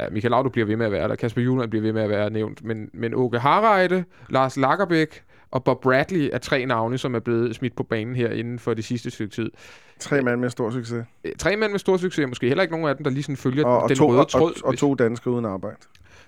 [0.01, 2.09] Ja, Michael Laudrup bliver ved med at være der, Kasper Julemand bliver ved med at
[2.09, 5.23] være nævnt, men, men Åke Harreide, Lars Lagerbæk
[5.55, 8.75] og Bob Bradley er tre navne, som er blevet smidt på banen her inden for
[8.75, 9.51] det sidste stykke tid.
[9.99, 11.05] Tre mand med stor succes.
[11.25, 13.37] Øh, Tre mænd med stor succes, måske heller ikke nogen af dem, der lige sådan
[13.37, 14.53] følger Og, og, den to, røde tråd.
[14.65, 15.77] og, og to danskere uden arbejde.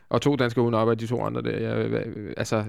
[0.09, 1.59] og to danskere uden arbejde, de to andre der.
[1.59, 1.99] Ja,
[2.37, 2.65] altså,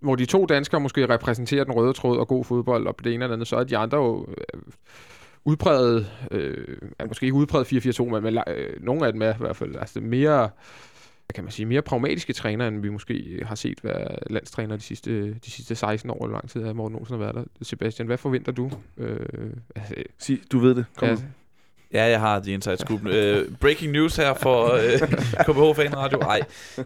[0.00, 3.14] hvor de to danskere måske repræsenterer den røde tråd og god fodbold, og på det
[3.14, 4.60] ene eller andet, så er de andre jo øh,
[5.44, 6.76] udpræget, øh,
[7.08, 10.00] måske ikke udpræget 4-4-2, men, men øh, nogle af dem er i hvert fald altså
[10.00, 10.48] mere,
[11.32, 15.34] kan man sige, mere pragmatiske trænere, end vi måske har set være landstræner de sidste,
[15.34, 17.44] de sidste 16 år, eller lang tid har Morten Olsen har været der.
[17.62, 18.70] Sebastian, hvad forventer du?
[18.96, 19.16] Øh,
[19.76, 20.84] altså, Sig, du ved det.
[20.96, 21.16] Kom ja,
[21.92, 22.04] ja.
[22.04, 23.00] Jeg har The Inside Scoop.
[23.00, 24.80] Uh, breaking news her for uh,
[25.44, 26.18] KBH Fan Radio.
[26.18, 26.40] Ej,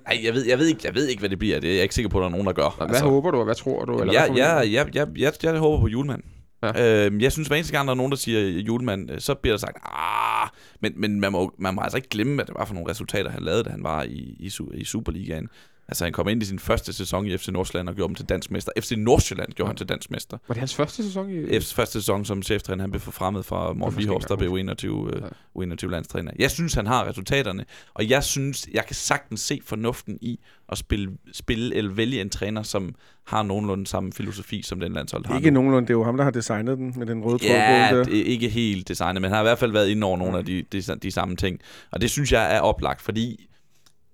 [0.06, 1.60] ej jeg, ved, jeg, ved ikke, jeg ved ikke, hvad det bliver.
[1.60, 2.74] Det er jeg ikke sikker på, at der er nogen, der gør.
[2.76, 3.98] hvad altså, håber du, og hvad tror du?
[3.98, 6.22] Eller jeg, hvad jeg, jeg, jeg, jeg, jeg håber på julemand.
[6.64, 7.06] Ja.
[7.06, 9.34] Øhm, jeg synes, hver eneste gang, der er nogen, der siger øh, julemand, øh, så
[9.34, 10.48] bliver der sagt, ah,
[10.80, 13.30] men, men man, må, man må altså ikke glemme, hvad det var for nogle resultater,
[13.30, 15.48] han lavede, da han var i, i, i Superligaen.
[15.88, 18.24] Altså, han kom ind i sin første sæson i FC Nordsjælland og gjorde dem til
[18.28, 18.72] dansk mester.
[18.80, 20.38] FC Nordsjælland gjorde han til dansk mester.
[20.48, 21.44] Var det hans første sæson i...
[21.44, 25.18] F's første sæson som cheftræner, han blev forfremmet fra Morten Vihorst, der blev 21, Ja.
[25.56, 25.62] ja.
[25.62, 26.32] 21 landstræner.
[26.38, 27.64] Jeg synes, han har resultaterne,
[27.94, 32.30] og jeg synes, jeg kan sagtens se fornuften i at spille, spille eller vælge en
[32.30, 32.94] træner, som
[33.26, 35.54] har nogenlunde samme filosofi, som den landshold har Ikke nu.
[35.54, 35.86] nogenlunde.
[35.86, 37.88] Det er jo ham, der har designet den med den røde tråd Ja.
[37.96, 38.04] Der.
[38.04, 40.38] det er ikke helt designet, men han har i hvert fald været inde over nogle
[40.38, 41.60] af de, de, de samme ting.
[41.90, 43.48] Og det synes jeg er oplagt, fordi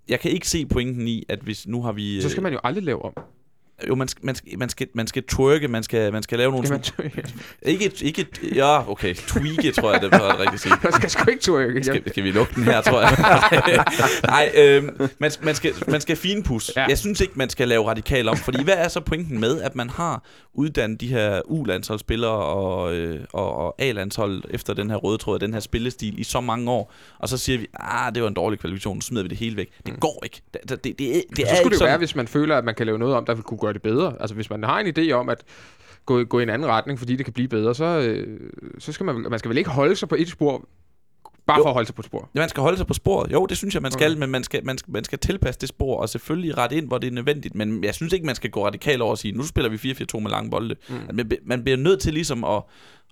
[0.09, 2.21] jeg kan ikke se pointen i, at hvis nu har vi...
[2.21, 3.15] Så skal man jo aldrig lave om.
[3.89, 6.51] Jo, man, skal, man, skal, man, skal, man skal twerke, man skal, man skal lave
[6.51, 6.69] nogle...
[6.69, 7.11] Jamen, Sådan,
[7.63, 10.75] ikke, ikke, ja, okay, tweake, tror jeg, det var rigtigt sige.
[10.85, 11.85] jeg skal sgu ikke twerke.
[11.85, 13.11] Skal, skal vi lukke den her, tror jeg?
[14.27, 14.85] Nej, øh,
[15.19, 16.71] man, man, skal, man skal finpus.
[16.77, 16.85] Ja.
[16.89, 19.77] Jeg synes ikke, man skal lave radikal om, fordi hvad er så pointen med, at
[19.77, 20.25] man har
[20.55, 25.53] uddannet de her U-landsholdsspillere og, øh, og, og A-landshold efter den her røde tråd, den
[25.53, 28.59] her spillestil i så mange år, og så siger vi, ah, det var en dårlig
[28.59, 29.69] kvalifikation, nu smider vi det hele væk.
[29.87, 30.01] Det Mm.
[30.01, 30.41] går ikke.
[30.55, 31.89] Det, det, det, det, er- det så er skulle ikke det jo sådan.
[31.89, 33.83] være, hvis man føler, at man kan lave noget om, der vil kunne gøre det
[33.83, 34.15] bedre.
[34.21, 35.45] Altså hvis man har en idé om, at
[36.07, 39.07] gå, gå i en anden retning, fordi det kan blive bedre, så, øh, så skal
[39.07, 40.69] man, man skal vel ikke holde sig på et spor,
[41.47, 41.63] bare Jo.
[41.63, 42.31] for at holde sig på spor.
[42.35, 43.33] Ja, man skal holde sig på sporet.
[43.33, 44.21] Jo, det synes jeg, man skal, Okay.
[44.21, 46.99] men man skal, man, skal, man skal tilpasse det spor, og selvfølgelig rette ind, hvor
[46.99, 47.55] det er nødvendigt.
[47.55, 49.77] Men jeg synes ikke, man skal gå radikalt over og sige, nu spiller vi
[50.17, 50.77] 4-4-2 med lange bolde.
[50.89, 50.95] Mm.
[51.13, 52.63] Man, man bliver nødt til ligesom at...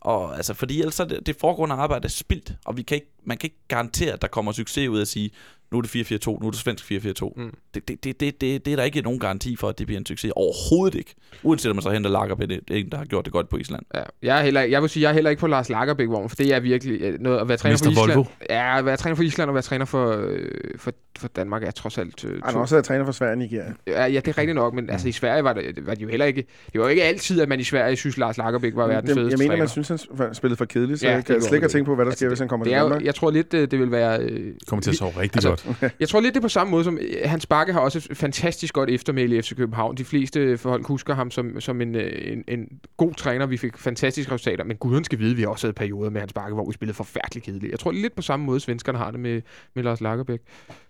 [0.01, 3.13] Og, altså, fordi ellers er det, det foregående arbejde er spildt, og vi kan ikke,
[3.25, 5.31] man kan ikke garantere, at der kommer succes ud af at sige,
[5.73, 7.33] nu er det 4-4-2, nu er det svensk 4-4-2.
[7.37, 7.43] Mm.
[7.43, 7.51] Mm.
[7.75, 10.01] Det, det, det, det, det, det er der ikke nogen garanti for, at det bliver
[10.01, 10.33] en succes.
[10.37, 11.15] Overhovedet ikke.
[11.43, 13.57] Uanset om man så henter Lagerbäck, det er en, der har gjort det godt på
[13.57, 13.83] Island.
[13.95, 16.29] Ja, jeg, er heller, jeg vil sige, jeg er heller ikke på Lars Lagerbäck vogn,
[16.29, 17.85] for det er virkelig øh, noget at være træner Mr.
[17.85, 18.09] for Island.
[18.09, 18.25] Volvo.
[18.51, 21.71] Ja, at være træner for Island og være træner for, øh, for, for Danmark er
[21.71, 22.25] trods alt...
[22.25, 23.73] Øh, Han er også træner for Sverige og Nigeria.
[23.87, 26.09] Ja, ja, det er rigtigt nok, men altså i Sverige var det, var det jo
[26.09, 26.47] heller ikke...
[26.73, 29.17] Det var jo ikke altid, at man i Sverige synes, Lars Lagerbäck var verdens Det,
[29.17, 29.57] fedeste jeg mener, træner.
[29.57, 31.87] man synes, han spillede for kedeligt, så Ja, det jeg kan slet ikke godt tænke
[31.87, 33.05] på, hvad der Altså, sker, hvis han kommer det til Danmark.
[33.05, 34.21] jeg tror lidt, det, det vil være...
[34.23, 35.95] Øh, Kommer til at sove rigtig Altså, godt.
[36.01, 36.99] jeg tror lidt, det på samme måde som...
[36.99, 39.97] øh, Hans Bakke har også et fantastisk godt eftermæle i FC København.
[39.97, 43.47] De fleste folk husker ham som, som en, øh, en, en god træner.
[43.47, 46.33] Vi fik fantastiske resultater, men guden skal vide, at vi også havde perioder med Hans
[46.33, 47.71] Bakke, hvor vi spillede forfærdeligt kedeligt.
[47.71, 49.43] Jeg tror lidt på samme måde, svenskerne har det med,
[49.75, 50.43] med Lars Lagerbäck.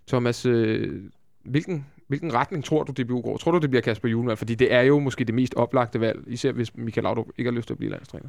[0.08, 1.02] Thomas, øh,
[1.44, 3.36] hvilken, hvilken retning tror du, DBU går?
[3.36, 4.36] Tror du, det bliver Kasper Juhlmann?
[4.36, 7.56] Fordi det er jo måske det mest oplagte valg, især hvis Michael Laudrup ikke har
[7.56, 8.28] lyst til at blive landstræner.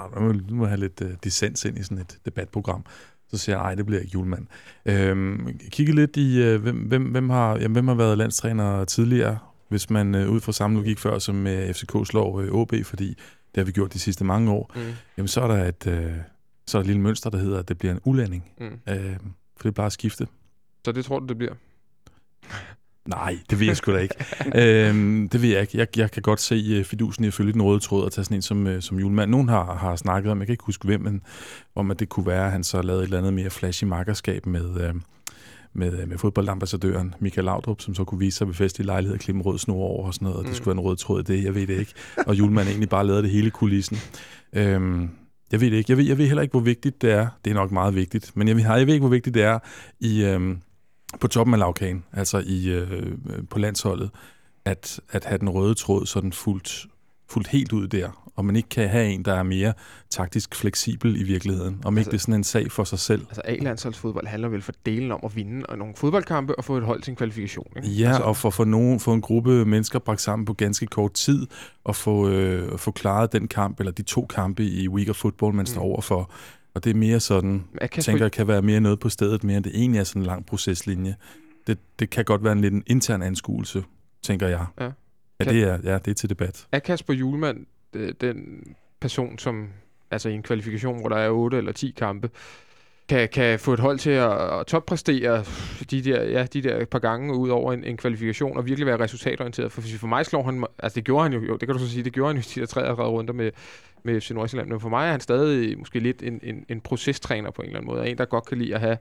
[0.00, 2.84] Ej, Nu må, nu må have lidt uh, dissens ind i sådan et debatprogram.
[3.30, 4.46] Så siger jeg, nej, det bliver ikke julemand.
[4.86, 9.38] Øhm, kigge lidt i, uh, hvem, hvem, hvem, har, jamen, hvem har været landstræner tidligere,
[9.68, 13.08] hvis man uh, ud fra samme logik før, som uh, FCK slår uh, OB, fordi
[13.08, 14.80] det har vi gjort de sidste mange år, Mm.
[15.16, 16.16] jamen så er der et, uh,
[16.66, 18.44] så er der et lille mønster, der hedder, at det bliver en ulanding.
[18.60, 18.66] Mm.
[18.66, 18.72] Uh,
[19.56, 20.26] for det er bare at skifte.
[20.84, 21.54] Så det tror du, det bliver?
[23.08, 24.14] Nej, det ved jeg sgu da ikke.
[24.88, 25.78] øhm, det ved jeg ikke.
[25.78, 28.24] Jeg, jeg kan godt se uh, fidusen i at følge den røde tråd og tage
[28.24, 29.30] sådan en som, uh, som julemand.
[29.30, 31.22] Nogen har, har snakket om, jeg kan ikke huske hvem, men
[31.74, 34.46] om at det kunne være, at han så lavede et eller andet mere flashy makkerskab
[34.46, 35.00] med, uh,
[35.76, 39.38] med, øh, med fodboldambassadøren Michael Laudrup, som så kunne vise sig ved festlige lejligheder, klippe
[39.38, 40.54] en rød snor over og sådan noget, og det Mm.
[40.54, 41.92] skulle være en rød tråd det, jeg ved det ikke.
[42.26, 43.98] Og julemanden egentlig bare lavede det hele kulissen.
[44.52, 45.08] Øhm,
[45.52, 45.90] jeg ved det ikke.
[45.90, 47.26] Jeg ved, jeg ved heller ikke, hvor vigtigt det er.
[47.44, 49.58] Det er nok meget vigtigt, men jeg ved, jeg ved ikke, hvor vigtigt det er
[50.00, 50.58] i, øhm,
[51.20, 53.12] på toppen af lavkagen, altså i, øh,
[53.50, 54.10] på landsholdet,
[54.64, 56.86] at, at have den røde tråd sådan fuldt,
[57.30, 59.72] fuldt helt ud der, og man ikke kan have en, der er mere
[60.10, 63.20] taktisk fleksibel i virkeligheden, om Altså- ikke det er sådan en sag for sig selv.
[63.20, 66.84] Altså A-landsholdsfodbold handler vel for delen om at vinde og nogle fodboldkampe og få et
[66.84, 67.66] hold til en kvalifikation.
[67.76, 67.88] Ikke?
[67.88, 71.12] Ja, altså, og for, for, nogen, for en gruppe mennesker bragt sammen på ganske kort
[71.12, 71.46] tid,
[71.84, 75.54] og få, øh, få klaret den kamp, eller de to kampe i Week of Football,
[75.54, 75.66] man Mm.
[75.66, 76.30] står over for.
[76.74, 79.56] Og det er mere sådan, jeg Kasper, tænker, kan være mere noget på stedet, mere
[79.56, 81.16] end det egentlig er sådan en lang proceslinje.
[81.66, 83.84] Det, det kan godt være en lidt en intern anskuelse,
[84.22, 84.66] tænker jeg.
[84.80, 84.84] Ja.
[84.84, 84.90] Ja,
[85.44, 86.66] Kan- det er, ja, det er til debat.
[86.72, 88.62] er Kasper Julemand øh, den
[89.00, 89.68] person, som
[90.10, 92.30] altså i en kvalifikation, hvor der er 8 eller 10 kampe,
[93.08, 95.44] kan, kan få et hold til at, at toppræstere
[95.90, 99.00] de der, ja, de der par gange ud over en, en kvalifikation, og virkelig være
[99.00, 99.72] resultatorienteret.
[99.72, 101.90] For, for mig slår han, altså det gjorde han jo, jo, det kan du så
[101.90, 103.50] sige, det gjorde han jo i de der 33 runder med,
[104.02, 107.50] med FC Nordsjælland, men for mig er han stadig måske lidt en, en, en procestræner
[107.50, 108.98] på en eller anden måde, en, der godt kan lide at have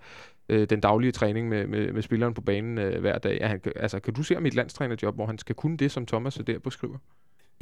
[0.50, 3.38] øh, den daglige træning med, med, med spilleren på banen øh, hver dag.
[3.42, 5.92] Er han, altså, kan du se ham i et landstrænerjob, hvor han skal kunne det,
[5.92, 6.98] som Thomas der beskriver?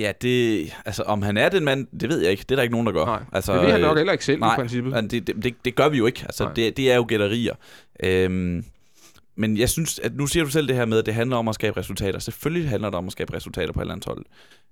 [0.01, 2.41] Ja, det, altså om han er den mand, det ved jeg ikke.
[2.41, 3.05] Det er der ikke nogen, der gør.
[3.05, 4.93] Nej, altså, det ved han øh, nok heller ikke selv nej, i princippet.
[4.93, 6.21] Men det, det, det, det gør vi jo ikke.
[6.23, 6.53] Altså, Nej.
[6.53, 7.55] det, det er jo gætterier.
[8.03, 8.65] Øhm,
[9.35, 11.47] men jeg synes, at nu siger du selv det her med, at det handler om
[11.47, 12.19] at skabe resultater.
[12.19, 14.25] Selvfølgelig handler det om at skabe resultater på et landshold.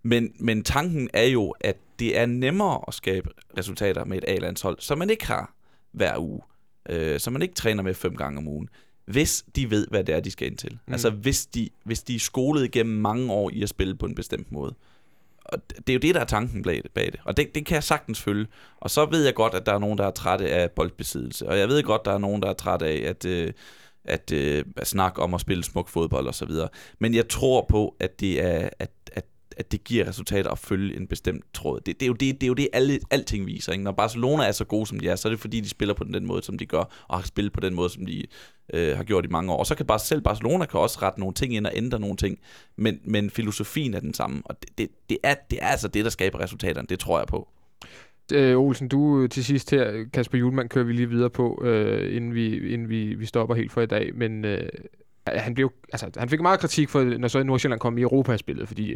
[0.04, 4.78] Men, men tanken er jo, at det er nemmere at skabe resultater med et A-landshold,
[4.80, 5.54] som man ikke har
[5.92, 6.42] hver uge.
[6.90, 8.70] Øh, som man ikke træner med fem gange om ugen.
[9.06, 10.72] Hvis de ved, hvad det er, de skal ind til.
[10.72, 10.94] Mm.
[10.94, 14.16] Altså hvis de, hvis de er skolet igennem mange år i at spille på en
[14.16, 14.76] bestemt måde.
[15.52, 16.91] Og det er jo det, der er tanken bag det.
[16.91, 17.20] Bag det.
[17.26, 18.47] Og det, det kan jeg sagtens følge.
[18.78, 21.47] Og så ved jeg godt, at der er nogen, der er trætte af boldbesiddelse.
[21.47, 23.54] Og jeg ved godt, der er nogen, der er trætte af at, øh,
[24.06, 26.70] at, øh, at snakke om at spille smuk fodbold og så videre.
[27.00, 29.26] Men jeg tror på, at det er, at, at,
[29.60, 31.80] at det giver resultater at følge en bestemt tråd.
[31.80, 33.72] Det, det er jo det, det, er jo det alle, alting viser.
[33.72, 33.84] Ikke?
[33.84, 36.03] Når Barcelona er så gode, som de er, så er det fordi, de spiller på
[36.03, 38.24] den måde, som de gør, og har spillet på den måde, som de
[38.74, 39.57] øh, har gjort i mange år.
[39.57, 42.18] Og så kan bare selv Barcelona kan også rette nogle ting ind og ændre nogle
[42.18, 42.39] ting,
[42.76, 44.41] men, men filosofien er den samme.
[44.45, 46.88] Og det, det, det, er, det er altså det, der skaber resultaterne.
[46.88, 47.47] Det tror jeg på.
[48.34, 52.16] Øh, Olsen, du øh, til sidst her, Kasper Julemand kører vi lige videre på, øh,
[52.16, 54.70] inden, vi, inden vi, vi stopper helt for i dag, men øh,
[55.28, 58.95] han, blev, altså, han fik meget kritik for, når så Nordsjælland kom i Europaspillet, fordi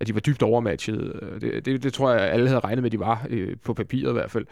[0.00, 1.12] at de var dybt overmatchet.
[1.22, 3.74] Øh, det, det, det tror jeg, alle havde regnet med, at de var, øh, på
[3.74, 4.46] papiret i hvert fald.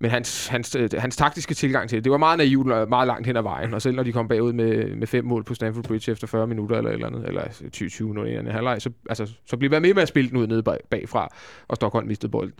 [0.00, 3.06] Men hans, hans, øh, hans taktiske tilgang til det, det var meget naivt og meget
[3.06, 3.74] langt hen ad vejen.
[3.74, 6.46] Og selv når de kom bagud med, med fem mål på Stamford Bridge efter 40
[6.46, 7.42] minutter eller eller andet, eller
[7.76, 10.38] 20-20 minutter i anden halvleg, så, altså, så blev man med med at spille den
[10.38, 11.28] ud nede bag, bagfra,
[11.68, 12.54] og Stockholm mistede bolden.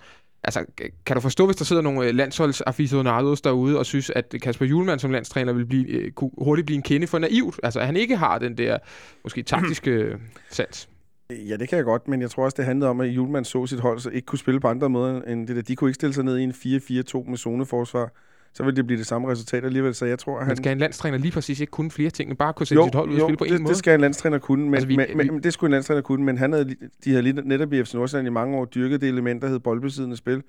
[0.45, 0.65] Altså,
[1.07, 5.01] kan du forstå, hvis der sidder nogle øh, landsholdsaficionados derude og synes, at Kasper Julemand
[5.01, 7.61] som landstræner vil blive, kunne hurtigt blive en kende for naivt?
[7.63, 8.79] Altså, at han ikke har den der,
[9.25, 10.17] måske taktiske
[10.51, 10.89] sans.
[11.31, 13.67] Ja, det kan jeg godt, men jeg tror også, det handlede om, at Julemand så
[13.67, 15.63] sit hold, så ikke kunne spille på andre måder end det der.
[15.63, 18.11] De kunne ikke stille sig ned i en 4-4-2 med zoneforsvar.
[18.55, 20.49] Så ville det blive det samme resultat alligevel, så jeg tror, at han...
[20.49, 22.95] Men skal en landstræner lige præcis ikke kunne flere ting, men bare kunne sætte sit
[22.95, 23.71] hold ud og spille på en det, måde?
[23.71, 26.03] det skal en landstræner kunne, men, Altså, vi- men, vi- men, det skulle en landstræner
[26.03, 26.75] kunne, men han havde,
[27.05, 29.59] de havde lige netop i FC Nordsjælland i mange år dyrket det element, der hed
[29.59, 30.43] boldbesiddende spil,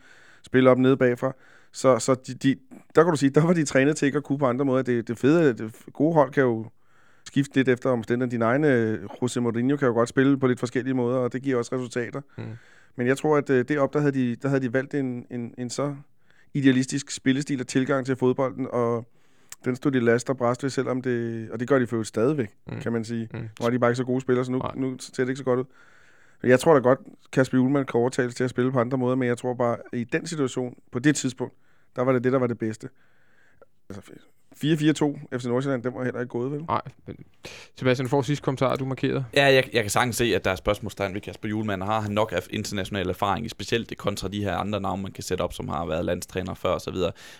[0.46, 1.34] spil op nede bagfra.
[1.74, 2.56] Så, så de, de,
[2.96, 4.84] der kan du sige, der var de trænet til ikke at kunne på andre måder.
[4.84, 6.66] Det, det fede, det gode hold kan jo
[7.30, 8.32] skifte lidt efter omstændigheden.
[8.32, 11.42] Din egne øh, Jose Mourinho kan jo godt spille på lidt forskellige måder, og det
[11.42, 12.22] giver også resultater.
[12.38, 12.44] Mm.
[12.96, 15.54] Men jeg tror, at øh, deroppe, der havde de, der havde de valgt en, en,
[15.58, 15.96] en så
[16.54, 19.08] idealistisk spillestil og tilgang til fodbolden, og
[19.66, 22.50] den stod de last og bræst ved, selvom det, og det gør de for stadigvæk,
[22.72, 22.80] Mm.
[22.82, 23.30] kan man sige.
[23.34, 23.40] Mm.
[23.40, 24.72] Nu er de bare ikke så gode spillere, så nu, Nej.
[24.76, 25.66] nu ser det ikke så godt ud.
[26.44, 27.00] Jeg tror da godt,
[27.32, 30.00] Kasper Julemand kan overtales til at spille på andre måder, men jeg tror bare, at
[30.00, 31.54] i den situation, på det tidspunkt,
[31.96, 32.90] der var det det, der var det bedste.
[33.90, 34.02] Altså
[34.64, 36.62] 4-4-2 FC Nordsjælland, den var heller ikke gået, vel?
[36.68, 36.82] Nej,
[37.76, 39.26] Sebastian, du får sidste kommentar, du markerede.
[39.36, 41.84] Ja, jeg, jeg kan sagtens se, at der er spørgsmålstegn ved Kasper Julemand.
[41.84, 45.24] Har han nok af international erfaring, specielt det kontra de her andre navne, man kan
[45.24, 46.96] sætte op, som har været landstræner før osv.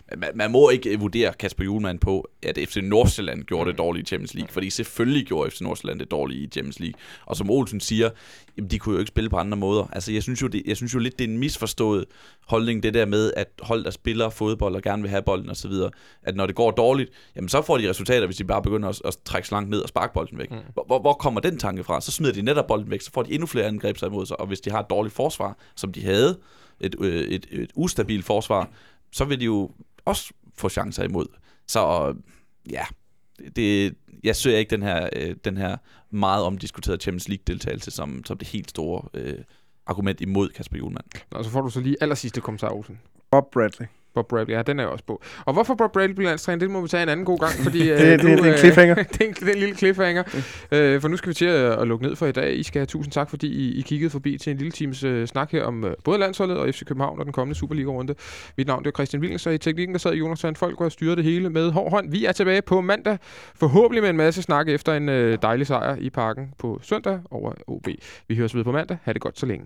[0.10, 4.08] Men man, man må ikke vurdere Kasper Julemand på, at FC Nordsjælland gjorde det dårligt
[4.08, 7.00] i Champions League, fordi selvfølgelig gjorde FC Nordsjælland det dårligt i Champions League.
[7.26, 8.10] Og som Olsen siger,
[8.60, 9.88] jamen, de kunne jo ikke spille på andre måder.
[9.92, 12.06] Altså, jeg synes jo, det, jeg synes jo lidt, det er en misforstået
[12.48, 15.72] holdning, det der med, at hold, der spiller fodbold og gerne vil have bolden osv.,
[16.24, 19.02] at når det går dårligt, jamen så får de resultater, hvis de bare begynder at,
[19.06, 20.52] at trække så langt ned og sparke bolden væk.
[20.52, 20.58] Mm.
[20.74, 22.02] Hvor, hvor, kommer den tanke fra?
[22.02, 24.40] Så smider de netop bolden væk, så får de endnu flere angreb sig imod sig,
[24.40, 26.38] og hvis de har et dårligt forsvar, som de havde,
[26.80, 28.70] et, øh, et, et ustabilt forsvar,
[29.12, 29.72] så vil de jo
[30.06, 31.26] også få chancer imod.
[31.68, 32.14] Så
[32.72, 32.86] ja,
[33.56, 35.78] det, jeg ser ikke den her, øh, den her
[36.10, 39.38] meget omdiskuterede Champions League-deltagelse som, som det helt store øh,
[39.86, 41.06] argument imod Kasper Julemand.
[41.32, 43.00] Og så får du så lige aller sidste kommentar, Olsen.
[43.32, 43.88] Bob Bradley.
[44.14, 45.22] Bob Bradley, ja, den er også på.
[45.46, 47.80] Og hvorfor Bob Bradley bliver landstræner, det må vi tage en anden god gang, fordi...
[47.80, 48.96] Det, øh, det, nu, det er en øh, cliffhanger.
[49.14, 50.24] det, er en, det er en lille cliffhanger.
[50.72, 52.58] øh, for nu skal vi til at, at lukke ned for i dag.
[52.58, 55.28] I skal have tusind tak, fordi I, I kiggede forbi til en lille times øh,
[55.28, 58.16] snak her om øh, både landsholdet og FC København og den kommende Superliga-runde.
[58.58, 61.16] Mit navn er Christian Williams, og i teknikken der sad Jonas Sand Folk og styrer
[61.16, 62.12] det hele med hård hånd.
[62.12, 63.18] Vi er tilbage på mandag,
[63.56, 67.54] forhåbentlig med en masse snak efter en øh, dejlig sejr i parken på søndag over
[67.68, 67.88] OB.
[68.28, 68.98] Vi høres ved på mandag.
[69.04, 69.66] Ha' det godt så længe.